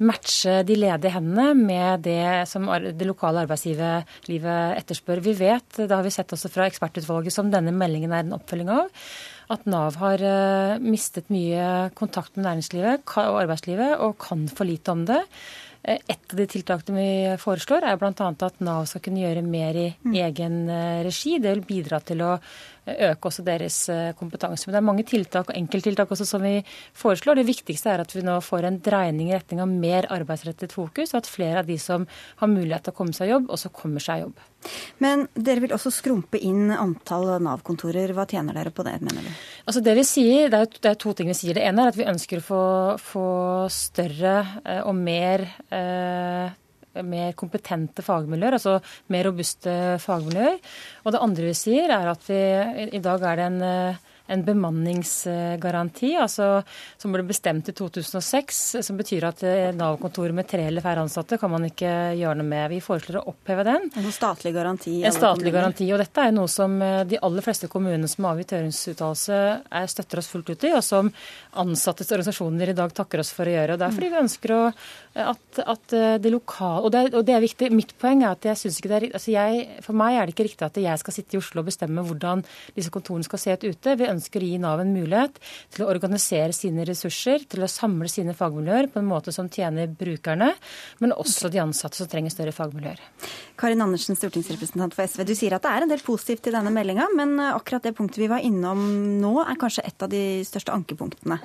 matche 0.00 0.62
de 0.64 0.76
ledige 0.78 1.12
hendene 1.12 1.52
med 1.58 2.06
det 2.06 2.48
som 2.48 2.68
det 2.70 3.08
lokale 3.08 3.44
arbeidslivet 3.44 4.08
etterspør. 4.30 5.20
Vi 5.24 5.34
vet, 5.36 5.68
det 5.76 5.92
har 5.92 6.04
vi 6.06 6.12
sett 6.14 6.32
også 6.32 6.50
fra 6.52 6.68
ekspertutvalget 6.70 7.34
som 7.34 7.52
denne 7.52 7.74
meldingen 7.76 8.14
er 8.16 8.24
en 8.24 8.36
oppfølging 8.38 8.72
av, 8.72 8.88
at 9.50 9.66
Nav 9.68 9.98
har 10.00 10.22
eh, 10.24 10.78
mistet 10.80 11.28
mye 11.32 11.90
kontakt 11.98 12.36
med 12.36 12.46
næringslivet 12.46 13.16
og 13.18 13.40
arbeidslivet 13.42 13.98
og 13.98 14.16
kan 14.22 14.46
for 14.48 14.68
lite 14.68 14.94
om 14.94 15.04
det. 15.08 15.20
Eh, 15.82 15.98
et 16.06 16.32
av 16.32 16.38
de 16.38 16.46
tiltakene 16.50 16.96
vi 16.96 17.36
foreslår, 17.40 17.84
er 17.84 18.00
bl.a. 18.00 18.12
at 18.12 18.60
Nav 18.64 18.86
skal 18.88 19.02
kunne 19.04 19.22
gjøre 19.22 19.44
mer 19.44 19.78
i 19.80 19.88
mm. 19.92 20.14
egen 20.26 20.60
eh, 20.68 21.00
regi. 21.06 21.38
Det 21.42 21.54
vil 21.54 21.66
bidra 21.66 22.00
til 22.04 22.22
å 22.24 22.36
øke 22.86 23.30
også 23.30 23.44
deres 23.46 23.76
eh, 23.92 24.12
kompetanse. 24.18 24.66
Men 24.66 24.76
det 24.76 24.80
er 24.80 24.86
mange 24.88 25.06
tiltak 25.08 25.50
og 25.50 25.56
enkelttiltak 25.58 26.10
også 26.10 26.26
som 26.28 26.44
vi 26.44 26.58
foreslår. 26.96 27.40
Det 27.40 27.48
viktigste 27.48 27.92
er 27.92 28.04
at 28.04 28.14
vi 28.14 28.24
nå 28.26 28.38
får 28.44 28.68
en 28.68 28.80
dreining 28.84 29.30
i 29.30 29.36
retning 29.36 29.62
av 29.62 29.70
mer 29.70 30.08
arbeidsrettet 30.12 30.74
fokus, 30.76 31.14
og 31.14 31.22
at 31.22 31.30
flere 31.30 31.64
av 31.64 31.70
de 31.70 31.78
som 31.80 32.06
har 32.40 32.50
mulighet 32.50 32.88
til 32.88 32.94
å 32.94 33.00
komme 33.00 33.16
seg 33.16 33.28
i 33.28 33.34
jobb, 33.34 33.50
også 33.52 33.72
kommer 33.74 34.04
seg 34.04 34.20
i 34.20 34.24
jobb. 34.26 34.46
Men 35.00 35.24
dere 35.32 35.64
vil 35.64 35.72
også 35.72 35.92
skrumpe 35.94 36.40
inn 36.44 36.68
antall 36.74 37.30
Nav-kontorer. 37.40 38.12
Hva 38.16 38.26
tjener 38.28 38.56
dere 38.56 38.72
på 38.74 38.84
det, 38.84 38.98
mener 39.00 39.24
du? 39.24 39.30
Altså 39.64 39.82
det 39.84 39.96
vi 39.96 40.04
sier, 40.08 40.50
det 40.52 40.60
er, 40.60 40.72
det 40.76 40.90
er, 40.92 40.98
to 41.00 41.14
ting 41.16 41.30
vi 41.30 41.36
sier. 41.38 41.56
Det 41.56 41.64
ene 41.64 41.86
er 41.86 41.92
at 41.92 42.00
vi 42.00 42.08
ønsker 42.10 42.42
å 42.42 42.44
få, 42.44 42.64
få 43.00 43.28
større 43.72 44.34
eh, 44.64 44.82
og 44.84 44.96
mer 44.98 45.46
eh, 45.72 46.58
mer 47.06 47.34
kompetente 47.38 48.04
fagmiljøer, 48.04 48.58
altså 48.58 48.78
mer 49.12 49.28
robuste 49.28 49.74
fagmiljøer. 50.02 50.60
Og 51.04 51.14
det 51.14 51.24
andre 51.26 51.50
vi 51.50 51.56
sier, 51.58 51.92
er 51.94 52.10
at 52.12 52.24
vi, 52.28 52.40
i 52.90 53.02
dag 53.04 53.26
er 53.30 53.40
det 53.40 53.50
en, 53.50 53.60
en 54.30 54.44
bemanningsgaranti, 54.46 56.12
altså, 56.20 56.48
som 57.00 57.14
ble 57.14 57.24
bestemt 57.26 57.70
i 57.70 57.74
2006, 57.76 58.60
som 58.86 58.98
betyr 58.98 59.26
at 59.30 59.42
Nav-kontoret 59.76 60.36
med 60.36 60.48
tre 60.50 60.66
eller 60.68 60.84
færre 60.84 61.04
ansatte 61.04 61.38
kan 61.40 61.52
man 61.52 61.66
ikke 61.68 61.90
gjøre 62.18 62.38
noe 62.38 62.48
med. 62.48 62.68
Vi 62.74 62.80
foreslår 62.84 63.20
å 63.20 63.24
oppheve 63.32 63.66
den. 63.66 63.88
En 63.98 64.10
statlig 64.14 64.54
garanti? 64.54 65.00
En 65.06 65.14
statlig 65.14 65.54
garanti, 65.54 65.88
og 65.92 66.02
Dette 66.02 66.26
er 66.26 66.34
noe 66.36 66.50
som 66.50 66.78
de 66.80 67.18
aller 67.20 67.44
fleste 67.44 67.70
kommunene 67.70 68.08
som 68.10 68.26
har 68.26 68.36
avgitt 68.36 68.54
høringsuttalelse, 68.56 69.40
støtter 69.90 70.22
oss 70.22 70.30
fullt 70.30 70.52
ut 70.54 70.68
i, 70.68 70.72
og 70.76 70.84
som 70.86 71.10
ansattes 71.60 72.10
organisasjoner 72.10 72.70
i 72.70 72.76
dag 72.78 72.94
takker 72.94 73.24
oss 73.24 73.32
for 73.34 73.50
å 73.50 73.56
gjøre. 73.56 73.74
og 73.74 73.82
Det 73.82 73.88
er 73.88 73.96
fordi 73.96 74.12
vi 74.12 74.22
ønsker 74.22 74.54
å, 74.54 74.60
at, 75.26 75.62
at 75.74 75.96
det 76.22 76.32
lokale 76.32 76.86
og 76.86 76.94
det, 76.94 77.04
og 77.14 77.26
det, 77.26 77.34
er 77.34 77.44
viktig. 77.44 77.70
Mitt 77.74 77.96
poeng 78.00 78.24
er 78.24 78.36
at 78.36 78.46
jeg 78.52 78.62
synes 78.62 78.78
ikke 78.78 78.92
det 78.92 78.98
er, 79.00 79.08
altså 79.18 79.34
jeg, 79.34 79.66
For 79.84 79.96
meg 79.96 80.16
er 80.16 80.28
det 80.28 80.36
ikke 80.36 80.46
riktig 80.46 80.66
at 80.66 80.78
jeg 80.80 81.02
skal 81.02 81.16
sitte 81.16 81.36
i 81.36 81.40
Oslo 81.40 81.64
og 81.64 81.70
bestemme 81.70 82.04
hvordan 82.06 82.44
disse 82.76 82.92
kontorene 82.94 83.26
skal 83.26 83.42
se 83.42 83.56
ut 83.58 83.80
ute. 83.80 83.96
Vi 83.98 84.06
ønsker 84.06 84.19
å 84.20 84.42
gi 84.44 84.58
Nav 84.60 84.82
en 84.82 84.92
mulighet 84.94 85.38
til 85.74 85.84
å 85.84 85.90
organisere 85.92 86.54
sine 86.56 86.84
ressurser, 86.88 87.46
til 87.48 87.64
å 87.64 87.70
samle 87.70 88.08
sine 88.10 88.34
fagmiljøer 88.36 88.90
på 88.92 89.00
en 89.00 89.08
måte 89.08 89.32
som 89.34 89.48
tjener 89.48 89.88
brukerne, 89.88 90.52
men 91.00 91.14
også 91.16 91.50
de 91.52 91.62
ansatte 91.62 92.00
som 92.00 92.10
trenger 92.10 92.34
større 92.34 92.54
fagmiljøer. 92.56 93.00
Karin 93.60 93.84
Andersen, 93.84 94.18
stortingsrepresentant 94.18 94.96
for 94.96 95.06
SV. 95.06 95.24
Du 95.28 95.36
sier 95.36 95.56
at 95.56 95.64
det 95.64 95.72
er 95.72 95.86
en 95.86 95.92
del 95.92 96.04
positivt 96.04 96.48
i 96.48 96.54
denne 96.54 96.72
meldinga, 96.74 97.08
men 97.16 97.38
akkurat 97.50 97.86
det 97.86 97.96
punktet 97.98 98.24
vi 98.24 98.30
var 98.32 98.44
innom 98.44 98.84
nå, 99.20 99.34
er 99.44 99.60
kanskje 99.60 99.86
et 99.88 100.04
av 100.04 100.12
de 100.12 100.24
største 100.48 100.74
ankepunktene? 100.74 101.40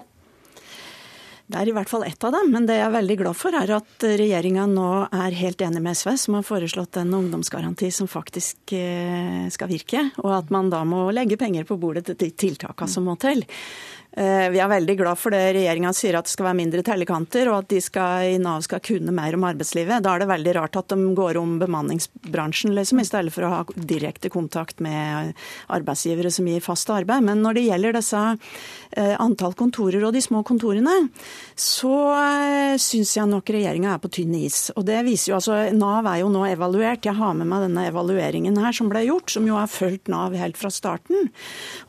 Det 1.46 1.60
er 1.62 1.70
i 1.70 1.74
hvert 1.76 1.90
fall 1.92 2.04
ett 2.08 2.24
av 2.26 2.34
dem, 2.34 2.48
men 2.56 2.66
det 2.66 2.80
jeg 2.80 2.88
er 2.88 2.94
veldig 2.96 3.16
glad 3.20 3.38
for, 3.38 3.54
er 3.54 3.70
at 3.76 4.06
regjeringa 4.18 4.64
nå 4.66 4.88
er 5.14 5.36
helt 5.38 5.62
enig 5.62 5.82
med 5.86 5.94
SV, 5.94 6.16
som 6.18 6.38
har 6.40 6.48
foreslått 6.48 6.98
en 6.98 7.14
ungdomsgaranti 7.14 7.92
som 7.94 8.10
faktisk 8.10 8.74
eh, 8.74 9.46
skal 9.54 9.70
virke, 9.70 10.08
og 10.24 10.32
at 10.40 10.50
man 10.54 10.72
da 10.74 10.82
må 10.90 11.04
legge 11.14 11.38
penger 11.38 11.68
på 11.70 11.78
bordet 11.78 12.08
til 12.10 12.18
de 12.24 12.32
tiltakene 12.34 12.90
som 12.90 13.06
må 13.06 13.14
til. 13.22 13.46
Eh, 14.16 14.48
vi 14.48 14.62
er 14.64 14.70
veldig 14.72 14.94
glad 15.02 15.20
for 15.20 15.36
det 15.36 15.42
regjeringa 15.58 15.92
sier 15.96 16.16
at 16.16 16.28
det 16.28 16.32
skal 16.32 16.48
være 16.48 16.60
mindre 16.62 16.84
tellekanter, 16.88 17.50
og 17.52 17.58
at 17.58 17.74
de 17.74 17.82
skal, 17.84 18.30
i 18.32 18.38
Nav 18.40 18.62
skal 18.64 18.80
kunne 18.84 19.12
mer 19.12 19.36
om 19.36 19.44
arbeidslivet. 19.44 20.06
Da 20.06 20.14
er 20.14 20.24
det 20.24 20.30
veldig 20.30 20.54
rart 20.56 20.80
at 20.80 20.94
de 20.94 21.10
går 21.18 21.40
om 21.42 21.58
bemanningsbransjen, 21.60 22.72
liksom, 22.78 23.02
i 23.04 23.08
stedet 23.08 23.34
for 23.36 23.44
å 23.44 23.52
ha 23.52 23.60
direkte 23.76 24.32
kontakt 24.32 24.80
med 24.84 25.36
arbeidsgivere 25.68 26.32
som 26.32 26.48
gir 26.48 26.64
fast 26.64 26.92
arbeid. 26.96 27.26
Men 27.28 27.44
når 27.44 27.60
det 27.60 27.66
gjelder 27.66 27.98
disse 27.98 28.22
eh, 28.32 29.16
antall 29.20 29.58
kontorer 29.60 30.08
og 30.08 30.16
de 30.16 30.24
små 30.24 30.46
kontorene, 30.48 30.96
så 31.60 31.98
eh, 32.16 32.78
syns 32.80 33.18
jeg 33.18 33.28
nok 33.32 33.52
regjeringa 33.52 33.98
er 33.98 34.04
på 34.06 34.14
tynn 34.16 34.40
is. 34.40 34.70
Og 34.80 34.88
det 34.88 35.02
viser 35.10 35.34
jo 35.34 35.40
altså, 35.42 35.60
Nav 35.76 36.08
er 36.08 36.22
jo 36.24 36.32
nå 36.32 36.46
evaluert. 36.54 37.04
Jeg 37.04 37.20
har 37.20 37.36
med 37.36 37.52
meg 37.52 37.68
denne 37.68 37.88
evalueringen 37.92 38.64
her 38.64 38.80
som 38.80 38.88
ble 38.92 39.04
gjort, 39.10 39.36
som 39.36 39.52
jo 39.52 39.60
har 39.60 39.68
fulgt 39.68 40.08
Nav 40.14 40.40
helt 40.40 40.56
fra 40.56 40.72
starten. 40.72 41.34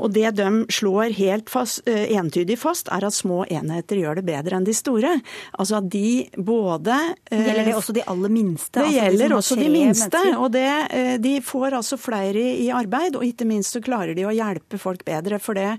Og 0.03 0.11
det 0.19 0.35
de 0.43 0.51
slår 0.75 1.15
helt 1.23 1.55
fast 1.55 1.87
entydig 2.19 2.59
fast, 2.61 2.91
er 2.93 3.07
at 3.07 3.15
små 3.15 3.45
enheter 3.47 4.01
gjør 4.01 4.21
det 4.21 4.27
bedre 4.29 4.59
enn 4.59 4.67
de 4.67 4.75
store. 4.77 5.13
Altså 5.59 5.79
at 5.81 5.89
de 5.93 6.27
både 6.37 6.97
Gjelder 7.31 7.69
det 7.69 7.75
også 7.77 7.95
de 7.97 8.05
aller 8.09 8.33
minste? 8.33 8.79
Det 8.79 8.85
altså 8.85 8.97
gjelder 8.97 9.33
de 9.33 9.39
også 9.39 9.59
de 9.61 9.69
minste. 9.73 10.23
Og 10.37 10.49
det, 10.55 10.69
eh, 10.97 11.15
de 11.23 11.35
får 11.45 11.79
altså 11.81 11.99
flere 12.01 12.43
i 12.67 12.69
arbeid, 12.75 13.17
og 13.19 13.27
ikke 13.27 13.49
minst 13.49 13.77
så 13.77 13.83
klarer 13.85 14.17
de 14.17 14.27
å 14.27 14.35
hjelpe 14.35 14.81
folk 14.81 15.05
bedre. 15.07 15.41
For 15.43 15.59
det, 15.59 15.77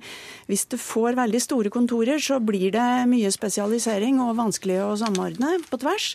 hvis 0.50 0.68
du 0.72 0.78
får 0.82 1.18
veldig 1.20 1.42
store 1.44 1.74
kontorer, 1.74 2.22
så 2.24 2.40
blir 2.44 2.72
det 2.76 2.88
mye 3.10 3.32
spesialisering 3.34 4.22
og 4.24 4.38
vanskelig 4.40 4.82
å 4.86 4.94
samordne 5.00 5.58
på 5.68 5.82
tvers. 5.82 6.14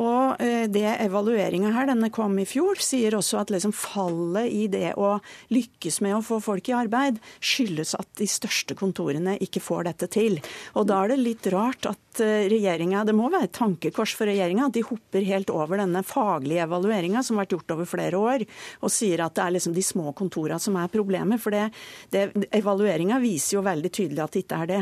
Og 0.00 0.40
eh, 0.40 0.64
det 0.72 0.86
evalueringa 1.04 1.72
her, 1.74 1.88
denne 1.90 2.08
kom 2.14 2.38
i 2.40 2.46
fjor, 2.48 2.80
sier 2.80 3.16
også 3.18 3.42
at 3.42 3.52
liksom 3.52 3.74
fallet 3.76 4.48
i 4.48 4.64
det 4.72 4.94
å 4.96 5.18
lykkes 5.52 6.00
med 6.04 6.16
å 6.16 6.22
få 6.24 6.40
folk 6.44 6.70
i 6.70 6.76
arbeid, 6.76 7.18
skyldes 7.44 7.92
at 7.98 8.08
de 8.20 8.28
største 8.30 8.76
kontorene 8.78 9.36
ikke 9.44 9.62
får 9.62 9.90
dette 9.90 10.08
til. 10.14 10.38
Og 10.80 10.88
da 10.88 11.02
er 11.02 11.12
det 11.12 11.20
litt 11.20 11.48
rart 11.52 11.88
at 11.90 12.22
eh, 12.24 12.48
regjeringa 12.50 13.04
Det 13.04 13.16
må 13.16 13.28
være 13.32 13.50
et 13.50 13.56
tankekors 13.56 14.14
for 14.16 14.30
regjeringa 14.30 14.68
at 14.68 14.76
de 14.76 14.86
hopper 14.86 15.26
helt 15.26 15.52
over 15.52 15.80
denne 15.82 16.02
faglige 16.06 16.64
evalueringa 16.64 17.24
som 17.26 17.36
har 17.36 17.44
vært 17.44 17.58
gjort 17.58 17.76
over 17.76 17.90
flere 17.90 18.20
år, 18.20 18.46
og 18.80 18.94
sier 18.94 19.24
at 19.24 19.36
det 19.36 19.44
er 19.44 19.56
liksom 19.58 19.76
de 19.76 19.84
små 19.84 20.14
kontorene 20.16 20.60
som 20.62 20.78
er 20.80 20.92
problemet. 20.92 21.42
For 21.42 21.52
det, 21.52 22.30
evalueringa 22.56 23.20
viser 23.20 23.58
jo 23.58 23.66
veldig 23.68 23.92
tydelig 23.92 24.24
at 24.24 24.34
det 24.36 24.44
ikke 24.46 24.64
er 24.64 24.72
det. 24.72 24.80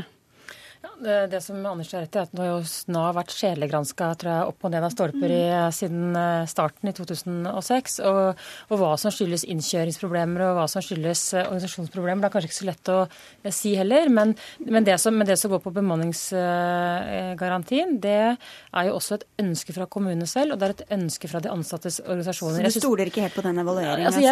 Ja, 0.78 0.92
det, 1.02 1.14
det, 1.32 1.40
som 1.42 1.58
Anders 1.66 1.88
har 1.92 2.00
rett 2.04 2.14
i, 2.14 2.20
at 2.22 2.30
nå 2.38 2.44
har 2.46 2.62
Nav 2.94 3.16
vært 3.16 3.32
sjelegranska 3.34 4.12
opp 4.44 4.62
og 4.62 4.70
ned 4.70 4.84
av 4.86 4.92
stolper 4.94 5.32
i, 5.34 5.40
siden 5.74 6.14
eh, 6.14 6.46
starten 6.46 6.88
i 6.90 6.92
2006. 6.94 7.98
Og, 8.06 8.38
og, 8.68 8.78
hva 8.78 8.96
som 9.00 9.10
skyldes 9.14 9.44
innkjøringsproblemer 9.50 10.40
og 10.46 10.54
hva 10.60 10.66
som 10.70 10.82
skyldes 10.84 11.34
eh, 11.34 11.46
organisasjonsproblemer, 11.48 12.20
det 12.22 12.28
er 12.28 12.34
kanskje 12.36 12.48
ikke 12.50 12.60
så 12.60 12.70
lett 12.70 12.86
å 12.94 12.98
eh, 13.10 13.52
si 13.54 13.70
heller. 13.78 14.04
Men, 14.14 14.28
men, 14.68 14.84
det, 14.86 14.96
som, 15.02 15.12
men 15.18 15.26
det, 15.26 15.36
som, 15.40 15.50
går 15.50 15.60
på 15.64 15.76
bemanningsgarantien, 15.80 17.88
det 18.04 18.24
er 18.38 18.84
jo 18.86 18.92
også 19.00 19.12
et 19.18 19.26
ønske 19.42 19.70
fra 19.74 19.86
kommunene 19.90 20.28
selv, 20.30 20.50
og 20.54 20.58
det 20.62 20.66
er 20.68 20.74
et 20.76 20.90
ønske 20.94 21.26
fra 21.32 21.40
de 21.42 21.50
ansattes 21.50 21.98
organisasjoner. 22.04 22.70
Så 22.70 22.78
du 22.78 22.86
stoler 22.86 23.06
ikke 23.10 23.24
helt 23.26 23.34
på 23.34 23.42
den 23.48 23.58
evalueringa? 23.64 24.06
Altså, 24.12 24.22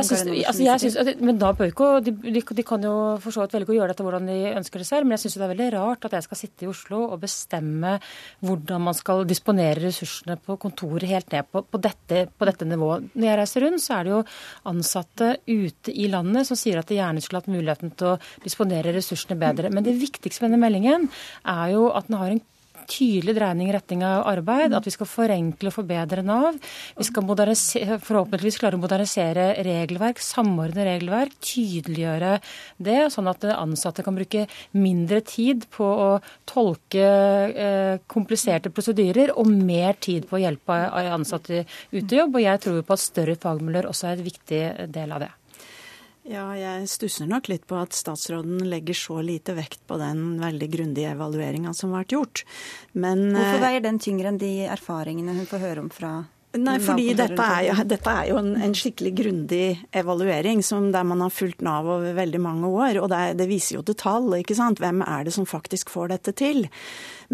altså, 0.54 1.02
men 1.26 1.36
da 1.42 1.48
bør 1.56 1.68
ikke, 1.74 1.88
de, 2.06 2.12
de, 2.22 2.40
de, 2.46 2.62
kan 2.66 2.80
jo 2.86 2.94
for 3.24 3.30
så 3.34 3.40
vidt 3.42 3.54
velge 3.58 3.72
å 3.74 3.78
gjøre 3.80 3.90
dette 3.96 4.06
hvordan 4.06 4.24
de 4.30 4.38
ønsker 4.54 4.78
det 4.82 4.88
selv, 4.92 5.04
men 5.06 5.12
jeg 5.16 5.22
syns 5.26 5.36
det 5.40 5.46
er 5.48 5.54
veldig 5.56 5.70
rart 5.74 6.02
at 6.06 6.14
jeg 6.14 6.22
skal 6.28 6.35
skal 6.36 6.46
sitte 6.46 6.66
i 6.66 6.70
Oslo 6.70 7.02
og 7.08 7.20
bestemme 7.22 7.96
hvordan 8.44 8.84
man 8.88 8.96
skal 8.96 9.24
disponere 9.28 9.80
ressursene 9.86 10.36
på 10.42 10.58
kontoret 10.60 11.08
helt 11.08 11.32
ned 11.32 11.48
på, 11.50 11.62
på, 11.64 11.80
dette, 11.82 12.26
på 12.28 12.48
dette, 12.48 12.66
nivået. 12.66 13.08
Når 13.14 13.28
jeg 13.28 13.38
reiser 13.40 13.66
rundt, 13.66 13.84
så 13.84 13.96
er 13.96 14.04
det 14.04 14.14
jo 14.14 14.22
ansatte 14.72 15.30
ute 15.46 15.94
i 15.94 16.10
landet 16.12 16.48
som 16.48 16.58
sier 16.58 16.80
at 16.80 16.90
de 16.90 16.98
gjerne 16.98 17.22
skulle 17.24 17.42
hatt 17.42 17.52
muligheten 17.52 17.94
til 17.96 18.14
å 18.14 18.18
disponere 18.44 18.94
ressursene 18.96 19.38
bedre. 19.40 19.72
Men 19.72 19.86
det 19.86 19.96
viktigste 20.00 20.44
med 20.44 20.52
denne 20.52 20.64
meldingen 20.66 21.08
er 21.46 21.72
jo 21.74 21.88
at 21.94 22.10
den 22.10 22.20
har 22.20 22.34
en 22.34 22.44
tydelig 22.90 23.36
dreining 23.36 23.70
i 23.70 23.74
retning 23.76 24.02
av 24.06 24.24
arbeid, 24.30 24.74
at 24.76 24.86
vi 24.86 24.94
skal 24.94 25.08
forenkle 25.10 25.70
og 25.70 25.76
forbedre 25.76 26.24
Nav. 26.26 26.58
Vi 26.96 27.06
skal 27.06 27.26
forhåpentligvis 27.26 28.58
klare 28.62 28.78
å 28.78 28.82
modernisere 28.82 29.48
regelverk, 29.66 30.22
samordne 30.22 30.86
regelverk, 30.88 31.36
tydeliggjøre 31.44 32.36
det, 32.82 32.98
sånn 33.14 33.30
at 33.32 33.46
ansatte 33.52 34.04
kan 34.06 34.16
bruke 34.18 34.46
mindre 34.76 35.22
tid 35.26 35.66
på 35.74 35.86
å 35.86 36.10
tolke 36.48 37.06
eh, 37.06 37.94
kompliserte 38.10 38.72
prosedyrer 38.74 39.34
og 39.36 39.50
mer 39.50 39.98
tid 40.00 40.28
på 40.28 40.38
å 40.38 40.44
hjelpe 40.44 40.78
ansatte 41.16 41.64
ut 41.92 42.12
i 42.12 42.22
jobb. 42.22 42.38
Og 42.38 42.46
jeg 42.46 42.64
tror 42.66 42.84
på 42.86 42.96
at 42.96 43.04
større 43.04 43.40
fagmiljøer 43.40 43.90
også 43.90 44.10
er 44.10 44.16
et 44.18 44.30
viktig 44.30 44.62
del 44.94 45.16
av 45.16 45.26
det. 45.26 45.32
Ja, 46.26 46.46
jeg 46.58 46.88
stusser 46.90 47.28
nok 47.30 47.46
litt 47.52 47.66
på 47.70 47.76
at 47.78 47.94
statsråden 47.94 48.64
legger 48.66 48.96
så 48.98 49.20
lite 49.22 49.54
vekt 49.54 49.84
på 49.86 49.98
den 50.00 50.40
veldig 50.42 50.68
grundige 50.72 51.12
evalueringa 51.14 51.74
som 51.76 51.92
har 51.94 52.02
vært 52.02 52.14
gjort. 52.16 52.42
Men 52.98 53.28
Hvorfor 53.30 53.60
eh, 53.60 53.66
veier 53.68 53.84
den 53.84 54.00
tyngre 54.02 54.32
enn 54.32 54.40
de 54.40 54.54
erfaringene 54.66 55.36
hun 55.36 55.46
får 55.46 55.62
høre 55.62 55.84
om 55.86 55.92
fra 55.92 56.16
Nei, 56.56 56.78
fordi 56.80 57.10
dette 57.12 57.42
er 57.42 57.66
jo, 57.66 57.74
dette 57.84 58.12
er 58.12 58.30
jo 58.30 58.38
en, 58.40 58.54
en, 58.64 58.74
skikkelig 58.76 59.10
grundig 59.18 59.64
evaluering 59.96 60.62
som, 60.64 60.88
der 60.94 61.04
man 61.04 61.20
har 61.20 61.34
fulgt 61.34 61.60
Nav 61.64 61.88
over 61.98 62.16
veldig 62.16 62.40
mange 62.40 62.70
år. 62.70 63.00
Og 63.02 63.10
det, 63.12 63.36
det 63.40 63.48
viser 63.50 63.76
jo 63.78 63.84
til 63.84 63.98
tall. 64.00 64.30
ikke 64.38 64.56
sant? 64.56 64.80
Hvem 64.80 65.02
er 65.04 65.26
det 65.26 65.34
som 65.36 65.48
faktisk 65.48 65.92
får 65.92 66.14
dette 66.14 66.32
til? 66.38 66.64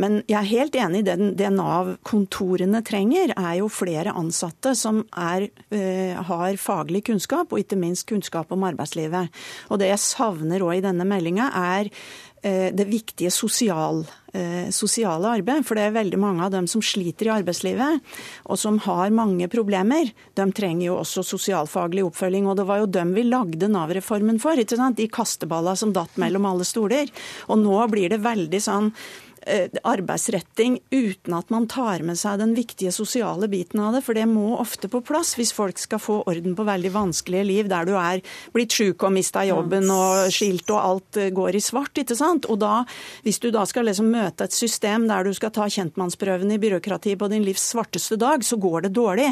Men 0.01 0.21
jeg 0.31 0.39
er 0.39 0.51
helt 0.53 0.79
enig 0.79 1.03
i 1.03 1.07
det, 1.07 1.17
det 1.39 1.51
Nav-kontorene 1.53 2.83
trenger, 2.87 3.35
er 3.37 3.59
jo 3.61 3.69
flere 3.73 4.15
ansatte 4.17 4.75
som 4.79 5.03
er, 5.11 5.49
uh, 5.75 6.25
har 6.29 6.59
faglig 6.61 7.05
kunnskap, 7.11 7.53
og 7.53 7.63
ikke 7.63 7.81
minst 7.81 8.09
kunnskap 8.09 8.53
om 8.55 8.67
arbeidslivet. 8.69 9.33
Og 9.71 9.81
det 9.83 9.93
jeg 9.93 10.05
savner 10.05 10.65
òg 10.65 10.81
i 10.81 10.85
denne 10.85 11.07
meldinga, 11.09 11.51
er 11.77 11.91
uh, 11.93 12.69
det 12.73 12.87
viktige 12.89 13.33
sosial, 13.35 14.05
uh, 14.07 14.69
sosiale 14.73 15.35
arbeidet. 15.41 15.67
For 15.69 15.79
det 15.79 15.89
er 15.89 15.99
veldig 15.99 16.21
mange 16.23 16.47
av 16.47 16.55
dem 16.55 16.69
som 16.71 16.85
sliter 16.85 17.29
i 17.29 17.35
arbeidslivet, 17.35 18.15
og 18.49 18.61
som 18.61 18.81
har 18.87 19.13
mange 19.13 19.51
problemer. 19.53 20.15
De 20.39 20.47
trenger 20.57 20.87
jo 20.89 21.01
også 21.03 21.27
sosialfaglig 21.35 22.07
oppfølging, 22.09 22.49
og 22.49 22.57
det 22.61 22.69
var 22.71 22.81
jo 22.81 22.95
dem 23.01 23.13
vi 23.19 23.27
lagde 23.29 23.69
Nav-reformen 23.69 24.41
for. 24.43 24.57
ikke 24.57 24.81
sant? 24.81 24.97
De 24.97 25.11
kasteballa 25.13 25.77
som 25.77 25.93
datt 25.93 26.17
mellom 26.23 26.49
alle 26.49 26.69
stoler. 26.69 27.13
Og 27.53 27.61
nå 27.61 27.77
blir 27.93 28.09
det 28.15 28.25
veldig 28.25 28.63
sånn 28.63 28.91
Eh, 28.93 29.32
arbeidsretting 29.43 30.79
uten 30.91 31.35
at 31.35 31.51
man 31.51 31.67
tar 31.71 32.03
med 32.07 32.19
seg 32.19 32.39
den 32.43 32.55
viktige 32.57 32.93
sosiale 32.95 33.49
biten 33.51 33.81
av 33.83 33.97
det. 33.97 34.03
For 34.07 34.17
det 34.17 34.27
må 34.31 34.57
ofte 34.61 34.91
på 34.93 35.03
plass 35.05 35.35
hvis 35.39 35.53
folk 35.57 35.81
skal 35.81 36.01
få 36.03 36.21
orden 36.31 36.57
på 36.59 36.67
veldig 36.67 36.93
vanskelige 36.95 37.47
liv 37.49 37.71
der 37.73 37.89
du 37.89 37.95
er 37.99 38.23
blitt 38.55 38.75
sjuk 38.77 39.03
og 39.03 39.15
mista 39.17 39.45
jobben 39.47 39.91
og 39.93 40.31
skilt 40.35 40.71
og 40.73 40.81
alt 40.81 41.21
eh, 41.21 41.33
går 41.35 41.59
i 41.59 41.63
svart. 41.63 41.99
ikke 41.99 42.17
sant? 42.19 42.49
Og 42.53 42.61
da, 42.63 42.83
hvis 43.27 43.41
du 43.43 43.51
da 43.55 43.65
skal 43.69 43.89
liksom 43.89 44.11
møte 44.13 44.47
et 44.47 44.57
system 44.57 45.09
der 45.11 45.27
du 45.27 45.33
skal 45.37 45.53
ta 45.55 45.69
kjentmannsprøven 45.71 46.53
i 46.55 46.61
byråkratiet 46.63 47.19
på 47.19 47.31
din 47.33 47.45
livs 47.47 47.65
svarteste 47.73 48.19
dag, 48.21 48.45
så 48.45 48.59
går 48.61 48.87
det 48.87 48.93
dårlig. 48.97 49.29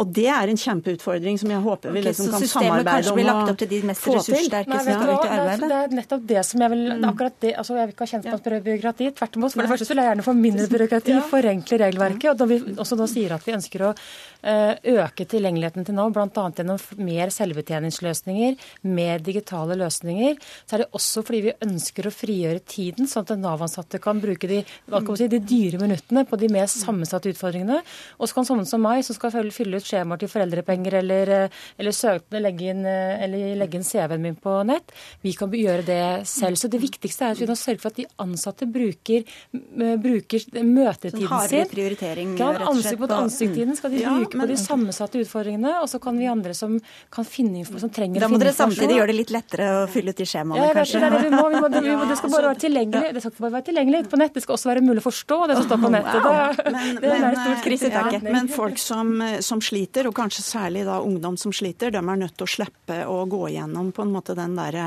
Og 0.00 0.12
det 0.14 0.28
er 0.32 0.50
en 0.50 0.60
kjempeutfordring 0.60 1.40
som 1.40 1.52
jeg 1.54 1.62
håper 1.64 1.94
vi 1.94 2.04
liksom 2.04 2.30
kan 2.32 2.46
samarbeide 2.48 3.14
om 3.14 3.20
å 3.20 3.96
få 3.98 4.18
til. 4.26 4.50
Nei, 4.52 4.82
vet 4.88 5.00
du 5.00 5.10
hva? 5.10 5.56
Det 5.64 5.80
er 5.80 5.96
nettopp 6.00 6.28
det 6.28 6.44
som 6.46 6.64
jeg 6.64 6.74
vil 6.74 6.84
akkurat 7.04 7.40
det, 7.44 7.54
altså 7.58 7.76
Jeg 7.78 7.88
vil 7.88 7.94
ikke 7.94 8.06
ha 8.06 8.12
kjentmannsprøve 8.12 8.60
i 8.60 8.66
byråkratiet. 8.68 9.16
Tvert 9.18 9.38
imot 9.38 9.53
For 9.54 9.62
det 9.62 9.70
første 9.70 9.86
vil 9.92 10.00
jeg 10.02 10.10
gjerne 10.10 10.24
få 10.26 10.32
mindre 10.34 10.66
byråkrati, 10.72 11.16
forenkle 11.30 11.78
regelverket. 11.84 12.30
Og 12.32 12.38
da 12.40 12.46
vi 12.50 12.56
også 12.74 12.98
da 12.98 13.06
sier 13.10 13.34
at 13.36 13.44
vi 13.46 13.54
ønsker 13.54 13.84
å 13.86 13.90
eh, 13.94 14.72
øke 14.96 15.26
tilgjengeligheten 15.30 15.86
til 15.86 15.94
Nav, 15.94 16.10
bl.a. 16.14 16.46
gjennom 16.58 16.80
mer 17.06 17.30
selvbetjeningsløsninger, 17.34 18.56
mer 18.90 19.22
digitale 19.24 19.76
løsninger, 19.78 20.40
så 20.64 20.76
er 20.76 20.84
det 20.84 20.88
også 20.98 21.22
fordi 21.26 21.42
vi 21.46 21.54
ønsker 21.68 22.08
å 22.08 22.14
frigjøre 22.14 22.64
tiden, 22.66 23.08
sånn 23.10 23.28
at 23.28 23.34
Nav-ansatte 23.38 24.00
kan 24.02 24.22
bruke 24.22 24.50
de, 24.50 24.60
si, 24.64 25.30
de, 25.30 25.40
dyre 25.54 25.80
minuttene 25.82 26.26
på 26.26 26.38
de 26.40 26.50
mer 26.52 26.66
sammensatte 26.70 27.30
utfordringene. 27.30 27.78
Og 28.18 28.30
så 28.30 28.40
kan 28.40 28.50
sånne 28.50 28.66
som 28.68 28.82
meg, 28.82 29.04
som 29.06 29.16
skal 29.16 29.34
fylle 29.54 29.78
ut 29.78 29.86
skjemaer 29.86 30.24
til 30.24 30.32
foreldrepenger 30.34 30.98
eller, 31.04 31.34
eh, 31.38 31.62
eller 31.78 31.94
søkende 31.94 32.42
legge 32.42 32.74
inn, 32.74 32.82
eller 32.84 33.54
legge 33.62 33.78
inn 33.78 33.86
CV-en 33.86 34.26
min 34.26 34.38
på 34.40 34.58
nett, 34.66 34.90
vi 35.22 35.36
kan 35.38 35.52
gjøre 35.54 35.86
det 35.86 36.02
selv. 36.26 36.58
Så 36.58 36.70
det 36.72 36.82
viktigste 36.82 37.28
er 37.28 37.36
at 37.36 37.40
vi 37.40 37.46
nå 37.46 37.54
sørger 37.58 37.82
for 37.82 37.94
at 37.94 38.02
de 38.02 38.10
ansatte 38.24 38.66
bruker, 38.70 39.22
bruker 39.52 40.44
møtetiden 40.64 41.28
sånn 41.28 41.48
sin. 41.48 41.66
prioritering, 41.70 42.34
ja, 42.40 42.50
Ansikt 42.68 43.00
mot 43.02 43.12
ansikt-tiden 43.14 43.76
skal 43.78 43.92
de 43.94 44.02
ja, 44.02 44.14
bruke 44.16 44.38
men, 44.38 44.44
på 44.46 44.50
de 44.50 44.56
sammensatte 44.58 45.20
utfordringene. 45.22 45.76
Og 45.82 45.88
så 45.90 46.00
kan 46.02 46.18
vi 46.18 46.28
andre 46.30 46.54
som 46.56 46.76
kan 47.14 47.26
finne 47.28 47.60
informasjon, 47.62 47.88
som 47.88 47.94
trenger 47.94 48.24
Da 48.24 48.30
må 48.32 48.40
dere 48.42 48.54
samtidig 48.56 48.98
gjøre 48.98 49.12
det 49.12 49.18
litt 49.18 49.34
lettere 49.34 49.68
å 49.82 49.84
fylle 49.90 50.14
ut 50.14 50.20
de 50.20 50.26
skjemaene, 50.28 50.68
ja, 50.68 50.74
kanskje? 50.78 51.02
Det, 51.04 51.10
det, 51.14 51.22
vi 51.28 51.32
må, 51.34 51.44
vi 51.52 51.62
må, 51.62 51.70
vi 51.74 51.96
må, 51.98 52.08
det 52.10 52.18
skal 52.20 52.34
bare 52.34 52.50
være 52.50 52.62
tilgjengelig. 52.64 53.12
Det 53.14 53.24
skal 53.24 53.36
bare 53.38 53.54
være 53.58 53.68
tilgjengelig 53.70 54.02
på 54.10 54.20
nett. 54.22 54.34
Det 54.34 54.44
skal 54.44 54.56
også 54.58 54.70
være 54.72 54.84
mulig 54.86 55.04
å 55.04 55.06
forstå 55.08 55.40
det 55.50 55.58
som 55.60 55.68
står 55.68 55.82
på 55.84 55.92
nettet. 55.94 56.20
Det, 56.24 56.34
Det, 56.64 56.72
men, 56.72 56.98
det 57.02 57.12
er 57.12 57.26
et 57.28 57.40
stort 57.40 57.64
krisetak. 57.64 58.10
Ja, 58.16 58.20
men 58.24 58.48
folk 58.52 58.80
som, 58.80 59.14
som, 59.44 59.62
sliter, 59.64 60.08
og 60.08 60.16
kanskje 60.16 60.44
særlig 60.46 60.84
da 60.88 60.98
ungdom 61.04 61.36
som 61.40 61.52
sliter, 61.54 61.92
de 61.94 62.00
er 62.00 62.20
nødt 62.20 62.36
til 62.38 62.46
å 62.46 62.50
slippe 62.50 63.00
å 63.10 63.20
gå 63.30 63.42
gjennom 63.54 63.90
på 63.94 64.04
en 64.04 64.12
måte 64.14 64.36
den 64.38 64.56
der 64.58 64.78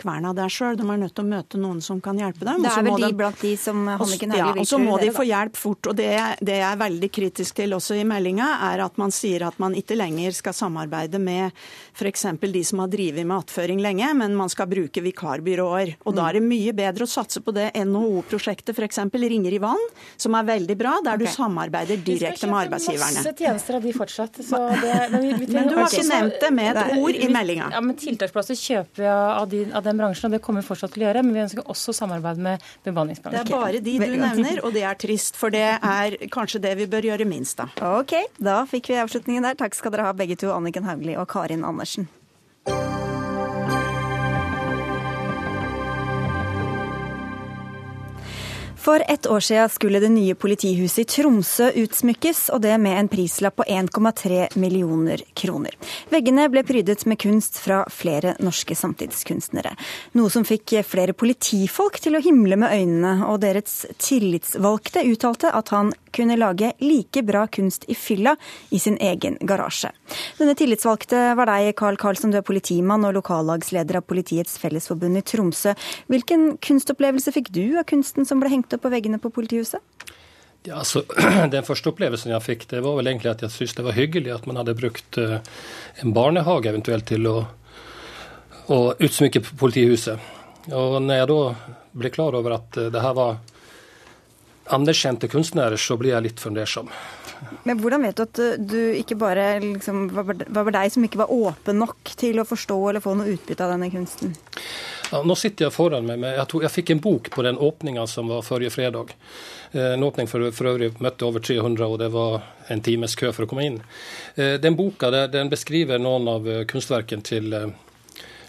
kverna 0.00 0.34
der 0.36 0.52
sjøl. 0.52 0.78
De 0.78 0.86
er 0.86 1.00
nødt 1.04 1.14
til 1.16 1.26
å 1.26 1.30
møte 1.30 1.60
noen 1.60 1.82
som 1.84 2.00
kan 2.04 2.18
hjelpe 2.20 2.46
dem. 2.46 2.64
Det 2.64 2.72
er 2.72 2.86
vel 2.88 3.06
de 3.06 3.12
blant 3.18 3.44
de 3.44 3.54
som 3.60 3.84
ja, 4.36 4.50
Og 4.52 4.66
så 4.68 4.78
må 4.80 4.98
de 5.00 5.10
få 5.14 5.26
hjelp 5.28 5.56
fort. 5.58 5.90
og 5.90 5.96
det, 5.98 6.10
det 6.40 6.58
jeg 6.60 6.68
er 6.68 6.80
veldig 6.80 7.10
kritisk 7.14 7.60
til 7.60 7.76
også 7.76 7.98
i 7.98 8.04
meldinga, 8.08 8.50
er 8.70 8.84
at 8.84 8.98
man 9.00 9.14
sier 9.14 9.46
at 9.48 9.58
man 9.62 9.74
ikke 9.78 9.96
lenger 9.98 10.34
skal 10.36 10.56
samarbeide 10.56 11.20
med 11.22 11.52
f.eks. 11.94 12.26
de 12.40 12.64
som 12.64 12.82
har 12.82 12.90
drevet 12.92 13.26
med 13.26 13.36
attføring 13.36 13.80
lenge, 13.82 14.10
men 14.18 14.34
man 14.36 14.50
skal 14.52 14.68
bruke 14.70 15.02
vikarbyråer. 15.04 15.94
Og 16.04 16.16
da 16.16 16.28
er 16.28 16.38
det 16.38 16.44
mye 16.46 16.74
bedre 16.76 17.06
å 17.06 17.10
satse 17.10 17.42
på 17.44 17.54
det 17.54 17.70
NHO-prosjektet 17.78 18.74
f.eks. 18.74 19.02
Ringer 19.24 19.54
i 19.56 19.60
vann, 19.62 19.80
som 20.20 20.34
er 20.36 20.46
veldig 20.48 20.76
bra, 20.78 20.96
der 21.04 21.16
okay. 21.16 21.24
du 21.24 21.32
samarbeider 21.32 22.00
direkte 22.04 22.48
med 22.50 22.66
arbeidsgiverne. 22.66 23.22
Vi 23.22 23.24
skal 23.24 23.32
kjøpe 23.32 23.34
masse 23.34 23.44
tjenester 23.44 23.78
av 23.78 23.86
de 23.86 23.94
fortsatt. 23.96 24.40
Det, 24.40 24.94
men, 25.12 25.20
vi, 25.22 25.32
vi 25.44 25.48
men, 25.54 25.70
du 25.70 25.78
har 25.78 25.88
ikke 25.88 26.06
nevnt 26.08 26.40
det 26.42 26.50
med 26.54 26.80
et 26.82 26.98
ord 26.98 27.18
i 27.18 27.30
meldinga. 27.32 27.70
Ja, 27.74 27.82
men 27.84 27.98
Tiltaksplasser 28.00 28.58
kjøper 28.58 29.04
vi 29.04 29.08
av, 29.14 29.46
de, 29.50 29.62
av 29.72 29.86
den 29.86 30.00
bransjen, 30.00 30.28
og 30.28 30.36
det 30.36 30.42
kommer 30.44 30.64
vi 30.64 30.68
fortsatt 30.68 30.94
til 30.94 31.04
å 31.04 31.08
gjøre. 31.08 31.24
Men 31.26 31.38
vi 31.38 31.44
ønsker 31.44 31.70
også 31.74 31.94
samarbeid 31.96 32.42
med 32.44 32.66
bemanningsbransjen. 32.86 33.48
Det 33.48 33.54
er 33.54 33.64
bare 33.64 33.82
de 33.84 33.93
du 34.02 34.16
nevner, 34.18 34.60
og 34.64 34.74
det 34.76 34.84
er 34.88 34.98
trist. 35.00 35.38
For 35.40 35.54
det 35.54 35.64
er 35.76 36.18
kanskje 36.34 36.62
det 36.64 36.74
vi 36.80 36.88
bør 36.90 37.10
gjøre 37.12 37.28
minst 37.28 37.62
av. 37.62 37.74
Ok, 38.00 38.16
da 38.42 38.62
fikk 38.70 38.92
vi 38.92 39.00
avslutningen 39.02 39.46
der. 39.46 39.58
Takk 39.60 39.76
skal 39.78 39.94
dere 39.94 40.08
ha 40.08 40.16
begge 40.16 40.38
to, 40.40 40.50
Anniken 40.54 40.86
Hauglie 40.88 41.18
og 41.20 41.28
Karin 41.32 41.64
Andersen. 41.66 42.08
For 48.84 49.02
ett 49.08 49.26
år 49.26 49.40
siden 49.40 49.68
skulle 49.68 50.00
det 50.00 50.08
nye 50.08 50.34
politihuset 50.34 50.98
i 50.98 51.04
Tromsø 51.08 51.70
utsmykkes, 51.80 52.50
og 52.52 52.60
det 52.60 52.74
med 52.78 52.98
en 52.98 53.08
prislapp 53.08 53.56
på 53.56 53.64
1,3 53.64 54.58
millioner 54.60 55.22
kroner. 55.32 55.72
Veggene 56.12 56.50
ble 56.52 56.60
prydet 56.68 57.06
med 57.08 57.16
kunst 57.22 57.56
fra 57.64 57.78
flere 57.88 58.34
norske 58.44 58.76
samtidskunstnere. 58.76 59.72
Noe 60.20 60.28
som 60.28 60.44
fikk 60.44 60.74
flere 60.84 61.16
politifolk 61.16 61.96
til 62.04 62.18
å 62.18 62.20
himle 62.26 62.58
med 62.60 62.76
øynene, 62.76 63.14
og 63.24 63.40
deres 63.46 63.86
tillitsvalgte 63.96 65.06
uttalte 65.08 65.54
at 65.56 65.72
han 65.72 65.94
kunne 66.14 66.36
lage 66.36 66.74
like 66.84 67.24
bra 67.24 67.46
kunst 67.48 67.88
i 67.88 67.96
fylla 67.96 68.36
i 68.68 68.78
sin 68.78 69.00
egen 69.00 69.40
garasje. 69.40 69.94
Denne 70.36 70.54
tillitsvalgte 70.60 71.32
var 71.40 71.48
deg, 71.50 71.72
Carl 71.80 71.96
Karlsson, 71.98 72.36
du 72.36 72.38
er 72.38 72.46
politimann 72.46 73.08
og 73.08 73.16
lokallagsleder 73.16 74.02
av 74.02 74.06
Politiets 74.12 74.60
Fellesforbund 74.60 75.18
i 75.18 75.24
Tromsø. 75.24 75.72
Hvilken 76.12 76.58
kunstopplevelse 76.62 77.32
fikk 77.34 77.50
du 77.56 77.78
av 77.80 77.88
kunsten 77.88 78.28
som 78.28 78.44
ble 78.44 78.52
hengt 78.52 78.73
på 78.82 78.92
veggene 78.92 79.20
på 79.22 79.32
politihuset? 79.34 79.80
Ja, 80.64 80.78
altså, 80.80 81.04
Den 81.52 81.66
første 81.66 81.90
opplevelsen 81.92 82.32
jeg 82.32 82.44
fikk, 82.44 82.68
det 82.70 82.80
var 82.84 82.96
vel 82.98 83.10
egentlig 83.10 83.34
at 83.34 83.44
jeg 83.44 83.52
syntes 83.52 83.76
det 83.78 83.86
var 83.86 83.98
hyggelig 83.98 84.32
at 84.32 84.46
man 84.48 84.60
hadde 84.62 84.76
brukt 84.78 85.18
uh, 85.20 85.38
en 86.00 86.14
barnehage 86.16 86.70
eventuelt 86.72 87.08
til 87.10 87.28
å, 87.28 87.36
å 88.72 88.78
utsmykke 88.96 89.44
politihuset. 89.60 90.30
Og 90.72 90.96
når 91.04 91.20
jeg 91.20 91.28
da 91.28 91.40
ble 92.00 92.12
klar 92.14 92.38
over 92.38 92.56
at 92.56 92.80
uh, 92.80 92.88
det 92.94 93.04
her 93.04 93.18
var 93.18 93.42
anerkjente 94.72 95.28
kunstnere, 95.28 95.76
så 95.76 95.98
blir 96.00 96.14
jeg 96.14 96.24
litt 96.30 96.40
fundersom. 96.40 96.88
Men 97.68 97.76
hvordan 97.80 98.06
vet 98.06 98.16
du 98.16 98.22
at 98.24 98.40
du 98.56 98.78
ikke 98.96 99.18
bare 99.20 99.58
liksom, 99.60 100.06
var 100.14 100.72
deg 100.72 100.92
som 100.94 101.04
ikke 101.04 101.20
var 101.20 101.32
åpen 101.34 101.76
nok 101.82 102.14
til 102.16 102.40
å 102.40 102.48
forstå 102.48 102.78
eller 102.88 103.04
få 103.04 103.16
noe 103.18 103.34
utbytte 103.34 103.66
av 103.66 103.74
denne 103.74 103.90
kunsten? 103.92 104.32
Ja, 105.14 105.20
nå 105.22 105.34
sitter 105.38 105.68
jeg 105.68 105.74
foran 105.76 106.08
meg 106.08 106.18
med 106.18 106.32
Jeg, 106.34 106.46
tog, 106.50 106.64
jeg 106.64 106.74
fikk 106.74 106.90
en 106.90 107.00
bok 107.02 107.28
på 107.30 107.42
den 107.46 107.58
åpninga 107.62 108.02
som 108.10 108.32
var 108.32 108.40
forrige 108.42 108.72
fredag. 108.74 109.12
Eh, 109.70 109.92
en 109.92 110.02
åpning 110.02 110.26
for, 110.26 110.48
for, 110.50 110.66
øvrig 110.72 110.88
møtte 110.98 111.28
over 111.28 111.44
300, 111.44 111.86
og 111.86 112.00
det 112.02 112.08
var 112.10 112.40
en 112.74 112.80
times 112.82 113.14
kø 113.14 113.30
for 113.30 113.46
å 113.46 113.50
komme 113.52 113.66
inn. 113.68 113.76
Eh, 114.34 114.56
den 114.58 114.74
boka 114.74 115.12
den 115.30 115.52
beskriver 115.52 116.02
noen 116.02 116.26
av 116.32 116.48
eh, 116.50 116.64
kunstverkene 116.66 117.22
til 117.30 117.54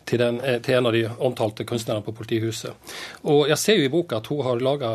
til, 0.06 0.22
den, 0.22 0.36
til, 0.62 0.76
en 0.78 0.86
av 0.86 0.94
de 0.94 1.04
omtalte 1.28 1.66
kunstnerne 1.66 2.02
på 2.06 2.14
politihuset. 2.14 2.92
Og 3.26 3.48
Jeg 3.50 3.58
ser 3.58 3.80
jo 3.80 3.86
i 3.86 3.94
boka 3.94 4.20
at 4.20 4.28
hun 4.30 4.42
har 4.46 4.62
laga 4.62 4.92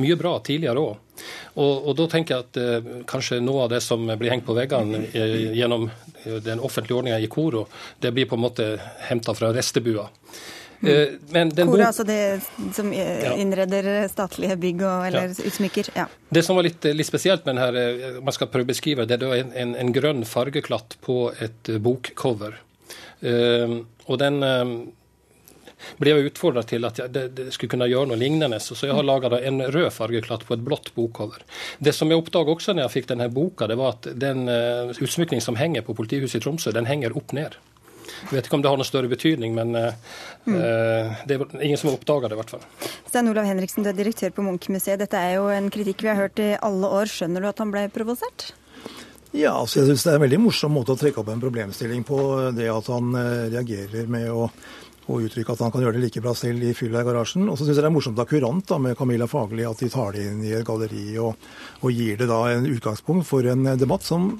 mye 0.00 0.16
bra 0.16 0.34
tidligere 0.44 0.80
òg. 0.80 1.22
Og, 1.60 1.88
og, 1.88 1.92
da 1.96 2.08
tenker 2.14 2.34
jeg 2.38 2.46
at 2.46 2.62
eh, 2.62 2.90
kanskje 3.08 3.42
noe 3.44 3.66
av 3.66 3.74
det 3.74 3.82
som 3.84 4.08
blir 4.08 4.32
hengt 4.32 4.48
på 4.48 4.56
veggene 4.56 5.04
eh, 5.12 5.52
gjennom 5.60 5.90
den 6.24 6.60
offentlige 6.64 7.02
ordninga 7.02 7.20
i 7.20 7.28
Koro, 7.28 7.66
det 8.00 8.14
blir 8.16 8.28
på 8.32 8.40
en 8.40 8.44
måte 8.46 8.72
henta 9.10 9.36
fra 9.36 9.52
restebua. 9.52 10.08
Mm. 10.82 10.90
Eh, 10.90 11.08
men 11.30 11.52
den 11.54 11.70
Koro, 11.70 11.84
altså 11.86 12.04
det 12.04 12.40
som 12.74 12.92
eh, 12.92 13.28
innreder 13.40 14.08
statlige 14.10 14.56
bygg 14.60 14.82
og, 14.82 15.06
eller 15.08 15.30
ja. 15.30 15.46
utsmykker? 15.50 15.92
Ja. 15.96 16.08
Det 16.28 16.42
som 16.42 16.58
var 16.58 16.66
litt, 16.66 16.84
litt, 16.90 17.08
spesielt 17.08 17.46
med 17.46 17.60
denne, 17.60 18.16
man 18.24 18.34
skal 18.34 18.50
prøve 18.50 18.66
å 18.66 18.72
beskrive 18.72 19.06
det, 19.06 19.20
er 19.22 19.44
en, 19.44 19.54
en, 19.64 19.76
en 19.78 19.94
grønn 19.94 20.26
fargeklatt 20.28 20.98
på 21.04 21.28
et 21.42 21.70
bokcover. 21.82 22.58
Og 23.22 24.18
den 24.18 24.42
ble 26.00 26.12
jeg 26.12 26.30
utfordra 26.30 26.62
til 26.66 26.86
at 26.86 27.00
jeg 27.00 27.12
det, 27.14 27.24
det 27.36 27.48
skulle 27.54 27.74
kunne 27.74 27.88
gjøre 27.90 28.12
noe 28.12 28.20
lignende. 28.20 28.60
Så 28.62 28.76
jeg 28.80 28.96
har 28.96 29.06
laga 29.06 29.32
en 29.38 29.62
rød 29.74 29.90
fargeklatt 29.94 30.46
på 30.48 30.56
et 30.56 30.64
blått 30.64 30.92
bokcover. 30.96 31.44
Det 31.78 31.94
som 31.96 32.10
jeg 32.10 32.22
oppdaga 32.22 32.54
også 32.54 32.74
når 32.74 32.86
jeg 32.86 32.94
fikk 32.98 33.12
denne 33.12 33.28
boka, 33.32 33.68
det 33.70 33.78
var 33.80 33.96
at 33.96 34.10
den 34.18 34.46
uh, 34.50 34.92
utsmykning 34.92 35.42
som 35.44 35.58
henger 35.60 35.86
på 35.86 35.96
politihuset 35.98 36.40
i 36.40 36.44
Tromsø, 36.44 36.74
den 36.74 36.90
henger 36.90 37.16
opp 37.18 37.34
ned. 37.36 37.58
Jeg 38.28 38.36
vet 38.36 38.48
ikke 38.48 38.58
om 38.58 38.64
det 38.64 38.72
har 38.72 38.80
noen 38.80 38.88
større 38.88 39.10
betydning, 39.10 39.54
men 39.56 39.76
uh, 39.76 40.16
mm. 40.46 40.58
det 41.28 41.36
er 41.36 41.44
ingen 41.60 41.80
som 41.80 41.90
har 41.90 41.98
oppdaga 41.98 42.30
det, 42.30 42.38
i 42.38 42.40
hvert 42.42 42.54
fall. 42.56 42.66
Stein 43.08 43.30
Olav 43.32 43.48
Henriksen, 43.48 43.84
du 43.84 43.92
er 43.92 43.98
direktør 43.98 44.34
på 44.36 44.44
Munch-museet. 44.46 45.00
Dette 45.02 45.20
er 45.20 45.38
jo 45.38 45.48
en 45.52 45.70
kritikk 45.72 46.04
vi 46.04 46.12
har 46.12 46.20
hørt 46.20 46.42
i 46.42 46.52
alle 46.58 46.90
år. 47.00 47.10
Skjønner 47.12 47.44
du 47.44 47.50
at 47.50 47.62
han 47.62 47.72
ble 47.74 47.86
provosert? 47.94 48.52
Ja, 49.32 49.54
altså 49.56 49.80
jeg 49.80 49.92
syns 49.92 50.04
det 50.04 50.12
er 50.12 50.18
en 50.20 50.26
veldig 50.26 50.42
morsom 50.44 50.74
måte 50.76 50.92
å 50.92 51.00
trekke 51.00 51.22
opp 51.22 51.30
en 51.32 51.40
problemstilling 51.40 52.04
på. 52.04 52.20
Det 52.56 52.68
at 52.68 52.90
han 52.92 53.14
reagerer 53.52 54.10
med 54.12 54.28
å 54.28 54.50
og 55.10 55.26
uttrykke 55.26 55.54
at 55.54 55.62
han 55.64 55.72
kan 55.74 55.82
gjøre 55.82 55.98
det 55.98 56.04
like 56.04 56.22
bra 56.22 56.34
selv 56.36 56.62
i 56.62 56.74
fylla 56.76 57.02
i 57.02 57.06
garasjen. 57.06 57.48
Og 57.50 57.58
så 57.58 57.66
syns 57.66 57.76
jeg 57.76 57.82
det 57.82 57.90
er 57.90 57.94
morsomt 57.94 58.22
akkurant 58.22 58.66
da, 58.68 58.78
med 58.82 58.96
Camilla 58.98 59.28
Fagerli 59.30 59.66
at 59.66 59.82
de 59.82 59.90
tar 59.92 60.14
det 60.16 60.26
inn 60.30 60.44
i 60.46 60.54
et 60.56 60.66
galleri 60.66 61.06
og, 61.22 61.48
og, 61.80 61.90
gir 61.90 62.20
det 62.20 62.30
da 62.30 62.40
en 62.52 62.68
utgangspunkt 62.70 63.26
for 63.28 63.46
en 63.50 63.72
debatt 63.80 64.06
som 64.06 64.30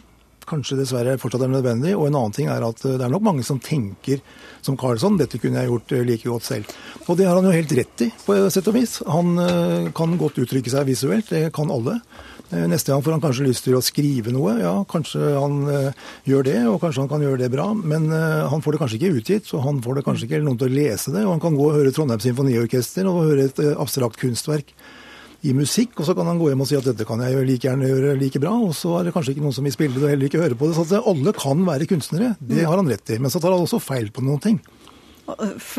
kanskje 0.49 0.79
dessverre 0.81 1.19
fortsatt 1.21 1.45
er 1.47 1.53
nødvendig. 1.53 1.95
Og 1.97 2.09
en 2.09 2.19
annen 2.19 2.35
ting 2.37 2.51
er 2.53 2.65
at 2.67 2.83
det 2.85 3.01
er 3.01 3.13
nok 3.13 3.25
mange 3.27 3.47
som 3.47 3.61
tenker 3.63 4.23
som 4.63 4.79
Karlsson, 4.79 5.19
dette 5.19 5.41
kunne 5.43 5.63
jeg 5.63 5.71
gjort 5.73 5.95
eh, 5.97 6.05
like 6.07 6.29
godt 6.29 6.47
selv. 6.47 6.75
Og 7.09 7.17
det 7.19 7.27
har 7.27 7.39
han 7.39 7.49
jo 7.49 7.55
helt 7.55 7.73
rett 7.77 8.05
i, 8.07 8.13
på 8.25 8.37
sett 8.53 8.69
og 8.71 8.77
vis. 8.77 9.01
Han 9.11 9.33
eh, 9.43 9.89
kan 9.97 10.15
godt 10.21 10.39
uttrykke 10.43 10.73
seg 10.73 10.87
visuelt, 10.89 11.33
det 11.35 11.51
kan 11.57 11.73
alle. 11.75 11.99
Eh, 12.53 12.69
neste 12.71 12.93
gang 12.93 13.03
får 13.03 13.17
han 13.17 13.25
kanskje 13.25 13.49
lyst 13.49 13.67
til 13.67 13.77
å 13.79 13.83
skrive 13.83 14.35
noe. 14.35 14.55
Ja, 14.63 14.77
kanskje 14.89 15.35
han 15.35 15.61
gjør 16.29 16.47
det, 16.47 16.57
og 16.71 16.81
kanskje 16.85 17.05
han 17.05 17.11
kan 17.11 17.27
gjøre 17.27 17.43
det 17.43 17.51
bra. 17.55 17.73
Men 17.75 18.09
han 18.13 18.63
får 18.63 18.77
det 18.77 18.83
kanskje 18.85 19.01
ikke 19.01 19.21
utgitt, 19.21 19.51
så 19.51 19.63
han 19.67 19.83
får 19.83 19.99
det 19.99 20.07
kanskje 20.07 20.31
ikke 20.31 20.43
noen 20.47 20.63
til 20.63 20.71
å 20.71 20.79
lese 20.79 21.15
det. 21.15 21.27
Og 21.27 21.35
han 21.35 21.43
kan 21.43 21.59
gå 21.59 21.69
og 21.69 21.79
høre 21.81 21.95
Trondheim 21.95 22.23
Symfoniorkester 22.23 23.11
og 23.11 23.25
høre 23.27 23.51
et 23.51 23.65
abstrakt 23.75 24.21
kunstverk 24.23 24.75
i 25.43 25.55
musikk, 25.57 25.97
og 25.99 26.07
så 26.07 26.15
kan 26.15 26.29
han 26.31 26.39
gå 26.39 26.53
hjem 26.53 26.63
og 26.63 26.69
si 26.71 26.79
at 26.79 26.87
dette 26.87 27.07
kan 27.09 27.23
jeg 27.25 27.47
like 27.49 27.67
gjerne 27.67 27.89
gjøre 27.89 28.15
like 28.21 28.43
bra, 28.43 28.53
og 28.69 28.77
så 28.79 28.99
er 28.99 29.09
det 29.09 29.15
kanskje 29.17 29.35
ikke 29.35 29.47
noen 29.47 29.57
som 29.57 29.67
vil 29.67 29.75
spille 29.75 29.99
det 29.99 30.07
og 30.07 30.13
heller 30.13 30.31
ikke 30.31 30.43
høre 30.43 30.59
på 30.59 30.71
det. 30.71 30.77
Så 30.79 31.01
alle 31.01 31.35
kan 31.35 31.67
være 31.67 31.89
kunstnere, 31.91 32.37
det 32.39 32.63
har 32.63 32.79
han 32.79 32.91
rett 32.91 33.15
i. 33.15 33.19
Men 33.23 33.33
så 33.33 33.43
tar 33.43 33.55
han 33.55 33.65
også 33.67 33.83
feil 33.83 34.13
på 34.15 34.25
noen 34.25 34.43
ting. 34.43 34.63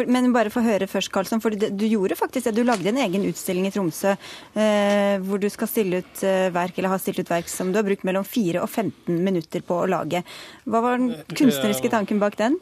Men 0.07 0.31
bare 0.33 0.51
få 0.53 0.63
høre 0.63 0.87
først, 0.87 1.11
Karlsson. 1.11 1.41
for 1.43 1.51
Du 1.51 1.85
gjorde 1.85 2.15
faktisk 2.15 2.47
det. 2.47 2.55
Du 2.55 2.63
lagde 2.63 2.89
en 2.89 2.97
egen 3.03 3.25
utstilling 3.27 3.67
i 3.67 3.71
Tromsø 3.75 4.13
eh, 4.15 5.19
hvor 5.19 5.41
du 5.41 5.49
skal 5.51 5.67
stille 5.67 5.99
ut 5.99 6.23
eh, 6.23 6.47
verk, 6.53 6.77
eller 6.77 6.93
har 6.95 7.01
stilt 7.03 7.19
ut 7.19 7.29
verk 7.29 7.51
som 7.51 7.71
du 7.71 7.79
har 7.79 7.87
brukt 7.87 8.05
mellom 8.07 8.23
4 8.23 8.63
og 8.63 8.69
15 8.69 9.19
minutter 9.19 9.61
på 9.65 9.83
å 9.83 9.89
lage. 9.89 10.23
Hva 10.63 10.83
var 10.83 10.97
den 10.97 11.13
kunstneriske 11.35 11.91
tanken 11.91 12.23
bak 12.23 12.39
den? 12.39 12.57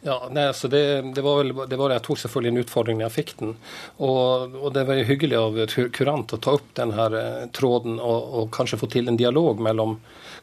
Ja, 0.00 0.28
nei, 0.30 0.44
altså 0.46 0.68
det, 0.70 0.80
det, 1.14 1.22
var 1.26 1.40
vel, 1.40 1.50
det 1.66 1.76
var, 1.78 1.90
Jeg 1.90 2.04
tok 2.06 2.20
selvfølgelig 2.22 2.52
en 2.52 2.60
utfordring 2.62 3.00
da 3.00 3.08
jeg 3.08 3.16
fikk 3.16 3.32
den. 3.40 3.54
Og, 3.98 4.54
og, 4.60 4.68
det 4.76 4.84
var 4.86 5.00
hyggelig 5.08 5.38
av 5.40 5.58
kurant 5.96 6.34
å 6.34 6.38
ta 6.42 6.54
opp 6.58 6.68
den 6.78 6.94
her 6.94 7.16
tråden 7.56 7.98
og, 7.98 8.28
og, 8.38 8.44
kanskje 8.54 8.78
få 8.78 8.90
til 8.92 9.10
en 9.10 9.18
dialog 9.18 9.62
mellom 9.64 9.96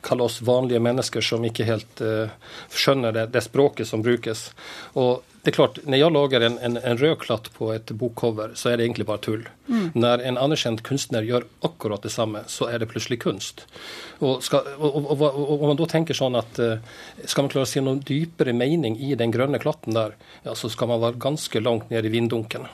kall 0.06 0.26
oss 0.26 0.42
vanlige 0.46 0.84
mennesker 0.84 1.24
som 1.24 1.46
ikke 1.48 1.66
helt 1.66 2.04
uh, 2.04 2.28
skjønner 2.70 3.16
det, 3.16 3.30
det, 3.34 3.46
språket 3.48 3.88
som 3.90 4.04
brukes. 4.06 4.50
Og 5.00 5.24
det 5.46 5.52
er 5.52 5.58
klart, 5.60 5.76
Når 5.86 6.00
jeg 6.00 6.14
lager 6.16 6.42
en, 6.42 6.56
en, 6.66 6.78
en 6.82 6.98
rød 6.98 7.20
klatt 7.22 7.52
på 7.54 7.68
et 7.70 7.92
bokcover, 7.94 8.56
så 8.58 8.72
er 8.72 8.80
det 8.80 8.88
egentlig 8.88 9.06
bare 9.06 9.22
tull. 9.22 9.44
Mm. 9.70 9.92
Når 9.94 10.24
en 10.26 10.40
anerkjent 10.42 10.82
kunstner 10.88 11.22
gjør 11.22 11.46
akkurat 11.68 12.02
det 12.02 12.10
samme, 12.16 12.42
så 12.50 12.66
er 12.66 12.82
det 12.82 12.88
plutselig 12.90 13.20
kunst. 13.22 13.68
Og, 14.26 14.42
skal, 14.42 14.66
og, 14.80 14.98
og, 15.14 15.22
og 15.22 15.68
man 15.70 15.78
da 15.78 15.86
tenker 15.92 16.18
sånn 16.18 16.38
at 16.40 16.58
uh, 16.64 16.80
Skal 17.28 17.46
man 17.46 17.52
klare 17.54 17.68
å 17.68 17.70
si 17.70 17.84
noen 17.84 18.00
dypere 18.08 18.56
mening 18.58 18.98
i 18.98 19.12
den 19.20 19.34
grønne 19.36 19.60
klatten 19.62 19.94
der, 19.94 20.16
ja, 20.48 20.58
så 20.58 20.72
skal 20.74 20.90
man 20.90 21.04
være 21.04 21.22
ganske 21.22 21.62
langt 21.62 21.94
ned 21.94 22.10
i 22.10 22.14
vinddunken. 22.16 22.66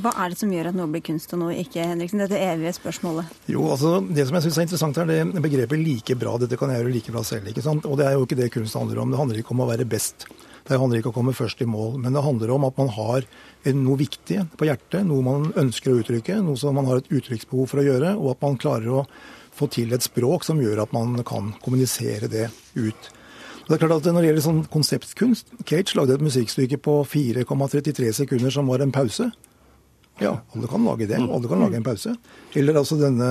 Hva 0.00 0.14
er 0.22 0.32
det 0.32 0.40
som 0.40 0.50
gjør 0.52 0.70
at 0.70 0.76
noe 0.76 0.88
blir 0.92 1.04
kunst 1.04 1.30
og 1.36 1.40
noe 1.40 1.54
ikke, 1.60 1.84
Henriksen? 1.92 2.24
Dette 2.24 2.40
evige 2.40 2.72
spørsmålet. 2.76 3.36
Jo, 3.52 3.68
altså 3.72 3.98
Det 4.00 4.26
som 4.28 4.36
jeg 4.36 4.48
syns 4.48 4.58
er 4.58 4.66
interessant, 4.68 4.98
er 5.00 5.12
det 5.12 5.44
begrepet 5.44 5.80
'like 5.80 6.16
bra'. 6.16 6.38
Dette 6.40 6.56
kan 6.56 6.72
jeg 6.72 6.80
gjøre 6.80 6.92
like 6.96 7.12
bra 7.12 7.22
selv. 7.24 7.48
ikke 7.48 7.64
sant? 7.64 7.84
Og 7.84 7.96
det 8.00 8.08
er 8.08 8.16
jo 8.16 8.24
ikke 8.24 8.40
det 8.40 8.52
kunst 8.52 8.76
handler 8.76 9.00
om. 9.04 9.10
Det 9.12 9.20
handler 9.20 9.44
ikke 9.44 9.56
om 9.56 9.64
å 9.64 9.68
være 9.72 9.88
best. 9.88 10.28
Det 10.66 10.78
handler 10.80 10.98
ikke 10.98 11.12
om 11.12 11.14
å 11.14 11.18
komme 11.20 11.36
først 11.36 11.60
i 11.62 11.68
mål, 11.70 11.98
men 12.02 12.16
det 12.16 12.24
handler 12.24 12.50
om 12.56 12.64
at 12.66 12.78
man 12.80 12.88
har 12.96 13.26
noe 13.76 13.98
viktig 14.00 14.40
på 14.58 14.66
hjertet, 14.66 15.04
noe 15.06 15.22
man 15.22 15.50
ønsker 15.58 15.92
å 15.92 16.00
uttrykke, 16.00 16.40
noe 16.42 16.58
som 16.58 16.74
man 16.74 16.88
har 16.90 17.02
et 17.02 17.10
uttrykksbehov 17.12 17.70
for 17.70 17.82
å 17.82 17.86
gjøre, 17.86 18.16
og 18.18 18.32
at 18.34 18.42
man 18.42 18.58
klarer 18.58 19.02
å 19.02 19.04
få 19.56 19.68
til 19.72 19.94
et 19.94 20.04
språk 20.04 20.44
som 20.46 20.60
gjør 20.60 20.82
at 20.84 20.94
man 20.94 21.14
kan 21.26 21.54
kommunisere 21.62 22.28
det 22.32 22.48
ut. 22.74 23.12
Det 23.66 23.74
er 23.74 23.80
klart 23.82 23.96
at 23.96 24.12
Når 24.12 24.22
det 24.22 24.28
gjelder 24.28 24.44
sånn 24.44 24.60
konseptkunst 24.70 25.48
Cage 25.66 25.96
lagde 25.98 26.14
et 26.14 26.22
musikkstykke 26.22 26.78
på 26.78 27.00
4,33 27.02 28.12
sekunder 28.20 28.52
som 28.54 28.68
var 28.70 28.84
en 28.84 28.94
pause. 28.94 29.26
Ja, 30.18 30.32
alle 30.54 30.68
kan 30.70 30.84
lage 30.84 31.06
det. 31.06 31.18
Alle 31.20 31.48
kan 31.48 31.60
lage 31.60 31.76
en 31.76 31.84
pause. 31.84 32.14
Eller 32.56 32.78
altså 32.80 32.96
denne 32.96 33.30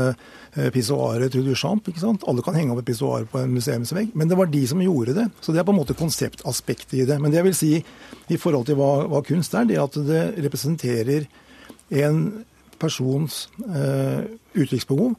eh, 0.54 0.70
pissoaret 0.74 1.34
til 1.34 1.46
Duchamp. 1.48 1.88
ikke 1.90 2.04
sant? 2.04 2.26
Alle 2.30 2.44
kan 2.46 2.58
henge 2.58 2.76
opp 2.76 2.84
et 2.84 2.90
pissoar 2.92 3.26
på 3.32 3.42
en 3.42 3.56
museumsvegg. 3.56 4.12
Men 4.14 4.30
det 4.30 4.38
var 4.38 4.52
de 4.52 4.62
som 4.70 4.84
gjorde 4.84 5.16
det. 5.18 5.26
Så 5.42 5.54
det 5.54 5.64
er 5.64 5.68
på 5.68 5.74
en 5.74 5.80
måte 5.80 5.98
konseptaspektet 5.98 7.00
i 7.02 7.08
det. 7.10 7.18
Men 7.22 7.34
det 7.34 7.42
jeg 7.42 7.50
vil 7.50 7.58
si 7.58 7.72
i 7.82 8.38
forhold 8.38 8.70
til 8.70 8.78
hva, 8.78 8.92
hva 9.10 9.24
kunst 9.26 9.58
er, 9.58 9.66
det 9.66 9.80
er 9.80 9.88
at 9.88 9.98
det 10.06 10.24
representerer 10.46 11.26
en 12.06 12.22
persons 12.82 13.48
eh, 13.66 14.22
uttrykksbehov 14.54 15.16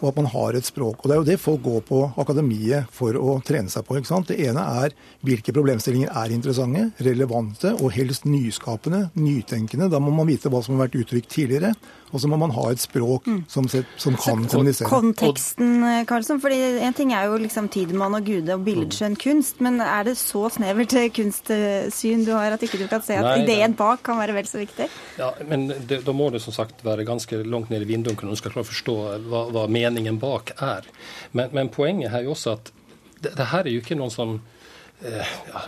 og 0.00 0.10
at 0.10 0.20
man 0.20 0.28
har 0.32 0.56
et 0.56 0.66
språk. 0.66 1.02
Og 1.02 1.08
Det 1.08 1.14
er 1.14 1.20
jo 1.20 1.28
det 1.28 1.40
folk 1.40 1.62
går 1.62 1.80
på 1.88 2.00
akademiet 2.20 2.88
for 2.94 3.16
å 3.16 3.38
trene 3.44 3.68
seg 3.72 3.84
på. 3.86 3.96
ikke 3.96 4.10
sant? 4.10 4.28
Det 4.28 4.40
ene 4.40 4.64
er 4.84 4.94
hvilke 5.26 5.52
problemstillinger 5.52 6.12
er 6.16 6.34
interessante, 6.34 6.90
relevante 7.04 7.74
og 7.78 7.92
helst 7.92 8.24
nyskapende, 8.24 9.10
nytenkende. 9.14 9.90
Da 9.92 10.00
må 10.00 10.12
man 10.14 10.28
vite 10.30 10.48
hva 10.48 10.62
som 10.64 10.76
har 10.76 10.88
vært 10.88 11.00
uttrykt 11.02 11.28
tidligere. 11.28 11.74
Og 12.10 12.22
så 12.22 12.30
må 12.30 12.38
man 12.40 12.52
ha 12.56 12.66
et 12.72 12.82
språk 12.82 13.26
mm. 13.30 13.40
som, 13.50 13.66
som 13.70 14.16
kan 14.18 14.42
kommunisere. 14.44 14.88
Konteksten, 14.90 15.76
eh, 15.86 16.02
Karlsson. 16.08 16.40
fordi 16.42 16.58
En 16.82 16.96
ting 16.96 17.12
er 17.14 17.28
jo 17.30 17.38
liksom 17.40 17.68
Tidemann 17.72 18.16
og 18.18 18.26
Gude 18.26 18.56
og 18.56 18.64
billedskjønn 18.66 19.16
kunst, 19.20 19.60
men 19.64 19.80
er 19.84 20.08
det 20.08 20.16
så 20.18 20.46
snevert 20.52 20.96
kunstsyn 21.14 22.24
du 22.26 22.32
har 22.34 22.56
at 22.56 22.64
ikke 22.66 22.80
du 22.80 22.86
kan 22.90 23.04
se 23.04 23.18
at 23.18 23.26
Nei, 23.26 23.44
ideen 23.44 23.76
bak 23.78 24.02
kan 24.06 24.18
være 24.18 24.34
vel 24.36 24.48
så 24.50 24.60
viktig? 24.62 24.90
Ja, 25.20 25.32
men 25.46 25.68
det, 25.70 26.02
Da 26.06 26.14
må 26.16 26.30
det 26.34 26.42
som 26.42 26.56
sagt 26.56 26.84
være 26.86 27.06
ganske 27.08 27.42
langt 27.46 27.70
ned 27.70 27.86
i 27.86 27.90
vinduet 27.92 28.18
når 28.20 28.34
du 28.34 28.42
skal 28.42 28.54
klare 28.54 28.66
å 28.66 28.72
forstå 28.72 28.96
hva, 29.30 29.44
hva 29.54 29.66
meningen 29.70 30.18
bak 30.20 30.54
er. 30.58 30.88
Men, 31.32 31.54
men, 31.54 31.70
poenget 31.70 32.14
er 32.14 32.26
jo 32.26 32.34
også 32.34 32.56
at 32.58 32.72
det, 33.20 33.36
det 33.36 33.50
her 33.52 33.66
er 33.66 33.74
jo 33.74 33.84
ikke 33.84 33.98
noen 33.98 34.12
som 34.12 34.40
Eh, 34.40 34.59
ja, 35.02 35.62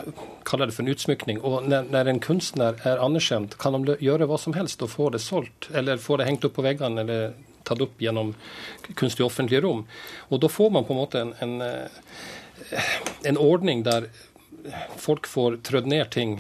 kaller 0.45 0.69
det 0.69 0.77
for 0.77 0.85
en 0.85 0.93
utsmykning. 0.93 1.41
Og 1.41 1.69
når, 1.69 1.89
når, 1.93 2.11
en 2.11 2.21
kunstner 2.23 2.81
er 2.89 3.01
anerkjent, 3.03 3.57
kan 3.61 3.79
de 3.87 3.97
gjøre 4.03 4.29
hva 4.29 4.39
som 4.41 4.57
helst 4.57 4.85
og 4.85 4.93
få 4.93 5.09
det 5.15 5.23
solgt, 5.25 5.71
eller 5.75 6.03
få 6.03 6.19
det 6.21 6.29
hengt 6.29 6.45
opp 6.49 6.57
på 6.59 6.65
veggene, 6.67 7.05
eller 7.05 7.33
tatt 7.67 7.83
opp 7.85 8.01
gjennom 8.03 8.35
kunst 8.99 9.21
i 9.21 9.27
offentlige 9.27 9.63
rom. 9.65 9.87
Og 10.31 10.43
da 10.43 10.51
får 10.51 10.73
man 10.75 10.87
på 10.89 10.95
en 10.95 11.01
måte 11.01 11.23
en, 11.23 11.33
en, 11.41 11.61
eh, 11.63 12.91
en 13.31 13.41
ordning 13.41 13.85
der 13.87 14.11
folk 15.01 15.27
får 15.27 15.63
trødd 15.67 15.89
ned 15.91 16.11
ting 16.15 16.37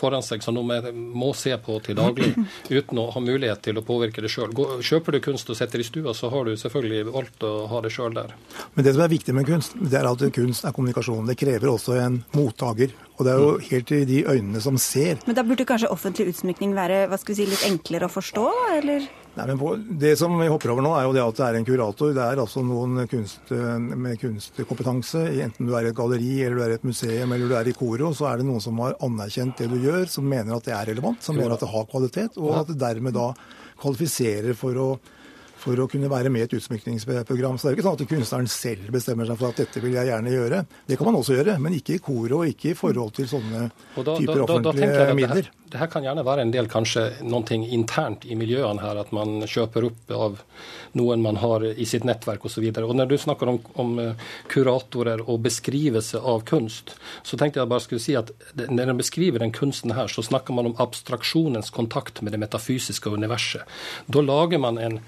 foran 0.00 0.24
seg 0.24 0.44
som 0.44 0.56
de 0.56 0.92
må 0.94 1.32
se 1.36 1.52
på 1.60 1.78
til 1.84 1.98
daglig, 1.98 2.32
uten 2.78 3.02
å 3.02 3.08
ha 3.14 3.22
mulighet 3.24 3.62
til 3.66 3.80
å 3.80 3.84
påvirke 3.86 4.24
det 4.24 4.32
sjøl. 4.32 4.54
Kjøper 4.80 5.16
du 5.16 5.22
kunst 5.24 5.52
og 5.52 5.58
setter 5.58 5.82
i 5.82 5.86
stua, 5.86 6.14
så 6.16 6.32
har 6.32 6.48
du 6.48 6.56
selvfølgelig 6.60 7.04
valgt 7.12 7.46
å 7.46 7.52
ha 7.70 7.84
det 7.84 7.92
sjøl 7.94 8.16
der. 8.16 8.34
Men 8.74 8.86
det 8.86 8.96
som 8.96 9.04
er 9.04 9.12
viktig 9.12 9.36
med 9.36 9.48
kunst, 9.48 9.76
det 9.80 10.00
er 10.00 10.08
at 10.10 10.26
kunst 10.34 10.66
er 10.66 10.76
kommunikasjon. 10.76 11.28
Det 11.30 11.38
krever 11.40 11.72
også 11.72 11.98
en 12.00 12.20
mottaker. 12.36 12.96
Og 13.20 13.26
det 13.26 13.32
er 13.34 13.42
jo 13.42 13.48
helt 13.68 13.90
i 13.92 14.04
de 14.08 14.20
øynene 14.24 14.60
som 14.64 14.78
ser. 14.80 15.18
Men 15.28 15.36
da 15.36 15.44
burde 15.44 15.66
kanskje 15.68 15.90
offentlig 15.92 16.30
utsmykning 16.32 16.72
være 16.72 17.02
hva 17.10 17.18
skal 17.20 17.34
vi 17.34 17.42
si, 17.42 17.48
litt 17.50 17.66
enklere 17.68 18.08
å 18.08 18.12
forstå, 18.14 18.46
eller? 18.78 19.04
Nei, 19.36 19.46
men 19.46 19.58
på, 19.60 19.76
Det 20.00 20.16
som 20.18 20.32
vi 20.40 20.48
hopper 20.50 20.72
over 20.72 20.82
nå, 20.82 20.90
er 20.98 21.04
jo 21.06 21.12
det 21.14 21.22
at 21.22 21.38
det 21.38 21.44
er 21.46 21.58
en 21.60 21.66
kurator. 21.68 22.10
Det 22.16 22.24
er 22.24 22.40
altså 22.42 22.64
noen 22.66 23.04
kunst, 23.10 23.52
med 23.52 24.18
kunstkompetanse. 24.20 25.22
Enten 25.44 25.68
du 25.68 25.76
er 25.78 25.86
i 25.86 25.92
et 25.92 25.96
galleri, 25.96 26.32
eller 26.42 26.58
du 26.58 26.64
er 26.64 26.74
i 26.74 26.78
et 26.80 26.88
museum, 26.88 27.36
eller 27.36 27.46
du 27.46 27.54
er 27.58 27.70
i 27.70 27.76
Koro, 27.76 28.10
så 28.16 28.26
er 28.30 28.40
det 28.40 28.48
noen 28.48 28.64
som 28.64 28.82
har 28.82 28.98
anerkjent 29.06 29.62
det 29.62 29.70
du 29.70 29.78
gjør, 29.84 30.04
som 30.10 30.26
mener 30.26 30.56
at 30.56 30.66
det 30.66 30.74
er 30.74 30.90
relevant, 30.90 31.22
som 31.22 31.38
mener 31.38 31.54
at 31.54 31.62
det 31.62 31.70
har 31.70 31.88
kvalitet, 31.92 32.40
og 32.42 32.58
at 32.58 32.72
det 32.72 32.80
dermed 32.82 33.14
da 33.14 33.30
kvalifiserer 33.80 34.58
for 34.58 34.82
å 34.82 34.90
for 35.60 35.80
å 35.80 35.86
kunne 35.90 36.10
være 36.10 36.32
med 36.32 36.44
i 36.44 36.48
et 36.48 36.56
utsmykningsprogram. 36.56 37.58
Så 37.58 37.68
det 37.68 37.72
er 37.72 37.78
ikke 37.78 37.86
sånn 37.86 37.98
at 37.98 38.10
kunstneren 38.14 38.50
selv 38.50 38.90
bestemmer 38.94 39.28
seg 39.28 39.40
for 39.40 39.52
at 39.52 39.62
dette 39.62 39.82
vil 39.84 39.96
jeg 39.98 40.08
gjerne 40.10 40.34
gjøre. 40.34 40.64
Det 40.88 40.98
kan 40.98 41.10
man 41.10 41.20
også 41.20 41.36
gjøre, 41.36 41.56
men 41.62 41.76
ikke 41.76 41.98
i 41.98 42.02
koret 42.04 42.36
og 42.36 42.50
ikke 42.50 42.72
i 42.72 42.76
forhold 42.78 43.14
til 43.18 43.28
sånne 43.30 43.64
da, 43.68 44.04
typer 44.04 44.44
da, 44.44 44.46
da, 44.46 44.60
offentlige 44.72 45.16
midler. 45.18 45.50
Det 45.70 45.78
her, 45.78 45.86
kan 45.86 46.02
gjerne 46.02 46.24
være 46.26 46.42
en 46.42 46.50
del 46.50 46.66
kanskje 46.70 47.04
noen 47.22 47.44
ting 47.46 47.62
internt 47.70 48.24
i 48.26 48.34
miljøene 48.38 48.82
her, 48.82 48.98
at 48.98 49.12
man 49.14 49.44
kjøper 49.46 49.86
opp 49.86 50.14
av 50.16 50.40
noen 50.98 51.22
man 51.22 51.38
har 51.38 51.62
i 51.70 51.86
sitt 51.86 52.06
nettverk 52.08 52.48
osv. 52.48 52.66
Når 52.74 53.12
du 53.12 53.16
snakker 53.20 53.52
om, 53.52 53.60
om, 53.78 53.92
eh, 54.02 54.26
kuratorer 54.50 55.22
og 55.28 55.44
beskrivelse 55.46 56.18
av 56.18 56.42
kunst, 56.48 56.96
så 57.22 57.38
tenkte 57.38 57.62
jeg 57.62 57.70
bare 57.70 57.84
skulle 57.86 58.02
si 58.02 58.16
at 58.18 58.32
når 58.58 58.90
en 58.90 58.98
beskriver 58.98 59.44
den 59.44 59.54
kunsten 59.54 59.94
her, 59.94 60.10
så 60.10 60.26
snakker 60.26 60.56
man 60.56 60.72
om 60.72 60.78
abstraksjonens 60.82 61.70
kontakt 61.70 62.18
med 62.22 62.34
det 62.34 62.42
metafysiske 62.42 63.12
universet. 63.14 63.62
Da 64.10 64.24
lager 64.26 64.58
man 64.58 64.78
en 64.78 64.98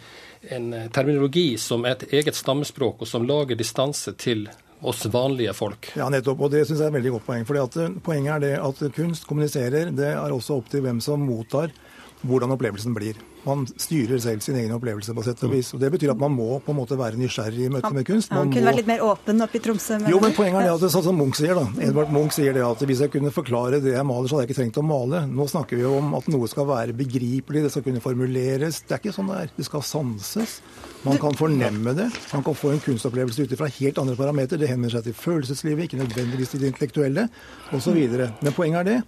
en 0.51 0.73
eh, 0.73 0.91
terminologi 0.91 1.59
som 1.59 1.87
er 1.87 1.97
et 1.97 2.13
eget 2.21 2.37
stammespråk, 2.39 3.03
og 3.03 3.09
som 3.09 3.27
lager 3.29 3.59
distanse 3.59 4.15
til 4.19 4.49
oss 4.83 5.05
vanlige 5.07 5.55
folk. 5.55 5.93
Ja, 5.99 6.09
nettopp. 6.11 6.41
Og 6.43 6.55
det 6.55 6.65
syns 6.67 6.81
jeg 6.81 6.89
er 6.89 6.93
et 6.93 6.99
veldig 6.99 7.15
godt 7.17 7.29
poeng. 7.29 7.49
Fordi 7.49 7.65
eh, 7.85 7.99
Poenget 8.03 8.35
er 8.37 8.45
det 8.47 8.55
at 8.61 8.97
kunst 8.97 9.29
kommuniserer. 9.29 9.93
Det 9.95 10.15
er 10.15 10.35
også 10.35 10.59
opp 10.59 10.73
til 10.73 10.85
hvem 10.87 11.03
som 11.05 11.23
mottar 11.27 11.75
hvordan 12.23 12.55
opplevelsen 12.55 12.95
blir. 12.95 13.19
Man 13.43 13.65
styrer 13.67 14.21
selv 14.23 14.43
sin 14.45 14.57
egen 14.61 14.71
opplevelse 14.77 15.15
på 15.17 15.25
sett 15.27 15.41
og 15.43 15.51
vis. 15.51 15.73
og 15.75 15.81
Det 15.83 15.91
betyr 15.91 16.13
at 16.13 16.21
man 16.21 16.35
må 16.35 16.61
på 16.63 16.71
en 16.71 16.79
måte 16.79 16.99
være 16.99 17.19
nysgjerrig 17.19 17.67
i 17.67 17.71
møte 17.75 17.91
med 17.95 18.07
kunst. 18.07 18.31
Man 18.31 18.47
ja, 18.47 18.53
kunne 18.55 18.63
må... 18.63 18.71
vært 18.71 18.79
litt 18.79 18.91
mer 18.93 19.03
åpen 19.07 19.45
oppe 19.47 19.59
i 19.59 19.63
Tromsø. 19.65 19.99
Men... 19.99 20.13
Jo, 20.15 20.21
men 20.23 20.37
poenget 20.37 20.61
er 20.61 20.69
det 20.69 20.77
at 20.77 20.95
sånn 20.95 21.07
som 21.09 21.19
Munch 21.19 21.41
sier 21.41 21.59
da, 21.59 21.65
Edvard 21.83 22.15
Munch 22.15 22.37
sier 22.39 22.55
det 22.55 22.63
at 22.67 22.85
hvis 22.87 23.03
jeg 23.03 23.13
kunne 23.17 23.35
forklare 23.35 23.83
det 23.83 23.97
jeg 23.97 24.07
maler, 24.07 24.31
så 24.31 24.39
hadde 24.39 24.47
jeg 24.47 24.53
ikke 24.53 24.61
trengt 24.61 24.79
å 24.79 24.87
male. 24.87 25.25
Nå 25.27 25.49
snakker 25.51 25.81
vi 25.81 25.87
jo 25.87 25.97
om 25.99 26.15
at 26.21 26.31
noe 26.31 26.51
skal 26.53 26.71
være 26.71 26.97
begripelig, 27.03 27.67
det 27.67 27.75
skal 27.75 27.87
kunne 27.89 28.05
formuleres. 28.05 28.85
Det 28.87 28.97
er 28.97 29.03
ikke 29.03 29.17
sånn 29.19 29.33
det 29.33 29.43
er. 29.43 29.53
Det 29.59 29.67
skal 29.67 29.87
sanses. 29.91 30.61
Man 31.03 31.19
kan 31.19 31.35
fornemme 31.35 31.97
det. 31.99 32.09
Man 32.31 32.45
kan 32.47 32.55
få 32.55 32.71
en 32.71 32.83
kunstopplevelse 32.85 33.43
ut 33.43 33.59
fra 33.59 33.67
helt 33.75 33.99
andre 33.99 34.15
parametere. 34.15 34.63
Det 34.63 34.71
henvender 34.71 35.01
seg 35.01 35.09
til 35.09 35.19
følelseslivet, 35.19 35.89
ikke 35.89 35.99
nødvendigvis 36.05 36.55
til 36.55 36.63
det 36.63 36.71
intellektuelle 36.71 37.27
osv. 37.75 37.99
Men 38.07 38.55
poenget 38.55 38.85
er 38.85 38.91
det 38.93 38.99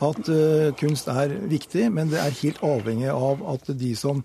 at 0.00 0.30
uh, 0.32 0.70
kunst 0.80 1.10
er 1.12 1.34
viktig, 1.50 1.88
men 1.92 2.08
det 2.12 2.20
er 2.22 2.38
helt 2.38 2.62
avhengig 2.64 3.10
av 3.12 3.42
at 3.52 3.66
de 3.80 3.96
som 3.96 4.22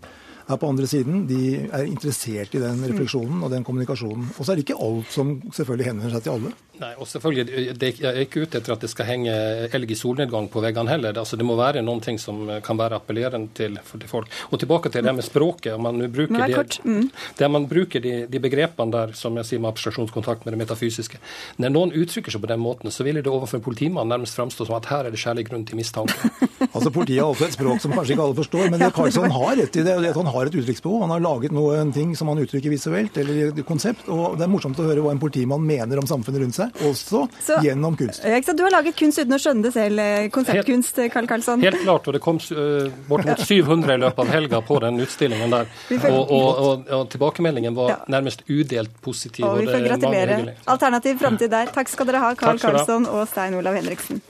er 0.47 0.59
på 0.61 0.69
andre 0.69 0.87
siden, 0.89 1.25
de 1.29 1.41
er 1.65 1.87
interessert 1.89 2.53
i 2.55 2.61
den 2.61 2.83
refleksjonen 2.85 3.43
og 3.43 3.51
den 3.53 3.65
kommunikasjonen. 3.65 4.29
Og 4.37 4.45
så 4.45 4.51
er 4.51 4.59
det 4.59 4.67
ikke 4.67 4.81
alt 4.87 5.11
som 5.13 5.35
selvfølgelig 5.49 5.89
henvender 5.89 6.15
seg 6.15 6.25
til 6.25 6.35
alle. 6.37 6.53
Nei, 6.75 6.91
og 6.99 7.07
selvfølgelig, 7.07 7.75
Jeg 7.79 8.03
er 8.03 8.17
ikke 8.25 8.41
ute 8.43 8.59
etter 8.59 8.73
at 8.73 8.81
det 8.83 8.89
skal 8.91 9.07
henge 9.07 9.33
elg 9.73 9.91
i 9.91 9.95
solnedgang 9.95 10.49
på 10.51 10.59
veggene 10.63 10.91
heller. 10.91 11.15
Altså, 11.15 11.37
det 11.39 11.45
må 11.47 11.55
være 11.55 11.81
noen 11.81 12.01
ting 12.03 12.19
som 12.19 12.41
kan 12.63 12.77
være 12.77 12.99
appellerende 12.99 13.53
til, 13.55 13.77
til 13.79 14.09
folk. 14.09 14.27
Og 14.51 14.59
tilbake 14.59 14.91
til 14.91 15.05
det 15.05 15.13
med 15.15 15.23
språket. 15.23 15.79
Man 15.79 16.03
bruker, 16.11 16.47
de, 16.49 16.81
mm. 16.83 17.09
det 17.39 17.51
man 17.51 17.67
bruker 17.71 18.03
de, 18.03 18.13
de, 18.27 18.41
begrepene 18.43 18.91
der 18.91 19.15
som 19.15 19.37
jeg 19.39 19.47
sier 19.47 19.63
med 19.63 19.71
abstraksjonskontakt 19.71 20.45
med 20.45 20.55
det 20.55 20.61
metafysiske. 20.65 21.21
Når 21.63 21.73
noen 21.75 21.95
uttrykker 21.95 22.35
seg 22.35 22.43
på 22.43 22.51
den 22.51 22.59
måten, 22.59 22.91
så 22.91 23.07
vil 23.07 23.21
det 23.21 23.31
overfor 23.31 23.61
en 23.61 23.65
politimann 23.65 24.11
nærmest 24.11 24.35
framstå 24.35 24.67
som 24.67 24.75
at 24.75 24.91
her 24.91 25.07
er 25.07 25.15
det 25.15 25.21
skjærlig 25.21 25.47
grunn 25.47 25.63
til 25.67 25.79
mistanke. 25.79 26.31
altså 26.75 26.91
Politiet 26.91 27.23
har 27.23 27.31
også 27.31 27.47
et 27.47 27.55
språk 27.55 27.81
som 27.83 27.95
kanskje 27.95 28.17
ikke 28.17 28.27
alle 28.27 28.39
forstår, 28.41 28.67
men 28.73 28.83
det 28.83 28.91
Karlsson 28.95 29.31
har 29.31 29.55
rett 29.61 29.79
i 29.79 29.85
det. 29.85 29.95
det 30.03 30.11
at 30.11 30.19
Han 30.19 30.33
har 30.35 30.49
et 30.49 30.57
uttrykksbehov. 30.59 31.01
Han 31.05 31.13
har 31.15 31.23
laget 31.23 31.55
noe, 31.55 31.77
en 31.79 31.93
ting 31.95 32.13
som 32.17 32.29
han 32.31 32.41
uttrykker 32.43 32.73
visuelt 32.73 33.17
eller 33.21 33.51
et 33.51 33.61
konsept. 33.67 34.07
og 34.11 34.37
Det 34.39 34.45
er 34.47 34.51
morsomt 34.51 34.79
å 34.81 34.87
høre 34.87 35.03
hva 35.05 35.13
en 35.15 35.21
politimann 35.21 35.63
mener 35.65 36.01
om 36.01 36.09
samfunnet 36.09 36.43
rundt 36.43 36.57
seg 36.57 36.83
også 36.89 37.25
så, 37.43 37.59
gjennom 37.65 37.97
kunst. 37.99 38.25
Du 38.55 38.63
har 38.63 38.71
laget 38.73 38.97
kunst 38.99 39.19
uten 39.19 39.35
å 39.35 39.39
skjønne 39.41 39.67
det 39.67 39.73
selv, 39.75 39.99
eh, 39.99 40.27
konseptkunst, 40.33 41.01
Karl 41.13 41.27
Karlsson? 41.29 41.63
Helt 41.65 41.81
klart, 41.83 42.07
og 42.07 42.15
det 42.15 42.21
kom 42.23 42.39
uh, 42.39 42.91
bortimot 43.09 43.43
700 43.43 43.97
i 43.97 44.01
løpet 44.05 44.21
av 44.23 44.31
helga 44.31 44.61
på 44.65 44.79
den 44.83 45.01
utstillingen 45.03 45.51
der. 45.53 45.71
Og, 46.11 46.21
og, 46.21 46.47
og, 46.67 46.85
og 46.99 47.09
tilbakemeldingen 47.11 47.75
var 47.77 47.91
ja. 47.91 47.97
nærmest 48.17 48.45
udelt 48.47 48.95
positiv. 49.05 49.47
Og 49.47 49.63
vi 49.63 49.71
får 49.71 49.87
gratulere. 49.89 50.39
Alternativ 50.75 51.19
framtid 51.21 51.51
der. 51.53 51.73
Takk 51.75 51.91
skal 51.91 52.11
dere 52.11 52.23
ha, 52.23 52.35
Karl 52.39 52.61
Karlsson 52.61 53.09
og 53.11 53.27
Stein 53.31 53.59
Olav 53.59 53.77
Henriksen. 53.77 54.23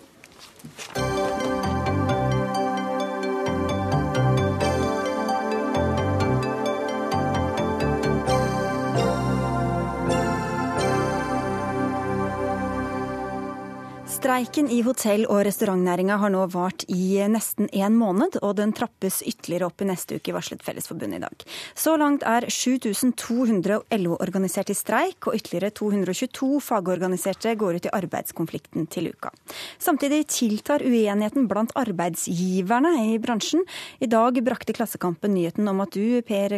Streiken 14.25 14.71
i 14.73 14.79
hotell- 14.81 15.27
og 15.29 15.43
restaurantnæringa 15.45 16.15
har 16.17 16.31
nå 16.33 16.47
vart 16.49 16.81
i 16.89 17.19
nesten 17.29 17.67
en 17.77 17.93
måned, 17.93 18.39
og 18.41 18.55
den 18.57 18.71
trappes 18.73 19.19
ytterligere 19.21 19.67
opp 19.67 19.83
i 19.83 19.85
neste 19.85 20.17
uke, 20.17 20.33
varslet 20.33 20.63
Fellesforbundet 20.65 21.19
i 21.19 21.21
dag. 21.21 21.43
Så 21.77 21.93
langt 22.01 22.25
er 22.25 22.47
7200 22.49 23.83
LO-organiserte 24.01 24.73
i 24.73 24.79
streik, 24.79 25.27
og 25.29 25.37
ytterligere 25.37 25.69
222 25.77 26.57
fagorganiserte 26.57 27.53
går 27.53 27.77
ut 27.77 27.85
i 27.85 27.91
arbeidskonflikten 27.99 28.87
til 28.89 29.11
uka. 29.13 29.29
Samtidig 29.77 30.23
tiltar 30.33 30.81
uenigheten 30.81 31.45
blant 31.45 31.75
arbeidsgiverne 31.77 32.95
i 33.11 33.21
bransjen. 33.21 33.61
I 34.01 34.09
dag 34.09 34.41
brakte 34.41 34.73
Klassekampen 34.73 35.37
nyheten 35.37 35.69
om 35.69 35.85
at 35.85 35.93
du, 35.93 36.17
Per 36.25 36.57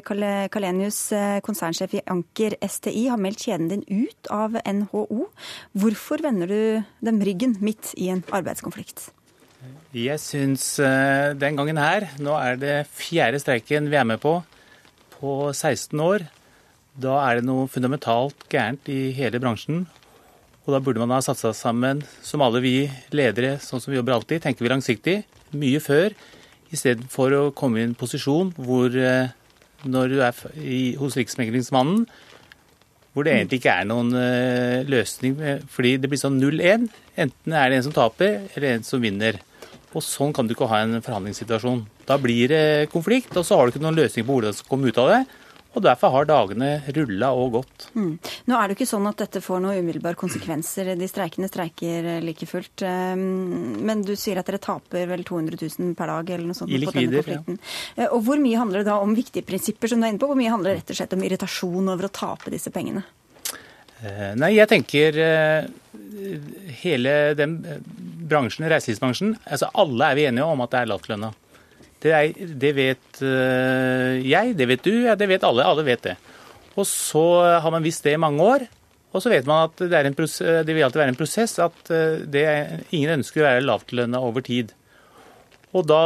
Kalenius, 0.55 1.01
konsernsjef 1.43 1.99
i 1.99 2.05
Anker 2.15 2.55
STI, 2.63 3.09
har 3.11 3.19
meldt 3.19 3.43
kjeden 3.43 3.67
din 3.75 3.85
ut 3.91 4.31
av 4.31 4.55
NHO. 4.63 5.27
Hvorfor 5.75 6.23
vender 6.23 6.47
du 6.47 6.83
dem 7.03 7.19
ryggen 7.27 7.56
midt 7.63 7.93
i 7.97 8.09
en 8.13 8.23
arbeidskonflikt? 8.23 9.09
Jeg 9.95 10.19
syns 10.21 10.75
uh, 10.83 11.33
den 11.33 11.57
gangen 11.57 11.79
her 11.81 12.05
Nå 12.21 12.35
er 12.37 12.59
det 12.61 12.75
fjerde 12.93 13.39
streiken 13.41 13.89
vi 13.89 13.97
er 13.97 14.05
med 14.07 14.21
på 14.21 14.39
på 15.17 15.49
16 15.49 15.97
år. 15.97 16.27
Da 16.93 17.15
er 17.23 17.39
det 17.39 17.47
noe 17.47 17.65
fundamentalt 17.65 18.43
gærent 18.53 18.85
i 18.93 19.09
hele 19.17 19.39
bransjen. 19.41 19.87
Og 20.67 20.75
da 20.75 20.81
burde 20.83 21.01
man 21.01 21.15
ha 21.15 21.23
satt 21.25 21.39
seg 21.41 21.55
sammen, 21.57 22.03
som 22.21 22.43
alle 22.45 22.61
vi 22.61 22.75
ledere, 23.15 23.55
sånn 23.57 23.81
som 23.81 23.89
vi 23.89 23.97
jobber 23.97 24.13
alltid, 24.13 24.43
tenker 24.43 24.61
vi 24.61 24.69
langsiktig, 24.69 25.15
mye 25.57 25.81
før, 25.81 26.13
istedenfor 26.69 27.33
å 27.33 27.41
komme 27.55 27.81
i 27.81 27.87
en 27.87 27.97
posisjon 27.97 28.51
hvor 28.59 28.93
uh, 28.93 29.33
når 29.89 30.13
du 30.13 30.17
er 30.21 30.37
hos 30.99 31.17
Riksmeglingsmannen, 31.17 32.05
hvor 33.13 33.25
det 33.25 33.33
egentlig 33.33 33.61
ikke 33.61 33.75
er 33.81 33.87
noen 33.89 34.11
uh, 34.13 34.85
løsning, 34.87 35.37
fordi 35.73 35.95
det 36.01 36.09
blir 36.11 36.21
sånn 36.21 36.39
0-1. 36.41 36.87
Enten 37.17 37.55
er 37.57 37.69
det 37.69 37.79
en 37.79 37.87
som 37.87 37.95
taper, 37.95 38.43
eller 38.53 38.75
en 38.75 38.85
som 38.85 39.01
vinner. 39.01 39.39
Og 39.95 40.03
sånn 40.05 40.33
kan 40.35 40.45
du 40.45 40.53
ikke 40.53 40.69
ha 40.69 40.83
en 40.83 40.99
forhandlingssituasjon. 41.01 41.85
Da 42.07 42.19
blir 42.21 42.51
det 42.51 42.91
konflikt, 42.93 43.33
og 43.39 43.45
så 43.47 43.57
har 43.57 43.65
du 43.65 43.73
ikke 43.73 43.85
noen 43.85 43.97
løsning 43.97 44.27
på 44.27 44.35
hvordan 44.35 44.53
du 44.53 44.59
skal 44.59 44.71
komme 44.73 44.91
ut 44.91 45.01
av 45.01 45.13
det. 45.13 45.21
Og 45.77 45.83
derfor 45.85 46.13
har 46.15 46.25
dagene 46.25 46.69
rulla 46.95 47.29
og 47.37 47.59
gått. 47.59 47.87
Mm. 47.93 48.13
Nå 48.49 48.57
er 48.57 48.63
det 48.65 48.73
jo 48.73 48.77
ikke 48.79 48.89
sånn 48.89 49.09
at 49.09 49.19
dette 49.21 49.43
får 49.45 49.61
noen 49.61 49.83
umiddelbare 49.83 50.17
konsekvenser. 50.17 50.89
De 50.97 51.09
streikende 51.09 51.49
streiker 51.51 52.07
like 52.25 52.47
fullt. 52.49 52.81
Men 52.81 54.01
du 54.07 54.15
sier 54.17 54.41
at 54.41 54.49
dere 54.49 54.61
taper 54.63 55.05
vel 55.11 55.25
200 55.27 55.59
000 55.61 55.93
per 55.97 56.09
dag 56.13 56.33
eller 56.33 56.49
noe 56.49 56.57
sånt? 56.57 56.73
I 56.73 56.81
likvider, 56.81 57.29
ja. 57.35 57.41
Eh, 57.95 58.09
og 58.09 58.23
hvor 58.25 58.41
mye 58.41 58.57
handler 58.57 58.81
det 58.81 58.89
da 58.89 58.97
om 59.03 59.13
viktige 59.17 59.45
prinsipper 59.45 59.91
som 59.91 60.01
du 60.01 60.07
er 60.07 60.15
inne 60.15 60.21
på? 60.23 60.31
Hvor 60.31 60.39
mye 60.39 60.53
handler 60.55 60.73
det 60.73 60.81
rett 60.81 60.95
og 60.95 61.01
slett 61.01 61.13
om 61.13 61.25
irritasjon 61.29 61.93
over 61.93 62.09
å 62.09 62.13
tape 62.13 62.53
disse 62.53 62.73
pengene? 62.73 63.05
Nei, 64.37 64.51
jeg 64.53 64.69
tenker 64.69 65.15
hele 66.83 67.13
den 67.37 67.55
bransjen, 68.29 68.67
reiselivsbransjen, 68.69 69.33
altså 69.45 69.71
alle 69.73 70.11
er 70.11 70.19
vi 70.19 70.25
enige 70.29 70.45
om 70.45 70.61
at 70.61 70.73
det 70.73 70.83
er 70.83 70.91
lavtlønna. 70.91 71.31
Det, 72.03 72.13
er, 72.13 72.49
det 72.61 72.73
vet 72.77 73.21
jeg, 73.21 74.55
det 74.57 74.67
vet 74.69 74.83
du, 74.85 74.91
ja, 75.07 75.15
det 75.17 75.29
vet 75.31 75.45
alle. 75.47 75.65
Alle 75.65 75.85
vet 75.87 76.03
det. 76.05 76.17
Og 76.77 76.85
så 76.85 77.23
har 77.63 77.73
man 77.73 77.85
visst 77.85 78.05
det 78.05 78.13
i 78.13 78.21
mange 78.21 78.43
år. 78.45 78.67
Og 79.15 79.23
så 79.23 79.31
vet 79.31 79.47
man 79.49 79.65
at 79.65 79.81
det, 79.81 80.03
en, 80.05 80.13
det 80.13 80.75
vil 80.75 80.83
alltid 80.85 81.01
være 81.01 81.13
en 81.15 81.17
prosess 81.17 81.57
at 81.63 81.89
det, 82.29 82.43
ingen 82.93 83.15
ønsker 83.17 83.41
å 83.41 83.47
være 83.47 83.65
lavtlønna 83.65 84.21
over 84.21 84.45
tid. 84.45 84.75
Og 85.73 85.87
da 85.89 86.03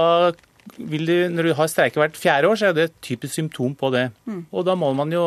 vil 0.77 1.05
du, 1.09 1.15
når 1.33 1.49
du 1.49 1.53
har 1.57 1.69
streiket 1.71 1.99
hvert 1.99 2.19
fjerde 2.19 2.49
år, 2.51 2.59
så 2.59 2.69
er 2.69 2.77
det 2.77 2.87
et 2.87 2.97
typisk 3.03 3.35
symptom 3.35 3.75
på 3.77 3.91
det. 3.93 4.07
Mm. 4.29 4.45
Og 4.53 4.65
da 4.67 4.77
må 4.79 4.93
man 4.97 5.11
jo 5.13 5.25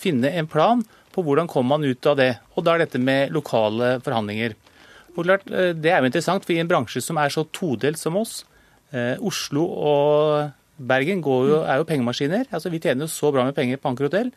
finne 0.00 0.32
en 0.38 0.48
plan 0.50 0.84
på 1.14 1.24
hvordan 1.26 1.50
kommer 1.50 1.76
man 1.76 1.86
ut 1.86 2.06
av 2.06 2.18
det. 2.20 2.32
Og 2.56 2.64
da 2.66 2.74
er 2.74 2.84
dette 2.84 3.00
med 3.02 3.34
lokale 3.34 3.98
forhandlinger. 4.04 4.56
Og 5.16 5.24
klart, 5.26 5.44
Det 5.44 5.90
er 5.90 5.98
jo 6.00 6.06
interessant, 6.06 6.44
for 6.44 6.54
i 6.54 6.60
en 6.62 6.70
bransje 6.70 7.02
som 7.02 7.18
er 7.18 7.28
så 7.28 7.44
todelt 7.52 7.98
som 7.98 8.16
oss, 8.16 8.44
eh, 8.44 8.49
Oslo 9.20 9.64
og 9.66 10.50
Bergen 10.80 11.20
jo, 11.22 11.60
er 11.62 11.80
jo 11.80 11.86
pengemaskiner. 11.88 12.46
Altså, 12.50 12.70
Vi 12.70 12.80
tjener 12.80 13.04
jo 13.04 13.12
så 13.12 13.32
bra 13.32 13.44
med 13.44 13.54
penger 13.54 13.76
på 13.76 13.90
Anker 13.90 14.08
hotell. 14.08 14.30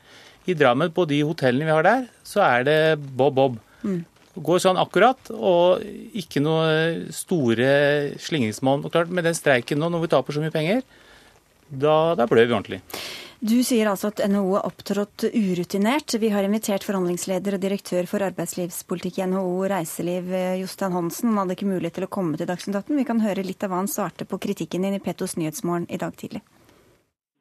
I 0.46 0.54
Drammen, 0.54 0.92
på 0.92 1.08
de 1.08 1.22
hotellene 1.24 1.66
vi 1.66 1.72
har 1.72 1.84
der, 1.84 2.08
så 2.24 2.44
er 2.44 2.64
det 2.68 2.80
bob-bob. 3.00 3.58
Mm. 3.84 4.04
Går 4.44 4.60
sånn 4.60 4.80
akkurat, 4.82 5.30
og 5.32 5.84
ikke 6.18 6.42
noe 6.44 7.12
store 7.14 8.18
slingringsmonn. 8.20 8.84
Og 8.84 8.92
klart, 8.92 9.10
Med 9.10 9.24
den 9.24 9.38
streiken 9.38 9.80
nå, 9.80 9.90
når 9.90 10.02
vi 10.02 10.12
taper 10.12 10.34
så 10.34 10.44
mye 10.44 10.52
penger, 10.52 10.82
da, 11.70 12.16
da 12.16 12.28
blør 12.28 12.48
vi 12.48 12.54
ordentlig. 12.54 12.82
Du 13.44 13.58
sier 13.60 13.90
altså 13.92 14.08
at 14.08 14.22
NHO 14.32 14.54
har 14.56 14.68
opptrådt 14.70 15.26
urutinert. 15.36 16.14
Vi 16.16 16.30
har 16.32 16.46
invitert 16.48 16.86
forhandlingsleder 16.88 17.58
og 17.58 17.64
direktør 17.66 18.08
for 18.08 18.24
arbeidslivspolitikk 18.24 19.20
i 19.20 19.26
NHO 19.28 19.66
Reiseliv, 19.68 20.30
Jostein 20.62 20.96
Hansen. 20.96 21.34
Han 21.34 21.42
hadde 21.42 21.58
ikke 21.58 21.68
mulighet 21.68 21.98
til 22.00 22.08
å 22.08 22.14
komme 22.16 22.40
til 22.40 22.48
Dagsnytt 22.48 22.78
18. 22.80 22.96
Vi 23.02 23.06
kan 23.10 23.20
høre 23.20 23.44
litt 23.44 23.66
av 23.68 23.74
hva 23.74 23.82
han 23.82 23.92
svarte 23.92 24.24
på 24.24 24.40
kritikken 24.48 24.88
din 24.88 24.96
i 24.96 25.04
Petos 25.04 25.36
Nyhetsmorgen 25.36 25.90
i 25.92 26.00
dag 26.00 26.16
tidlig. 26.16 26.40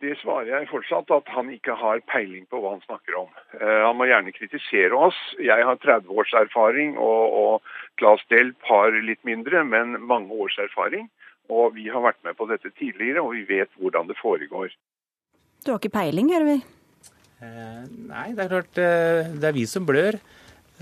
Det 0.03 0.19
svarer 0.25 0.51
jeg 0.51 0.71
fortsatt 0.73 1.15
at 1.15 1.31
han 1.37 1.55
ikke 1.55 1.79
har 1.79 2.03
peiling 2.11 2.51
på 2.51 2.59
hva 2.59 2.75
han 2.75 2.83
snakker 2.89 3.23
om. 3.23 3.31
Han 3.63 3.95
må 4.01 4.11
gjerne 4.11 4.35
kritisere 4.35 4.99
oss. 5.07 5.25
Jeg 5.39 5.63
har 5.71 5.79
30 5.87 6.11
års 6.11 6.35
erfaring, 6.35 6.97
og, 6.99 7.37
og 7.45 8.01
Claes 8.03 8.27
Delp 8.35 8.59
har 8.67 8.91
litt 9.07 9.23
mindre, 9.23 9.63
men 9.63 10.01
mange 10.03 10.35
års 10.35 10.59
erfaring. 10.67 11.07
Og 11.47 11.77
vi 11.79 11.87
har 11.95 12.03
vært 12.03 12.25
med 12.27 12.35
på 12.35 12.51
dette 12.51 12.75
tidligere, 12.75 13.23
og 13.23 13.37
vi 13.39 13.47
vet 13.47 13.71
hvordan 13.79 14.11
det 14.11 14.19
foregår. 14.19 14.75
Du 15.63 15.71
har 15.71 15.79
ikke 15.79 15.95
peiling, 15.95 16.31
hører 16.35 16.49
vi? 16.49 16.61
Eh, 17.43 17.83
nei, 18.11 18.29
det 18.35 18.45
er 18.45 18.51
klart 18.51 18.79
eh, 18.83 19.33
det 19.39 19.51
er 19.51 19.55
vi 19.55 19.67
som 19.71 19.87
blør. 19.87 20.19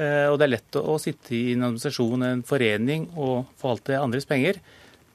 Eh, 0.00 0.26
og 0.30 0.38
det 0.40 0.46
er 0.46 0.54
lett 0.54 0.78
å, 0.80 0.84
å, 0.94 1.00
sitte 1.00 1.34
i 1.36 1.54
en 1.54 1.66
administrasjon, 1.68 2.24
en 2.24 2.44
forening 2.46 3.10
og 3.12 3.50
forvalte 3.60 3.98
andres 4.00 4.28
penger. 4.28 4.60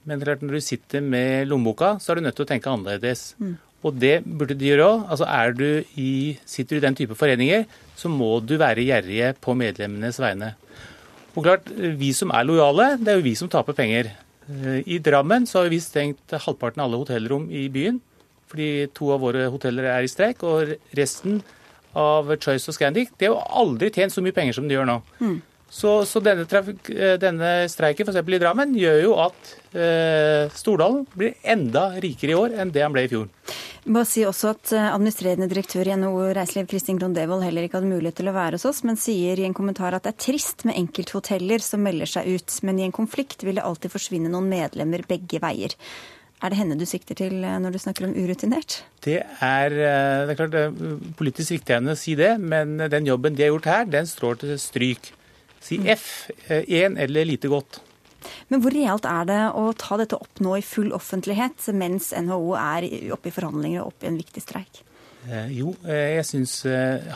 Men 0.06 0.20
det 0.20 0.26
er 0.26 0.32
klart 0.32 0.46
når 0.46 0.60
du 0.60 0.66
sitter 0.68 1.06
med 1.06 1.50
lommeboka, 1.50 1.96
så 2.02 2.14
er 2.14 2.20
du 2.20 2.28
nødt 2.28 2.38
til 2.38 2.46
å 2.46 2.52
tenke 2.52 2.70
annerledes. 2.70 3.32
Mm. 3.42 3.56
Og 3.86 3.98
det 4.02 4.16
burde 4.26 4.58
de 4.58 4.70
gjøre 4.70 4.90
òg. 4.92 5.08
Altså 5.14 5.30
er 5.34 5.58
du 5.58 5.68
i, 6.02 6.12
sitter 6.50 6.78
du 6.78 6.82
i 6.82 6.86
den 6.86 6.98
type 7.02 7.18
foreninger, 7.18 7.66
så 7.98 8.10
må 8.10 8.36
du 8.46 8.58
være 8.62 8.86
gjerrige 8.86 9.34
på 9.42 9.58
medlemmenes 9.58 10.22
vegne. 10.22 10.54
Og 11.36 11.42
klart, 11.46 11.74
vi 11.74 12.14
som 12.16 12.30
er 12.34 12.46
lojale, 12.46 12.94
det 13.02 13.12
er 13.12 13.18
jo 13.18 13.26
vi 13.26 13.38
som 13.38 13.50
taper 13.52 13.78
penger. 13.78 14.14
I 14.86 15.00
Drammen 15.02 15.48
så 15.50 15.64
har 15.64 15.72
vi 15.74 15.82
stengt 15.82 16.34
halvparten 16.38 16.84
av 16.84 16.86
alle 16.86 17.02
hotellrom 17.02 17.50
i 17.50 17.66
byen 17.74 17.98
fordi 18.52 18.70
to 18.96 19.12
av 19.16 19.24
våre 19.26 19.48
hoteller 19.52 19.90
er 19.96 20.06
i 20.06 20.12
streik. 20.12 20.44
Og 20.46 20.76
resten 20.98 21.42
av 21.96 22.32
Choice 22.38 22.70
og 22.70 22.78
Scandic 22.78 23.14
de 23.18 23.30
har 23.30 23.36
jo 23.36 23.60
aldri 23.64 23.92
tjent 23.94 24.14
så 24.14 24.24
mye 24.24 24.36
penger 24.36 24.58
som 24.58 24.68
de 24.68 24.78
gjør 24.78 24.90
nå. 24.90 25.02
Mm. 25.24 25.38
Så, 25.76 25.92
så, 26.06 26.22
denne, 26.24 26.46
denne 27.20 27.52
streiken 27.72 28.08
f.eks. 28.08 28.20
i 28.22 28.40
Drammen 28.40 28.76
gjør 28.78 29.00
jo 29.02 29.16
at 29.20 29.50
eh, 29.74 30.52
Stordalen 30.56 31.02
blir 31.18 31.34
enda 31.42 31.90
rikere 32.00 32.32
i 32.32 32.38
år 32.38 32.54
enn 32.62 32.72
det 32.72 32.84
han 32.86 32.94
ble 32.96 33.08
i 33.08 33.10
fjor. 33.12 33.26
Bare 33.84 34.08
si 34.08 34.24
også 34.26 34.54
at 34.54 34.72
eh, 34.78 34.88
Administrerende 34.94 35.50
direktør 35.52 35.90
i 35.90 35.98
NHO 36.00 36.30
Reiseliv 36.38 36.70
Kristin 36.72 37.02
Grondevold 37.02 37.44
heller 37.44 37.66
ikke 37.66 37.82
hadde 37.82 37.92
mulighet 37.92 38.22
til 38.22 38.32
å 38.32 38.36
være 38.38 38.60
hos 38.60 38.68
oss, 38.70 38.84
men 38.88 39.02
sier 39.02 39.42
i 39.42 39.48
en 39.50 39.58
kommentar 39.58 39.98
at 39.98 40.06
det 40.06 40.14
er 40.14 40.24
trist 40.30 40.64
med 40.70 40.78
enkelthoteller 40.80 41.66
som 41.66 41.84
melder 41.84 42.14
seg 42.14 42.30
ut, 42.38 42.60
men 42.64 42.80
i 42.80 42.88
en 42.88 42.96
konflikt 42.96 43.44
vil 43.44 43.60
det 43.60 43.66
alltid 43.66 43.94
forsvinne 43.94 44.32
noen 44.32 44.48
medlemmer 44.54 45.04
begge 45.10 45.42
veier. 45.44 45.76
Er 46.44 46.52
det 46.52 46.60
henne 46.60 46.76
du 46.76 46.84
sikter 46.88 47.16
til 47.18 47.40
eh, 47.48 47.60
når 47.64 47.76
du 47.76 47.82
snakker 47.82 48.10
om 48.10 48.16
urutinert? 48.16 48.82
Det 49.06 49.22
er, 49.24 49.72
eh, 49.72 50.24
det 50.28 50.34
er 50.34 50.40
klart 50.40 50.56
det 50.56 50.64
er 50.68 51.04
politisk 51.18 51.56
viktig 51.56 51.80
å 51.80 51.96
si 52.00 52.16
det, 52.20 52.36
men 52.42 52.78
den 52.92 53.08
jobben 53.08 53.38
de 53.38 53.46
har 53.46 53.54
gjort 53.54 53.70
her, 53.72 53.86
den 53.88 54.10
står 54.10 54.42
til 54.44 54.58
stryk. 54.60 55.14
Si 55.64 55.80
mm. 55.82 55.92
F, 55.96 56.08
én 56.50 56.98
eh, 56.98 57.06
eller 57.08 57.30
lite 57.32 57.52
godt. 57.52 57.80
Men 58.50 58.62
hvor 58.62 58.74
realt 58.74 59.06
er 59.08 59.30
det 59.30 59.40
å 59.58 59.70
ta 59.78 59.98
dette 60.02 60.18
opp 60.18 60.42
nå 60.44 60.58
i 60.58 60.66
full 60.66 60.92
offentlighet, 60.98 61.70
mens 61.78 62.12
NHO 62.14 62.56
er 62.58 62.90
oppe 63.16 63.30
i 63.30 63.34
forhandlinger 63.34 63.84
og 63.84 63.94
oppe 63.94 64.08
i 64.08 64.12
en 64.12 64.20
viktig 64.20 64.44
streik? 64.44 64.82
Eh, 65.26 65.50
jo, 65.58 65.72
jeg 65.88 66.22
synes, 66.28 66.60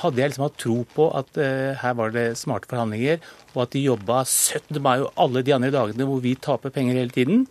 Hadde 0.02 0.22
jeg 0.22 0.32
liksom 0.32 0.48
hatt 0.48 0.58
tro 0.62 0.80
på 0.96 1.12
at 1.18 1.38
eh, 1.38 1.78
her 1.78 1.98
var 2.00 2.16
det 2.16 2.28
smarte 2.40 2.72
forhandlinger, 2.72 3.20
og 3.54 3.64
at 3.68 3.76
de 3.76 3.86
jobba 3.86 4.24
17. 4.24 4.80
mai 4.82 4.96
og 5.04 5.12
alle 5.20 5.44
de 5.46 5.54
andre 5.58 5.74
dagene 5.76 6.08
hvor 6.10 6.24
vi 6.24 6.38
taper 6.40 6.74
penger 6.74 7.02
hele 7.04 7.14
tiden, 7.14 7.48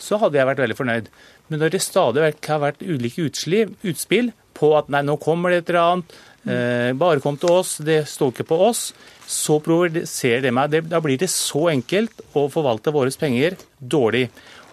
så 0.00 0.18
hadde 0.20 0.38
jeg 0.40 0.48
vært 0.48 0.62
veldig 0.64 0.78
fornøyd. 0.78 1.10
Men 1.50 1.62
når 1.62 1.74
det 1.74 1.82
stadig 1.84 2.24
har 2.24 2.62
vært 2.62 2.84
ulike 2.84 3.26
utsliv, 3.28 3.74
utspill 3.86 4.32
på 4.56 4.72
at 4.78 4.90
nei, 4.92 5.02
nå 5.06 5.16
kommer 5.22 5.52
det 5.52 5.62
et 5.62 5.72
eller 5.72 5.80
annet, 5.82 6.16
eh, 6.46 6.90
bare 6.98 7.22
kom 7.22 7.38
til 7.40 7.52
oss, 7.60 7.76
det 7.84 8.02
står 8.10 8.34
ikke 8.34 8.48
på 8.50 8.60
oss, 8.70 8.90
så 9.30 9.60
provoserer 9.62 10.44
det 10.44 10.54
meg. 10.56 10.72
Det, 10.72 10.84
da 10.90 11.00
blir 11.02 11.20
det 11.20 11.30
så 11.32 11.68
enkelt 11.72 12.24
å 12.36 12.48
forvalte 12.52 12.94
våre 12.94 13.12
penger 13.18 13.58
dårlig. 13.78 14.28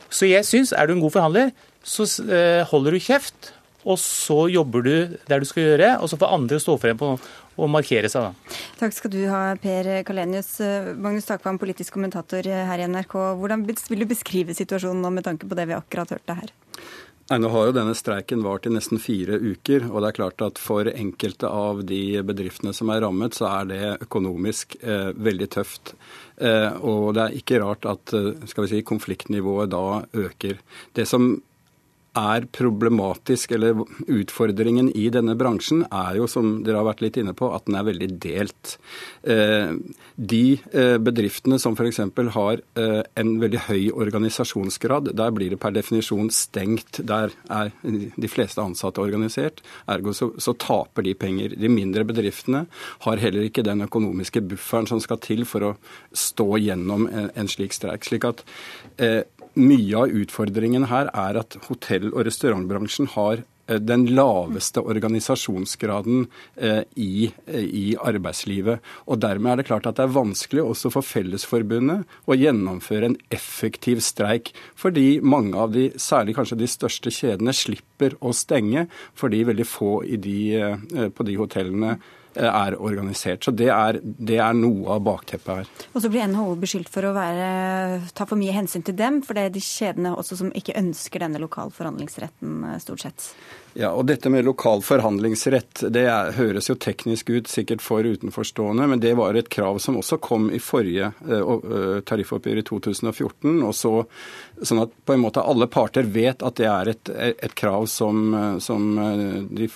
Så 0.09 0.29
jeg 0.29 0.47
syns, 0.47 0.73
er 0.73 0.87
du 0.87 0.95
en 0.95 1.03
god 1.03 1.15
forhandler, 1.17 1.53
så 1.87 2.07
eh, 2.27 2.63
holder 2.67 2.95
du 2.95 3.03
kjeft, 3.03 3.51
og 3.87 3.99
så 4.01 4.47
jobber 4.51 4.83
du 4.83 4.95
der 5.29 5.39
du 5.39 5.47
skal 5.47 5.63
gjøre, 5.63 5.91
og 6.01 6.09
så 6.11 6.19
får 6.19 6.33
andre 6.35 6.59
stå 6.59 6.75
frem 6.81 6.97
på 6.99 7.13
og 7.57 7.71
markere 7.73 8.11
seg. 8.13 8.29
da. 8.29 8.59
Takk 8.79 8.95
skal 8.95 9.13
du 9.13 9.19
ha, 9.31 9.41
Per 9.61 9.89
Kalenius. 10.07 10.53
Magnus 10.95 11.27
Takvam, 11.29 11.59
politisk 11.61 11.97
kommentator 11.97 12.45
her 12.45 12.83
i 12.83 12.87
NRK. 12.87 13.17
Hvordan 13.41 13.65
vil 13.67 14.05
du 14.05 14.07
beskrive 14.09 14.55
situasjonen 14.57 15.03
nå 15.03 15.13
med 15.17 15.27
tanke 15.27 15.49
på 15.49 15.57
det 15.57 15.67
vi 15.69 15.77
akkurat 15.77 16.15
hørte 16.15 16.37
her? 16.37 16.55
Nei, 17.27 17.41
Nå 17.43 17.49
har 17.51 17.65
jo 17.67 17.73
denne 17.75 17.95
streiken 17.97 18.43
vart 18.45 18.69
i 18.69 18.71
nesten 18.71 19.01
fire 19.03 19.35
uker. 19.35 19.89
og 19.91 19.99
det 20.01 20.09
er 20.09 20.17
klart 20.19 20.43
at 20.45 20.59
For 20.63 20.87
enkelte 20.87 21.49
av 21.51 21.83
de 21.83 22.21
bedriftene 22.23 22.73
som 22.73 22.89
er 22.89 23.01
rammet, 23.03 23.35
så 23.35 23.49
er 23.49 23.65
det 23.67 24.07
økonomisk 24.07 24.77
eh, 24.81 25.11
veldig 25.11 25.49
tøft. 25.51 25.95
Eh, 26.39 26.71
og 26.79 27.17
det 27.17 27.25
er 27.25 27.35
ikke 27.41 27.59
rart 27.59 27.85
at 27.85 28.13
eh, 28.15 28.31
skal 28.47 28.63
vi 28.63 28.71
si, 28.71 28.81
konfliktnivået 28.81 29.73
da 29.75 30.05
øker. 30.15 30.61
Det 30.95 31.07
som 31.07 31.41
er 32.17 32.47
problematisk, 32.53 33.53
eller 33.55 33.83
utfordringen 34.07 34.89
i 34.97 35.07
denne 35.13 35.35
bransjen, 35.37 35.83
er 35.93 36.17
jo, 36.19 36.27
som 36.29 36.61
dere 36.65 36.81
har 36.81 36.87
vært 36.89 37.03
litt 37.05 37.19
inne 37.21 37.35
på, 37.37 37.49
at 37.53 37.67
den 37.67 37.77
er 37.77 37.85
veldig 37.87 38.09
delt. 38.23 38.73
Eh, 39.23 39.73
de 40.15 40.41
eh, 40.71 40.97
bedriftene 41.03 41.59
som 41.61 41.77
f.eks. 41.77 42.01
har 42.35 42.63
eh, 42.79 43.01
en 43.21 43.33
veldig 43.41 43.63
høy 43.67 43.83
organisasjonsgrad, 43.93 45.11
der 45.17 45.35
blir 45.35 45.53
det 45.53 45.61
per 45.61 45.75
definisjon 45.75 46.31
stengt. 46.33 47.01
Der 47.07 47.35
er 47.53 47.71
de 47.83 48.31
fleste 48.31 48.63
ansatte 48.63 49.03
organisert. 49.03 49.61
Ergo 49.89 50.15
så, 50.17 50.31
så 50.41 50.55
taper 50.57 51.05
de 51.05 51.15
penger. 51.17 51.55
De 51.59 51.71
mindre 51.71 52.05
bedriftene 52.07 52.65
har 53.05 53.23
heller 53.23 53.47
ikke 53.47 53.65
den 53.67 53.85
økonomiske 53.85 54.43
bufferen 54.53 54.89
som 54.89 55.01
skal 55.03 55.21
til 55.23 55.45
for 55.47 55.71
å 55.71 55.73
stå 56.17 56.49
gjennom 56.65 57.07
en, 57.11 57.31
en 57.37 57.51
slik 57.51 57.75
streik. 57.75 58.07
slik 58.07 58.25
at 58.27 58.43
mye 59.57 59.99
av 59.99 60.15
utfordringen 60.21 60.87
her 60.91 61.11
er 61.13 61.39
at 61.41 61.57
hotell- 61.67 62.11
og 62.13 62.25
restaurantbransjen 62.27 63.09
har 63.15 63.41
eh, 63.67 63.79
den 63.81 64.05
laveste 64.15 64.83
organisasjonsgraden 64.83 66.27
eh, 66.55 66.83
i, 66.95 67.31
eh, 67.45 67.65
i, 67.65 67.85
arbeidslivet. 67.97 68.83
Og 69.07 69.21
Dermed 69.23 69.51
er 69.51 69.61
det 69.61 69.67
klart 69.69 69.89
at 69.89 69.97
det 69.99 70.05
er 70.05 70.15
vanskelig 70.15 70.63
også 70.63 70.91
for 70.93 71.05
Fellesforbundet 71.05 72.05
å 72.27 72.37
gjennomføre 72.37 73.11
en 73.11 73.17
effektiv 73.33 74.03
streik, 74.05 74.53
fordi 74.75 75.19
mange 75.21 75.57
av 75.57 75.73
de, 75.75 75.89
særlig 75.97 76.37
kanskje 76.37 76.61
de 76.61 76.69
største 76.71 77.13
kjedene, 77.13 77.55
slipper 77.55 78.15
å 78.21 78.35
stenge 78.35 78.87
fordi 79.17 79.43
veldig 79.49 79.67
få 79.67 79.91
de, 80.21 80.39
på 81.13 81.27
de 81.27 81.37
hotellene 81.41 81.97
er 82.37 82.77
organisert. 82.79 83.45
Så 83.45 83.53
det 83.55 83.69
er, 83.73 83.99
det 84.03 84.39
er, 84.39 84.55
noe 84.57 84.95
av 84.95 85.03
bakteppet 85.05 85.61
her. 85.61 85.71
Og 85.93 86.03
så 86.03 86.11
blir 86.11 86.27
NHO 86.29 86.55
beskyldt 86.61 86.91
for 86.93 87.07
å 87.07 87.13
være, 87.15 88.01
ta 88.17 88.27
for 88.29 88.39
mye 88.39 88.55
hensyn 88.55 88.85
til 88.85 88.97
dem, 88.97 89.21
for 89.25 89.37
det 89.37 89.47
er 89.47 89.55
de 89.55 89.63
kjedene 89.63 90.15
også 90.17 90.39
som 90.41 90.53
ikke 90.55 90.77
ønsker 90.79 91.23
denne 91.23 91.41
lokal 91.41 91.73
forhandlingsretten, 91.75 92.59
eh, 92.71 92.79
stort 92.83 93.05
sett. 93.05 93.31
Ja, 93.77 93.91
og 93.93 94.07
Dette 94.09 94.31
med 94.33 94.45
lokal 94.47 94.81
forhandlingsrett 94.81 95.83
det 95.93 96.07
er, 96.09 96.31
høres 96.33 96.65
jo 96.71 96.75
teknisk 96.81 97.29
ut, 97.29 97.49
sikkert 97.51 97.83
for 97.85 98.01
utenforstående, 98.01 98.87
men 98.89 99.03
det 99.03 99.11
var 99.19 99.37
et 99.37 99.51
krav 99.53 99.77
som 99.83 99.99
også 99.99 100.17
kom 100.23 100.47
i 100.49 100.57
forrige 100.57 101.11
uh, 101.29 101.99
tariffoppgjør 102.07 102.63
i 102.63 102.65
2014. 102.65 103.51
og 103.61 103.75
så, 103.77 103.91
Sånn 104.65 104.81
at 104.81 104.95
på 105.05 105.13
en 105.13 105.21
måte 105.21 105.43
alle 105.45 105.67
parter 105.69 106.09
vet 106.09 106.41
at 106.41 106.57
det 106.57 106.65
er 106.71 106.89
et, 106.89 107.11
et 107.37 107.53
krav 107.53 107.85
som, 107.91 108.33
som 108.63 108.87
de 109.53 109.69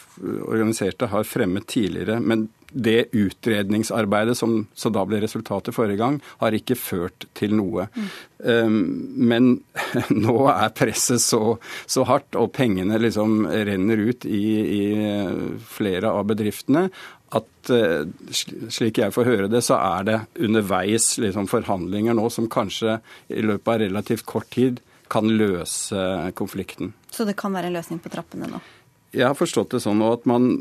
organiserte 0.50 1.12
har 1.12 1.28
fremmet 1.30 1.70
tidligere. 1.70 2.18
men 2.20 2.48
det 2.72 3.12
utredningsarbeidet 3.12 4.38
som, 4.38 4.66
som, 4.74 4.94
da 4.96 5.04
ble 5.08 5.22
resultatet 5.24 5.76
forrige 5.76 6.00
gang, 6.02 6.20
har 6.42 6.56
ikke 6.56 6.78
ført 6.80 7.28
til 7.38 7.56
noe. 7.58 7.88
Mm. 7.96 8.76
Men 9.32 9.50
nå 10.26 10.38
er 10.52 10.76
presset 10.76 11.24
så, 11.24 11.58
så, 11.86 12.06
hardt, 12.10 12.38
og 12.40 12.54
pengene 12.56 13.00
liksom 13.02 13.44
renner 13.50 14.06
ut 14.10 14.26
i, 14.26 14.46
i 14.62 14.84
flere 15.72 16.14
av 16.16 16.30
bedriftene, 16.32 16.88
at 17.32 17.72
uh, 17.72 18.04
slik 18.32 19.00
jeg 19.00 19.14
får 19.16 19.30
høre 19.30 19.52
det, 19.52 19.62
så 19.64 19.78
er 19.80 20.08
det 20.08 20.18
underveis 20.44 21.14
liksom, 21.22 21.48
forhandlinger 21.52 22.18
nå 22.18 22.28
som 22.34 22.50
kanskje 22.52 22.98
i 23.32 23.44
løpet 23.46 23.72
av 23.72 23.84
relativt 23.86 24.28
kort 24.28 24.50
tid 24.52 24.82
kan 25.12 25.28
løse 25.28 26.32
konflikten. 26.36 26.94
Så 27.12 27.28
det 27.28 27.36
kan 27.40 27.56
være 27.56 27.72
en 27.72 27.76
løsning 27.76 28.00
på 28.04 28.12
trappene 28.12 28.48
nå? 28.52 28.60
Jeg 29.12 29.28
har 29.28 29.38
forstått 29.38 29.76
det 29.76 29.82
sånn 29.84 30.04
at 30.08 30.28
man 30.30 30.52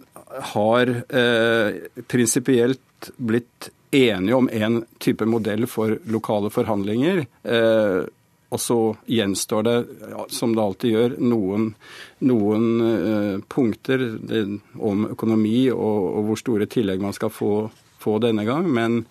har 0.54 0.90
eh, 0.90 1.82
prinsipielt 2.10 3.10
blitt 3.16 3.70
enige 3.90 4.38
om 4.38 4.48
en 4.52 4.80
type 4.98 5.26
modell 5.26 5.66
for 5.70 5.98
lokale 6.10 6.50
forhandlinger. 6.50 7.24
Eh, 7.42 8.00
og 8.50 8.58
så 8.60 8.78
gjenstår 9.06 9.62
det, 9.62 9.76
som 10.34 10.54
det 10.54 10.62
alltid 10.62 10.94
gjør, 10.94 11.12
noen, 11.22 11.68
noen 12.26 12.64
eh, 12.86 13.36
punkter 13.46 14.02
om 14.74 15.06
økonomi 15.12 15.68
og, 15.70 16.00
og, 16.08 16.24
hvor 16.26 16.40
store 16.40 16.66
tillegg 16.70 17.02
man 17.02 17.14
skal 17.14 17.30
få, 17.30 17.52
få 18.02 18.16
denne 18.22 18.42
gang. 18.48 18.66
Men 18.66 19.04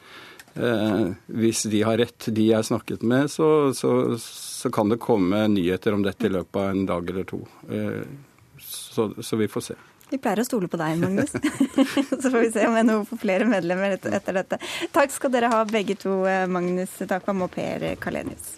eh, 0.59 1.05
hvis 1.39 1.63
de 1.71 1.85
har 1.87 2.01
rett, 2.03 2.27
de 2.35 2.49
jeg 2.49 2.67
snakket 2.67 3.05
med, 3.07 3.31
så, 3.31 3.71
så, 3.75 3.93
så, 4.19 4.71
kan 4.75 4.91
det 4.91 4.99
komme 4.99 5.45
nyheter 5.55 5.95
om 5.95 6.03
dette 6.03 6.27
i 6.27 6.35
løpet 6.35 6.59
av 6.59 6.73
en 6.73 6.89
dag 6.91 7.13
eller 7.13 7.31
to. 7.31 7.39
Eh, 7.71 8.03
så, 8.89 9.13
så, 9.23 9.37
vi 9.39 9.47
får 9.47 9.61
se. 9.61 9.75
Vi 10.09 10.17
pleier 10.17 10.41
å 10.41 10.45
stole 10.47 10.67
på 10.71 10.79
deg, 10.81 10.97
Magnus. 10.97 11.35
så 12.21 12.29
får 12.29 12.39
vi 12.39 12.51
se 12.55 12.67
om 12.67 12.77
NHO 12.85 13.03
får 13.11 13.21
flere 13.21 13.49
medlemmer 13.49 13.97
etter 13.99 14.39
dette. 14.41 14.57
Takk 14.95 15.13
skal 15.13 15.33
dere 15.35 15.51
ha 15.53 15.61
begge 15.69 15.97
to, 16.01 16.23
eh, 16.25 16.47
Magnus 16.49 16.97
Takvam 17.05 17.45
og 17.45 17.53
Per 17.53 17.91
Kalenius. 18.01 18.57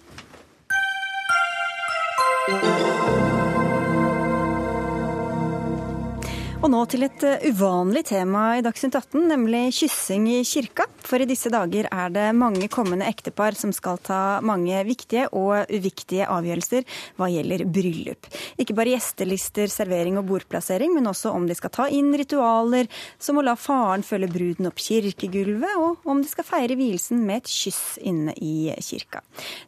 Og 6.61 6.69
nå 6.69 6.79
til 6.85 7.01
et 7.01 7.23
eh, 7.25 7.47
uvanlig 7.49 8.03
tema 8.11 8.59
i 8.59 8.61
Dagsnytt 8.61 8.93
18, 8.93 9.23
nemlig 9.31 9.71
kyssing 9.73 10.27
i 10.29 10.43
kirka. 10.45 10.85
For 11.01 11.17
i 11.17 11.25
disse 11.25 11.49
dager 11.49 11.87
er 11.89 12.11
det 12.13 12.27
mange 12.37 12.67
kommende 12.69 13.07
ektepar 13.09 13.55
som 13.57 13.71
skal 13.73 13.97
ta 14.05 14.19
mange 14.45 14.77
viktige 14.85 15.23
og 15.33 15.71
uviktige 15.73 16.27
avgjørelser 16.29 16.85
hva 17.17 17.31
gjelder 17.33 17.63
bryllup. 17.65 18.29
Ikke 18.61 18.75
bare 18.77 18.93
gjestelister, 18.93 19.71
servering 19.73 20.19
og 20.21 20.27
bordplassering, 20.29 20.93
men 20.93 21.09
også 21.09 21.31
om 21.33 21.47
de 21.49 21.57
skal 21.57 21.73
ta 21.73 21.87
inn 21.89 22.11
ritualer, 22.13 22.85
som 23.17 23.41
å 23.41 23.45
la 23.45 23.57
faren 23.57 24.05
følge 24.05 24.29
bruden 24.29 24.69
opp 24.69 24.77
kirkegulvet, 24.85 25.73
og 25.81 26.05
om 26.13 26.21
de 26.21 26.29
skal 26.29 26.45
feire 26.45 26.77
vielsen 26.77 27.25
med 27.25 27.41
et 27.41 27.51
kyss 27.55 27.97
inne 28.05 28.37
i 28.37 28.69
kirka. 28.85 29.23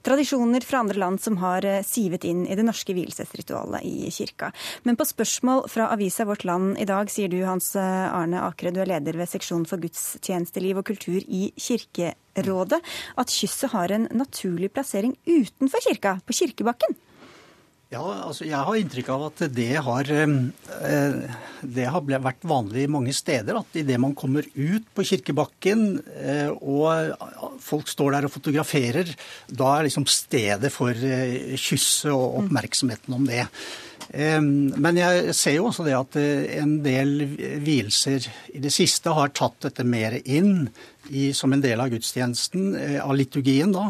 Tradisjoner 0.05 0.61
fra 0.61 0.85
andre 0.85 1.01
land 1.01 1.25
som 1.25 1.41
har 1.41 1.65
eh, 1.65 1.81
sivet 1.81 2.29
inn 2.29 2.45
i 2.45 2.53
det 2.53 2.69
norske 2.69 2.93
vielsesritualet 2.93 3.81
i 3.81 4.13
kirka. 4.13 4.53
Men 4.85 5.01
på 5.01 5.09
spørsmål 5.09 5.65
fra 5.73 5.89
avisa 5.97 6.29
Vårt 6.29 6.45
Land 6.45 6.77
i 6.83 6.89
dag, 6.89 7.11
sier 7.11 7.31
du 7.31 7.39
Hans 7.47 7.73
eh, 7.79 8.07
Arne 8.11 8.43
Akre, 8.43 8.73
du 8.73 8.81
er 8.83 8.91
leder 8.91 9.17
ved 9.19 9.29
seksjonen 9.31 9.67
for 9.69 9.81
gudstjenesteliv 9.83 10.81
og 10.81 10.87
kultur 10.91 11.21
i 11.21 11.45
Kirkerådet, 11.55 12.81
at 13.19 13.33
kysset 13.33 13.71
har 13.73 13.93
en 13.95 14.09
naturlig 14.11 14.71
plassering 14.73 15.15
utenfor 15.27 15.83
kirka, 15.87 16.17
på 16.27 16.35
kirkebakken. 16.41 16.99
Ja, 17.93 18.01
altså 18.25 18.47
Jeg 18.47 18.57
har 18.57 18.77
inntrykk 18.79 19.09
av 19.13 19.23
at 19.27 19.41
det 19.53 19.69
har, 19.85 20.07
eh, 20.09 21.35
det 21.61 21.85
har 21.93 22.01
vært 22.01 22.41
vanlig 22.49 22.87
mange 22.89 23.13
steder. 23.13 23.59
At 23.59 23.77
idet 23.77 23.99
man 24.01 24.15
kommer 24.17 24.41
ut 24.41 24.87
på 24.97 25.05
kirkebakken 25.05 26.01
eh, 26.17 26.49
og 26.49 27.13
folk 27.61 27.91
står 27.91 28.17
der 28.17 28.27
og 28.27 28.33
fotograferer, 28.33 29.13
da 29.45 29.75
er 29.77 29.91
liksom 29.91 30.09
stedet 30.09 30.73
for 30.73 30.97
kysset 30.97 32.09
og 32.15 32.41
oppmerksomheten 32.41 33.13
om 33.13 33.29
det. 33.29 33.45
Men 34.13 34.97
jeg 34.99 35.33
ser 35.33 35.55
jo 35.55 35.69
også 35.71 35.85
det 35.87 35.95
at 35.97 36.15
eh, 36.21 36.59
en 36.59 36.75
del 36.85 37.23
vielser 37.65 38.27
i 38.53 38.61
det 38.61 38.69
siste 38.73 39.09
har 39.09 39.31
tatt 39.33 39.57
dette 39.65 39.85
mer 39.87 40.19
inn 40.21 40.67
i, 41.09 41.31
som 41.33 41.53
en 41.53 41.63
del 41.63 41.81
av 41.81 41.89
gudstjenesten, 41.89 42.75
eh, 42.77 42.99
av 43.01 43.15
liturgien 43.17 43.73
da. 43.73 43.87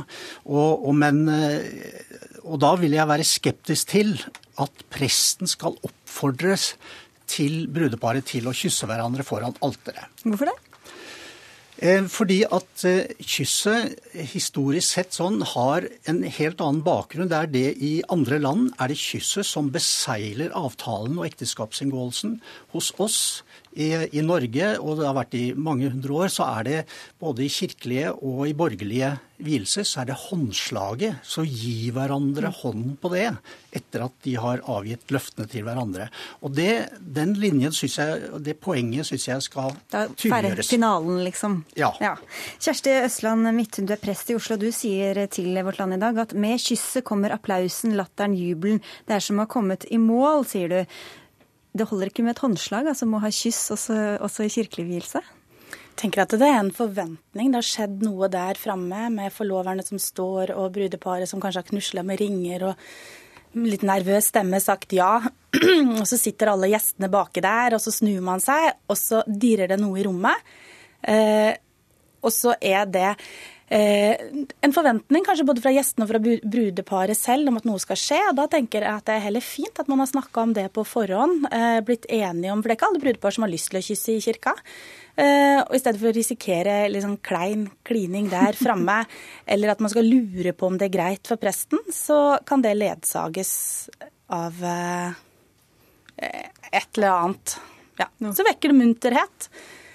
Og, 0.48 0.88
og, 0.88 0.94
men, 0.96 1.26
eh, 1.28 2.40
og 2.48 2.62
da 2.64 2.72
vil 2.80 2.96
jeg 2.96 3.10
være 3.12 3.28
skeptisk 3.28 3.92
til 3.98 4.16
at 4.64 4.86
presten 4.94 5.50
skal 5.50 5.76
oppfordres 5.84 6.72
til 7.28 7.66
brudeparet 7.74 8.24
til 8.30 8.48
å 8.48 8.56
kysse 8.56 8.88
hverandre 8.88 9.26
foran 9.28 9.60
alteret. 9.66 10.24
Hvorfor 10.24 10.54
det? 10.54 10.73
Eh, 11.84 12.06
fordi 12.08 12.46
at 12.48 12.86
eh, 12.88 13.10
kysset 13.20 13.98
historisk 14.32 14.88
sett 14.88 15.18
sånn 15.18 15.42
har 15.52 15.84
en 16.08 16.22
helt 16.24 16.62
annen 16.64 16.80
bakgrunn. 16.86 17.28
Det 17.28 17.40
er 17.42 17.50
det 17.52 17.66
i 17.84 17.92
andre 18.14 18.40
land 18.40 18.70
er 18.80 18.94
det 18.94 19.00
kysset 19.02 19.44
som 19.50 19.68
beseiler 19.74 20.54
avtalen 20.56 21.20
og 21.20 21.28
ekteskapsinngåelsen. 21.28 22.38
Hos 22.72 22.94
oss 23.04 23.18
i, 23.76 23.90
I, 24.14 24.22
Norge, 24.26 24.74
og 24.80 25.00
det 25.00 25.08
har 25.08 25.18
vært 25.18 25.38
i 25.38 25.46
mange 25.58 25.90
hundre 25.90 26.24
år, 26.24 26.32
så 26.34 26.48
er 26.60 26.68
det 26.68 26.80
både 27.22 27.46
i 27.46 27.52
kirkelige 27.52 28.14
og 28.14 28.46
i 28.48 28.56
borgerlige 28.58 29.16
vielser, 29.44 29.86
så 29.88 30.04
er 30.04 30.12
det 30.12 30.18
håndslaget. 30.28 31.24
Så 31.26 31.44
gi 31.48 31.90
hverandre 31.94 32.52
hånden 32.62 32.96
på 33.02 33.12
det 33.14 33.26
etter 33.74 34.06
at 34.06 34.14
de 34.26 34.36
har 34.40 34.62
avgitt 34.70 35.12
løftene 35.14 35.50
til 35.50 35.66
hverandre. 35.66 36.08
Og 36.46 36.54
det, 36.56 36.70
den 37.02 37.34
linjen 37.42 37.74
synes 37.76 37.98
jeg, 38.00 38.30
det 38.46 38.60
poenget 38.64 39.10
syns 39.10 39.28
jeg 39.28 39.48
skal 39.48 39.74
tydeliggjøres. 39.92 40.70
Finalen, 40.70 41.24
liksom. 41.26 41.60
Ja. 41.80 41.92
ja. 42.04 42.14
Kjersti 42.62 42.94
Østland 43.02 43.50
Midthun, 43.58 43.90
du 43.90 43.96
er 43.98 44.04
prest 44.04 44.30
i 44.32 44.38
Oslo. 44.38 44.60
Du 44.62 44.70
sier 44.76 45.26
til 45.34 45.58
Vårt 45.66 45.82
Land 45.82 45.98
i 45.98 46.02
dag 46.06 46.22
at 46.28 46.38
med 46.38 46.62
kysset 46.62 47.06
kommer 47.08 47.34
applausen, 47.36 47.98
latteren, 47.98 48.38
jubelen. 48.38 48.84
Det 49.10 49.18
er 49.18 49.26
som 49.26 49.42
å 49.42 49.48
ha 49.48 49.52
kommet 49.52 49.90
i 49.90 50.00
mål, 50.02 50.48
sier 50.48 50.72
du. 50.72 50.96
Det 51.74 51.88
holder 51.90 52.12
ikke 52.12 52.26
med 52.26 52.36
et 52.36 52.44
håndslag, 52.44 52.88
altså 52.90 53.08
må 53.10 53.22
ha 53.24 53.32
kyss 53.34 53.72
også, 53.74 53.96
også 54.22 54.46
i 54.46 54.54
kirkelig 54.54 54.90
vielse? 54.90 55.24
tenker 56.00 56.24
at 56.24 56.36
det 56.40 56.48
er 56.48 56.60
en 56.60 56.72
forventning. 56.74 57.52
Det 57.52 57.60
har 57.60 57.68
skjedd 57.68 58.04
noe 58.06 58.30
der 58.32 58.60
framme 58.60 59.08
med 59.14 59.34
forloverne 59.34 59.84
som 59.86 60.00
står, 60.02 60.54
og 60.58 60.74
brudeparet 60.76 61.30
som 61.30 61.42
kanskje 61.44 61.64
har 61.64 61.70
knusla 61.70 62.04
med 62.06 62.22
ringer 62.22 62.70
og 62.72 62.88
litt 63.54 63.84
nervøs 63.86 64.32
stemme 64.32 64.58
sagt 64.64 64.96
ja. 64.98 65.20
og 66.00 66.06
så 66.10 66.18
sitter 66.18 66.54
alle 66.54 66.72
gjestene 66.72 67.12
baki 67.14 67.44
der, 67.46 67.78
og 67.78 67.84
så 67.84 67.94
snur 67.94 68.24
man 68.26 68.42
seg, 68.44 68.72
og 68.90 68.98
så 69.00 69.22
dirrer 69.28 69.70
det 69.70 69.80
noe 69.82 70.00
i 70.02 70.08
rommet. 70.08 70.54
Eh, 71.02 71.52
og 72.24 72.32
så 72.34 72.56
er 72.64 72.88
det 72.90 73.12
en 73.74 74.74
forventning 74.76 75.24
kanskje 75.26 75.46
både 75.48 75.62
fra 75.64 75.72
gjestene 75.74 76.06
og 76.06 76.10
fra 76.12 76.20
brudeparet 76.22 77.18
selv 77.18 77.50
om 77.50 77.58
at 77.58 77.66
noe 77.66 77.82
skal 77.82 77.98
skje. 77.98 78.20
Da 78.36 78.46
tenker 78.52 78.84
jeg 78.84 79.00
at 79.00 79.08
det 79.08 79.16
er 79.16 79.26
heller 79.28 79.46
fint 79.46 79.80
at 79.80 79.90
man 79.90 80.04
har 80.04 80.10
snakka 80.12 80.44
om 80.44 80.54
det 80.54 80.68
på 80.76 80.84
forhånd. 80.86 81.48
Eh, 81.48 81.80
blitt 81.86 82.06
enige 82.12 82.52
om, 82.54 82.62
For 82.62 82.70
det 82.70 82.76
er 82.76 82.80
ikke 82.82 82.90
alle 82.92 83.04
brudepar 83.06 83.36
som 83.36 83.48
har 83.48 83.54
lyst 83.54 83.72
til 83.72 83.80
å 83.80 83.86
kysse 83.88 84.14
i 84.14 84.24
kirka. 84.24 84.54
Eh, 85.16 85.60
og 85.64 85.74
I 85.74 85.82
stedet 85.82 86.02
for 86.02 86.12
å 86.12 86.16
risikere 86.16 86.78
litt 86.92 87.06
sånn 87.06 87.20
klein 87.24 87.68
klining 87.88 88.30
der 88.34 88.58
framme, 88.60 89.04
eller 89.56 89.74
at 89.74 89.84
man 89.84 89.94
skal 89.94 90.10
lure 90.10 90.54
på 90.54 90.70
om 90.70 90.78
det 90.78 90.90
er 90.90 90.98
greit 90.98 91.30
for 91.30 91.42
presten, 91.42 91.82
så 91.94 92.40
kan 92.46 92.62
det 92.66 92.76
ledsages 92.78 93.54
av 94.34 94.60
et 96.18 96.98
eller 96.98 97.10
annet. 97.10 97.56
Ja. 98.00 98.08
Så 98.34 98.46
vekker 98.46 98.72
det 98.72 98.78
munterhet. 98.78 99.50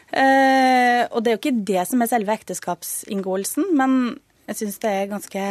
Eh, 0.08 1.02
og 1.12 1.20
det 1.20 1.30
er 1.30 1.36
jo 1.36 1.42
ikke 1.42 1.66
det 1.68 1.84
som 1.90 2.02
er 2.02 2.10
selve 2.10 2.36
ekteskapsinngåelsen, 2.38 3.72
men 3.76 4.18
jeg 4.48 4.62
syns 4.62 4.80
det 4.82 4.92
er 4.94 5.10
ganske 5.10 5.44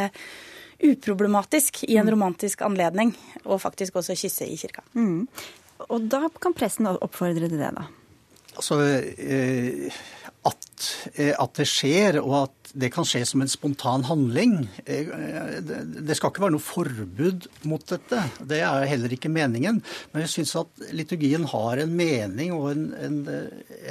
uproblematisk 0.78 1.84
i 1.88 1.97
en 1.97 2.05
mm. 2.05 2.14
romantisk 2.14 2.62
anledning 2.66 3.14
og 3.45 3.62
faktisk 3.62 3.97
også 3.97 4.18
kysse 4.18 4.49
i 4.49 4.58
kirka. 4.58 4.84
Mm. 4.97 5.28
Og 5.88 6.10
da 6.10 6.26
kan 6.41 6.55
pressen 6.58 6.89
oppfordre 6.89 7.49
til 7.49 7.58
det, 7.60 7.72
da? 7.78 7.86
Altså, 8.58 8.80
eh, 9.18 9.93
at, 10.45 10.91
eh, 11.15 11.33
at, 11.33 11.53
det 11.57 11.65
skjer, 11.67 12.19
og 12.21 12.35
at 12.43 12.71
det 12.77 12.91
kan 12.93 13.07
skje 13.07 13.23
som 13.27 13.41
en 13.41 13.49
spontan 13.51 14.05
handling. 14.07 14.67
Eh, 14.85 15.09
det 15.63 16.17
skal 16.17 16.31
ikke 16.31 16.43
være 16.45 16.55
noe 16.55 16.63
forbud 16.63 17.47
mot 17.67 17.83
dette. 17.89 18.21
Det 18.39 18.61
er 18.63 18.88
heller 18.91 19.13
ikke 19.15 19.31
meningen. 19.33 19.81
Men 20.13 20.25
jeg 20.25 20.33
syns 20.35 20.55
at 20.61 20.85
liturgien 20.95 21.47
har 21.49 21.81
en 21.81 21.95
mening 21.97 22.53
og 22.55 22.69
en, 22.71 22.88
en, 23.07 23.19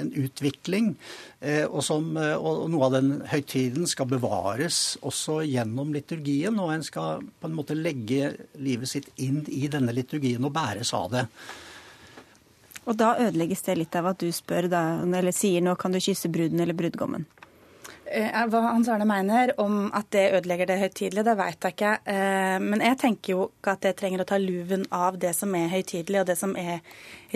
en 0.00 0.12
utvikling. 0.22 0.94
Og, 1.46 1.82
som, 1.84 2.08
og, 2.16 2.62
noe 2.72 2.86
av 2.88 2.94
den 2.96 3.10
høytiden 3.28 3.84
skal 3.90 4.08
bevares 4.10 4.96
også 5.04 5.42
gjennom 5.44 5.92
liturgien. 5.94 6.56
Og 6.62 6.72
en 6.72 6.86
skal 6.86 7.26
på 7.40 7.50
en 7.50 7.58
måte 7.58 7.76
legge 7.76 8.32
livet 8.56 8.90
sitt 8.90 9.12
inn 9.22 9.42
i 9.52 9.66
denne 9.72 9.94
liturgien 9.94 10.44
og 10.48 10.54
bæres 10.56 10.94
av 10.96 11.12
det. 11.12 11.26
Og 12.86 12.94
da 12.98 13.16
ødelegges 13.18 13.64
det 13.66 13.78
litt 13.80 13.96
av 13.98 14.12
at 14.12 14.22
du 14.22 14.30
spør 14.34 14.70
da, 14.70 14.82
eller 15.02 15.34
sier 15.34 15.64
nå 15.64 15.74
kan 15.78 15.94
du 15.94 15.98
kysse 16.02 16.30
bruden 16.32 16.62
eller 16.62 16.76
brudgommen? 16.78 17.26
Eh, 18.06 18.30
hva 18.30 18.60
Hans 18.62 18.86
Arne 18.88 19.06
mener 19.08 19.50
om 19.58 19.88
at 19.96 20.06
det 20.14 20.28
ødelegger 20.38 20.68
det 20.70 20.78
høytidelige, 20.78 21.24
det 21.26 21.34
vet 21.40 21.64
jeg 21.66 21.74
ikke. 21.74 21.94
Eh, 22.06 22.58
men 22.62 22.84
jeg 22.84 22.98
tenker 23.00 23.32
jo 23.32 23.46
ikke 23.48 23.74
at 23.74 23.82
det 23.82 23.96
trenger 23.98 24.22
å 24.22 24.28
ta 24.30 24.38
luven 24.38 24.84
av 24.94 25.18
det 25.18 25.32
som 25.34 25.54
er 25.58 25.72
høytidelig 25.72 26.20
og 26.20 26.28
det 26.30 26.36
som 26.38 26.54
er 26.60 26.78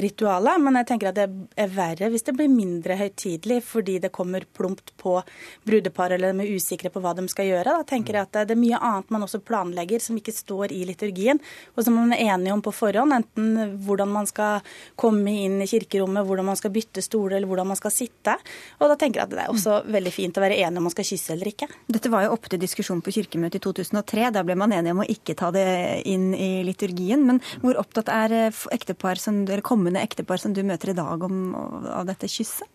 ritualet. 0.04 0.60
Men 0.62 0.80
jeg 0.80 0.88
tenker 0.90 1.10
at 1.10 1.18
det 1.18 1.26
er 1.60 1.72
verre 1.74 2.10
hvis 2.12 2.26
det 2.26 2.34
blir 2.38 2.50
mindre 2.52 2.96
høytidelig 3.00 3.60
fordi 3.66 3.98
det 4.02 4.12
kommer 4.14 4.46
plumpt 4.56 4.94
på 5.00 5.18
brudepar 5.66 6.14
eller 6.16 6.34
de 6.34 6.46
er 6.46 6.56
usikre 6.56 6.92
på 6.92 7.02
hva 7.02 7.14
de 7.18 7.26
skal 7.30 7.48
gjøre. 7.50 7.76
Da 7.80 7.86
tenker 7.88 8.18
jeg 8.18 8.28
at 8.28 8.40
det 8.48 8.56
er 8.56 8.60
mye 8.60 8.80
annet 8.80 9.12
man 9.14 9.26
også 9.26 9.42
planlegger 9.44 10.02
som 10.02 10.18
ikke 10.18 10.34
står 10.34 10.74
i 10.74 10.82
liturgien, 10.88 11.40
og 11.74 11.84
som 11.86 11.96
man 11.98 12.14
er 12.16 12.34
enige 12.34 12.54
om 12.54 12.62
på 12.64 12.74
forhånd. 12.74 13.14
Enten 13.16 13.76
hvordan 13.84 14.10
man 14.12 14.28
skal 14.30 14.64
komme 15.00 15.34
inn 15.46 15.60
i 15.62 15.68
kirkerommet, 15.70 16.26
hvordan 16.26 16.50
man 16.50 16.58
skal 16.58 16.74
bytte 16.74 17.04
stole 17.04 17.36
eller 17.36 17.50
hvordan 17.50 17.70
man 17.72 17.80
skal 17.80 17.94
sitte. 17.94 18.36
Og 18.80 18.90
da 18.90 18.98
tenker 19.00 19.22
jeg 19.22 19.28
at 19.28 19.34
det 19.34 19.44
er 19.44 19.52
også 19.52 19.80
veldig 19.90 20.14
fint 20.14 20.38
å 20.38 20.44
være 20.44 20.60
enig 20.60 20.80
om 20.80 20.88
man 20.88 20.94
skal 20.94 21.08
kysse 21.08 21.34
eller 21.34 21.52
ikke. 21.52 21.68
Dette 21.90 22.12
var 22.12 22.26
jo 22.26 22.34
oppe 22.34 22.52
til 22.52 22.62
diskusjon 22.62 23.02
på 23.04 23.14
kirkemøtet 23.14 23.60
i 23.60 23.64
2003. 23.64 24.30
Da 24.34 24.44
ble 24.46 24.56
man 24.58 24.74
enige 24.74 24.94
om 24.96 25.02
å 25.04 25.08
ikke 25.10 25.36
ta 25.38 25.50
det 25.54 25.66
inn 26.10 26.30
i 26.34 26.50
liturgien. 26.66 27.24
Men 27.26 27.40
hvor 27.62 27.78
opptatt 27.80 28.10
er 28.12 28.36
eh, 28.36 28.62
ektepar 28.74 29.20
som, 29.20 29.42
eller 29.46 29.64
kommende 29.90 30.06
ektepar 30.06 30.38
som 30.38 30.52
du 30.54 30.62
møter 30.62 30.92
i 30.92 30.94
dag 30.94 31.22
om, 31.26 31.54
av 31.90 32.06
dette 32.06 32.28
kysset? 32.30 32.68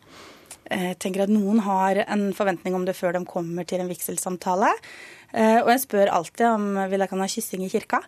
Jeg 0.66 0.98
tenker 1.00 1.24
at 1.24 1.32
Noen 1.32 1.62
har 1.62 2.02
en 2.08 2.34
forventning 2.34 2.76
om 2.76 2.86
det 2.86 2.96
før 2.98 3.14
de 3.14 3.26
kommer 3.26 3.64
til 3.64 3.80
en 3.80 3.88
vigselsamtale. 3.90 4.72
Eh, 5.32 5.62
og 5.62 5.70
jeg 5.70 5.84
spør 5.86 6.12
alltid 6.12 6.48
om 6.50 6.66
vil 6.90 7.00
jeg 7.00 7.10
kan 7.12 7.22
ha 7.22 7.28
kyssing 7.30 7.64
i 7.64 7.70
kirka. 7.70 8.02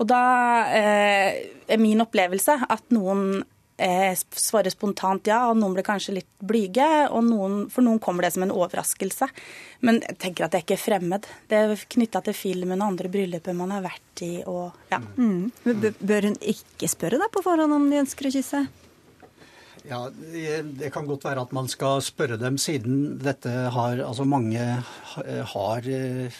Og 0.00 0.08
da 0.08 0.22
eh, 0.72 1.46
er 1.68 1.78
min 1.78 2.00
opplevelse 2.00 2.56
at 2.66 2.82
noen 2.90 3.44
eh, 3.78 4.12
svarer 4.14 4.72
spontant 4.74 5.30
ja, 5.30 5.44
og 5.48 5.58
noen 5.58 5.76
blir 5.76 5.86
kanskje 5.86 6.18
litt 6.18 6.30
blyge. 6.38 6.88
og 7.08 7.24
noen, 7.26 7.58
For 7.72 7.86
noen 7.86 8.00
kommer 8.02 8.26
det 8.26 8.34
som 8.34 8.44
en 8.44 8.54
overraskelse. 8.54 9.30
Men 9.86 10.02
jeg 10.04 10.18
tenker 10.24 10.46
at 10.46 10.54
det 10.54 10.60
er 10.60 10.66
ikke 10.66 10.82
fremmed. 10.82 11.28
Det 11.48 11.62
er 11.62 11.86
knytta 11.96 12.22
til 12.26 12.36
filmen 12.36 12.82
og 12.82 12.92
andre 12.92 13.12
brylluper 13.12 13.56
man 13.56 13.72
har 13.76 13.86
vært 13.86 14.24
i. 14.26 14.34
Og, 14.50 14.74
ja. 14.92 15.00
mm. 15.00 15.96
Bør 16.00 16.30
hun 16.30 16.38
ikke 16.42 16.90
spørre 16.90 17.22
deg 17.22 17.32
på 17.34 17.44
forhånd 17.46 17.78
om 17.78 17.88
de 17.90 18.02
ønsker 18.02 18.28
å 18.28 18.34
kysse? 18.34 18.66
Ja, 19.88 20.02
Det 20.10 20.90
kan 20.92 21.06
godt 21.08 21.24
være 21.24 21.46
at 21.46 21.52
man 21.56 21.68
skal 21.70 22.02
spørre 22.04 22.36
dem, 22.36 22.58
siden 22.60 23.18
dette 23.22 23.48
har 23.72 24.02
Altså 24.04 24.26
mange 24.28 24.60
har 25.54 25.88
eh, 25.88 26.34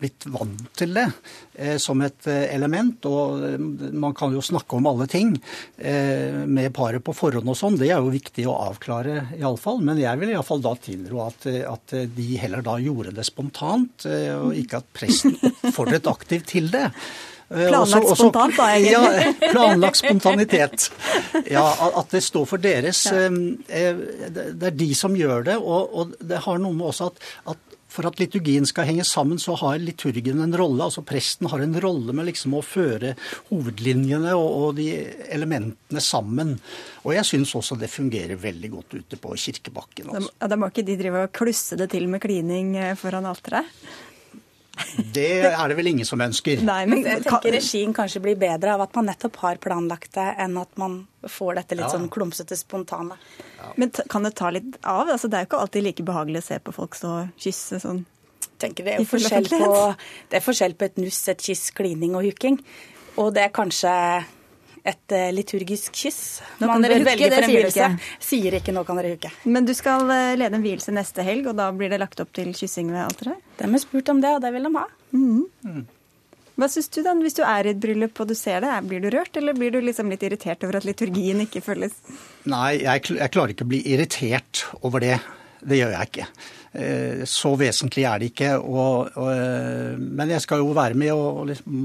blitt 0.00 0.26
vant 0.28 0.66
til 0.76 0.92
det 0.96 1.06
eh, 1.54 1.76
som 1.82 2.00
et 2.04 2.28
eh, 2.30 2.46
element. 2.54 3.08
Og 3.08 3.44
eh, 3.46 3.92
man 3.96 4.14
kan 4.16 4.34
jo 4.34 4.44
snakke 4.44 4.78
om 4.78 4.88
alle 4.90 5.08
ting 5.10 5.34
eh, 5.76 6.42
med 6.44 6.72
paret 6.76 7.04
på 7.04 7.14
forhånd 7.16 7.48
og 7.52 7.58
sånn. 7.58 7.78
Det 7.80 7.90
er 7.90 8.00
jo 8.00 8.12
viktig 8.14 8.46
å 8.50 8.58
avklare 8.68 9.30
iallfall. 9.38 9.80
Men 9.86 10.00
jeg 10.02 10.22
vil 10.22 10.34
iallfall 10.34 10.64
da 10.64 10.74
tilrå 10.88 11.22
at, 11.28 11.48
at, 11.68 11.96
de 12.16 12.28
heller 12.40 12.64
da 12.66 12.76
gjorde 12.82 13.14
det 13.16 13.26
spontant, 13.28 14.08
eh, 14.10 14.34
og 14.36 14.58
ikke 14.58 14.82
at 14.82 14.92
presten 14.96 15.38
oppfordret 15.40 16.12
aktivt 16.12 16.52
til 16.52 16.70
det. 16.74 16.90
Planlagt 17.46 17.78
også, 17.78 17.98
også, 18.10 18.14
spontant, 18.24 18.56
da, 18.58 18.64
egentlig. 18.74 19.26
Ja, 19.46 19.50
planlagt 19.52 20.00
spontanitet. 20.00 20.88
Ja, 21.46 21.62
At 21.94 22.10
det 22.10 22.24
står 22.26 22.48
for 22.50 22.62
deres. 22.62 23.04
Ja. 23.06 23.28
Det 23.30 24.66
er 24.66 24.74
de 24.74 24.88
som 24.98 25.14
gjør 25.14 25.46
det. 25.46 25.54
Og, 25.62 25.94
og 25.94 26.16
det 26.18 26.42
har 26.42 26.58
noe 26.58 26.74
med 26.74 26.90
også 26.90 27.12
at, 27.12 27.22
at 27.54 27.65
for 27.96 28.08
at 28.08 28.20
liturgien 28.20 28.66
skal 28.68 28.88
henge 28.90 29.06
sammen, 29.08 29.40
så 29.40 29.56
har 29.62 29.80
liturgien 29.80 30.42
en 30.44 30.56
rolle. 30.56 30.84
altså 30.84 31.04
Presten 31.06 31.48
har 31.50 31.64
en 31.64 31.76
rolle 31.82 32.14
med 32.16 32.28
liksom 32.28 32.56
å 32.58 32.64
føre 32.64 33.14
hovedlinjene 33.50 34.34
og, 34.36 34.48
og 34.60 34.74
de 34.80 34.90
elementene 35.32 36.02
sammen. 36.04 36.56
Og 37.04 37.14
jeg 37.16 37.28
syns 37.30 37.54
også 37.56 37.78
det 37.80 37.92
fungerer 37.92 38.40
veldig 38.40 38.72
godt 38.74 38.98
ute 38.98 39.20
på 39.20 39.36
kirkebakken. 39.46 40.12
Altså. 40.12 40.34
Da, 40.36 40.50
da 40.52 40.60
må 40.60 40.70
ikke 40.72 40.86
de 40.86 40.98
drive 41.00 41.26
og 41.28 41.32
klusse 41.36 41.78
det 41.80 41.90
til 41.94 42.10
med 42.12 42.22
klining 42.24 42.76
eh, 42.80 42.96
foran 42.98 43.28
alteret? 43.28 43.72
Det 45.14 45.30
er 45.48 45.68
det 45.70 45.76
vel 45.78 45.90
ingen 45.92 46.08
som 46.08 46.20
ønsker. 46.22 46.62
Nei, 46.66 46.80
men 46.88 47.04
jeg 47.04 47.24
tenker 47.24 47.54
Regien 47.54 47.94
kanskje 47.96 48.22
blir 48.24 48.38
bedre 48.40 48.74
av 48.76 48.84
at 48.86 48.96
man 48.98 49.08
nettopp 49.10 49.38
har 49.42 49.60
planlagt 49.62 50.12
det, 50.16 50.26
enn 50.42 50.56
at 50.60 50.72
man 50.80 50.98
får 51.26 51.60
dette 51.60 51.78
litt 51.78 51.86
ja. 51.86 51.92
sånn 51.94 52.08
klumsete, 52.12 52.58
spontane. 52.58 53.18
Ja. 53.58 53.72
Men 53.80 53.92
kan 54.12 54.28
det 54.28 54.34
ta 54.38 54.52
litt 54.54 54.78
av? 54.82 55.08
Altså, 55.08 55.30
det 55.30 55.38
er 55.38 55.46
jo 55.46 55.50
ikke 55.50 55.62
alltid 55.64 55.86
like 55.88 56.06
behagelig 56.06 56.44
å 56.44 56.48
se 56.48 56.60
på 56.62 56.76
folk 56.76 56.98
stå 56.98 57.14
og 57.22 57.42
kysse 57.42 57.80
sånn. 57.82 58.04
Tenker 58.62 58.86
det, 58.86 58.96
er 58.96 59.08
forskjell 59.08 59.50
på, 59.52 59.72
det 60.30 60.38
er 60.38 60.44
forskjell 60.44 60.76
på 60.78 60.86
et 60.86 61.00
nuss, 61.02 61.18
et 61.28 61.42
kyss, 61.44 61.68
klining 61.76 62.16
og 62.16 62.24
huking. 62.24 62.56
Og 63.20 63.34
det 63.36 63.46
er 63.46 63.52
kanskje 63.54 63.92
et 64.86 65.14
uh, 65.16 65.26
liturgisk 65.34 65.96
kyss. 65.98 66.20
Nå 66.60 66.70
kan 66.70 66.84
dere 66.84 67.00
huke, 67.02 67.30
det 67.32 67.42
sier 67.44 67.66
du 67.66 67.72
ikke. 67.72 67.90
Sier 68.22 68.58
ikke 68.60 68.74
'nå 68.76 68.84
kan 68.86 69.00
dere 69.00 69.16
huke'. 69.16 69.32
Men 69.44 69.66
du 69.66 69.74
skal 69.74 70.06
uh, 70.06 70.36
lede 70.38 70.58
en 70.58 70.64
vielse 70.64 70.94
neste 70.94 71.26
helg, 71.26 71.50
og 71.50 71.58
da 71.58 71.68
blir 71.74 71.92
det 71.92 72.00
lagt 72.02 72.22
opp 72.22 72.32
til 72.36 72.54
kyssing 72.56 72.92
ved 72.94 73.02
alteret? 73.08 73.42
De 73.58 73.68
har 73.72 73.82
spurt 73.82 74.14
om 74.14 74.22
det, 74.22 74.32
og 74.38 74.42
det 74.44 74.52
vil 74.54 74.68
de 74.68 74.74
ha. 74.78 74.86
Mm. 75.16 75.44
Mm. 75.66 75.84
Hva 76.56 76.68
syns 76.72 76.88
du 76.88 77.02
da, 77.04 77.12
hvis 77.20 77.36
du 77.36 77.42
er 77.44 77.66
i 77.66 77.72
et 77.74 77.80
bryllup 77.80 78.16
og 78.22 78.30
du 78.30 78.36
ser 78.38 78.62
det? 78.64 78.72
Blir 78.88 79.02
du 79.04 79.10
rørt, 79.12 79.36
eller 79.36 79.56
blir 79.56 79.74
du 79.74 79.82
liksom 79.84 80.08
litt 80.08 80.22
irritert 80.24 80.62
over 80.64 80.78
at 80.78 80.86
liturgien 80.88 81.42
ikke 81.44 81.60
følges? 81.64 81.98
Nei, 82.48 82.78
jeg, 82.80 83.02
jeg 83.18 83.32
klarer 83.34 83.52
ikke 83.52 83.66
å 83.66 83.72
bli 83.74 83.82
irritert 83.92 84.64
over 84.80 85.04
det. 85.04 85.18
Det 85.66 85.82
gjør 85.82 85.92
jeg 85.92 86.08
ikke. 86.08 86.26
Eh, 86.80 87.26
så 87.28 87.52
vesentlig 87.60 88.06
er 88.08 88.22
det 88.22 88.30
ikke. 88.32 88.54
Og, 88.56 89.12
og, 89.20 90.00
men 90.00 90.32
jeg 90.32 90.44
skal 90.46 90.64
jo 90.64 90.72
være 90.76 90.96
med 90.96 91.12
og 91.12 91.44
liksom 91.50 91.84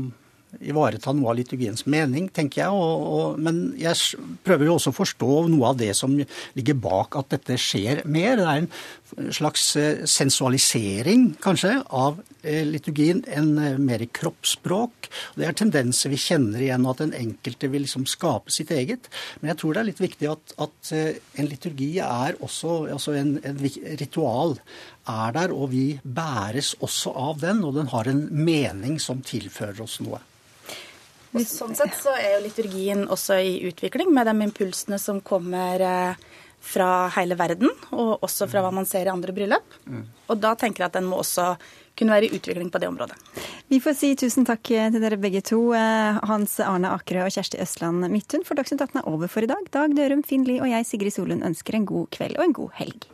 ivareta 0.59 1.13
noe 1.15 1.31
av 1.31 1.37
liturgiens 1.39 1.85
mening, 1.89 2.27
tenker 2.33 2.65
jeg. 2.65 2.75
Og, 2.75 3.05
og, 3.15 3.39
men 3.41 3.61
jeg 3.79 4.27
prøver 4.45 4.67
jo 4.67 4.75
også 4.77 4.91
å 4.91 4.97
forstå 4.97 5.29
noe 5.51 5.71
av 5.71 5.79
det 5.79 5.93
som 5.97 6.17
ligger 6.17 6.81
bak 6.83 7.17
at 7.19 7.31
dette 7.35 7.57
skjer 7.61 8.03
mer. 8.05 8.35
Det 8.41 8.47
er 8.49 8.65
en 8.65 9.31
slags 9.35 9.63
eh, 9.79 10.03
sensualisering, 10.09 11.31
kanskje, 11.43 11.73
av 11.87 12.19
eh, 12.43 12.63
liturgien. 12.67 13.23
En 13.31 13.53
eh, 13.61 13.79
mer 13.81 14.03
kroppsspråk. 14.11 15.11
Det 15.39 15.47
er 15.47 15.57
tendenser 15.57 16.11
vi 16.13 16.19
kjenner 16.21 16.63
igjen, 16.63 16.87
at 16.89 17.03
den 17.03 17.15
enkelte 17.17 17.71
vil 17.71 17.85
liksom 17.85 18.07
skape 18.09 18.53
sitt 18.53 18.73
eget. 18.75 19.11
Men 19.39 19.53
jeg 19.53 19.61
tror 19.61 19.75
det 19.75 19.83
er 19.83 19.91
litt 19.91 20.03
viktig 20.03 20.31
at, 20.31 20.55
at 20.67 20.93
en 20.93 21.47
liturgi 21.47 21.93
er 22.03 22.39
også 22.43 22.81
altså 22.91 23.15
en, 23.17 23.37
en 23.47 23.61
ritual 23.99 24.57
er 25.09 25.33
der, 25.33 25.53
og 25.55 25.71
vi 25.71 25.85
bæres 26.03 26.75
også 26.83 27.13
av 27.17 27.39
den. 27.41 27.63
Og 27.67 27.77
den 27.79 27.89
har 27.93 28.09
en 28.11 28.27
mening 28.31 28.99
som 29.01 29.23
tilfører 29.25 29.81
oss 29.83 29.99
noe. 30.03 30.21
Og 31.31 31.47
sånn 31.47 31.75
sett 31.77 31.95
så 31.95 32.13
er 32.17 32.35
jo 32.35 32.45
liturgien 32.45 33.05
også 33.11 33.39
i 33.39 33.59
utvikling, 33.69 34.11
med 34.13 34.27
de 34.27 34.35
impulsene 34.47 34.99
som 34.99 35.21
kommer 35.23 35.83
eh, 35.85 36.25
fra 36.61 37.07
hele 37.15 37.37
verden, 37.39 37.71
og 37.95 38.25
også 38.25 38.47
fra 38.51 38.63
hva 38.65 38.71
man 38.75 38.87
ser 38.89 39.07
i 39.07 39.13
andre 39.13 39.33
bryllup. 39.35 39.77
Mm. 39.87 40.03
Og 40.29 40.41
da 40.43 40.53
tenker 40.59 40.83
jeg 40.83 40.91
at 40.91 40.99
den 40.99 41.07
må 41.09 41.21
også 41.23 41.53
kunne 41.97 42.15
være 42.15 42.29
i 42.29 42.37
utvikling 42.37 42.69
på 42.71 42.79
det 42.81 42.89
området. 42.91 43.17
Vi 43.71 43.79
får 43.83 43.95
si 43.97 44.11
tusen 44.19 44.45
takk 44.47 44.63
til 44.67 44.99
dere 44.99 45.19
begge 45.21 45.41
to, 45.45 45.59
eh, 45.77 46.19
Hans 46.27 46.59
Arne 46.63 46.91
Akerø 46.95 47.25
og 47.27 47.33
Kjersti 47.35 47.61
Østland 47.63 48.07
Midthun, 48.11 48.45
for 48.47 48.59
Dagsnytt 48.59 48.83
18 48.83 49.01
er 49.01 49.09
over 49.09 49.31
for 49.31 49.43
i 49.43 49.51
dag. 49.51 49.71
Dag 49.71 49.95
Dørum, 49.95 50.23
Finn 50.27 50.45
Lie 50.47 50.61
og 50.61 50.69
jeg, 50.71 50.87
Sigrid 50.87 51.15
Solund, 51.15 51.47
ønsker 51.47 51.79
en 51.79 51.87
god 51.89 52.11
kveld 52.11 52.37
og 52.37 52.47
en 52.47 52.57
god 52.59 52.77
helg. 52.81 53.09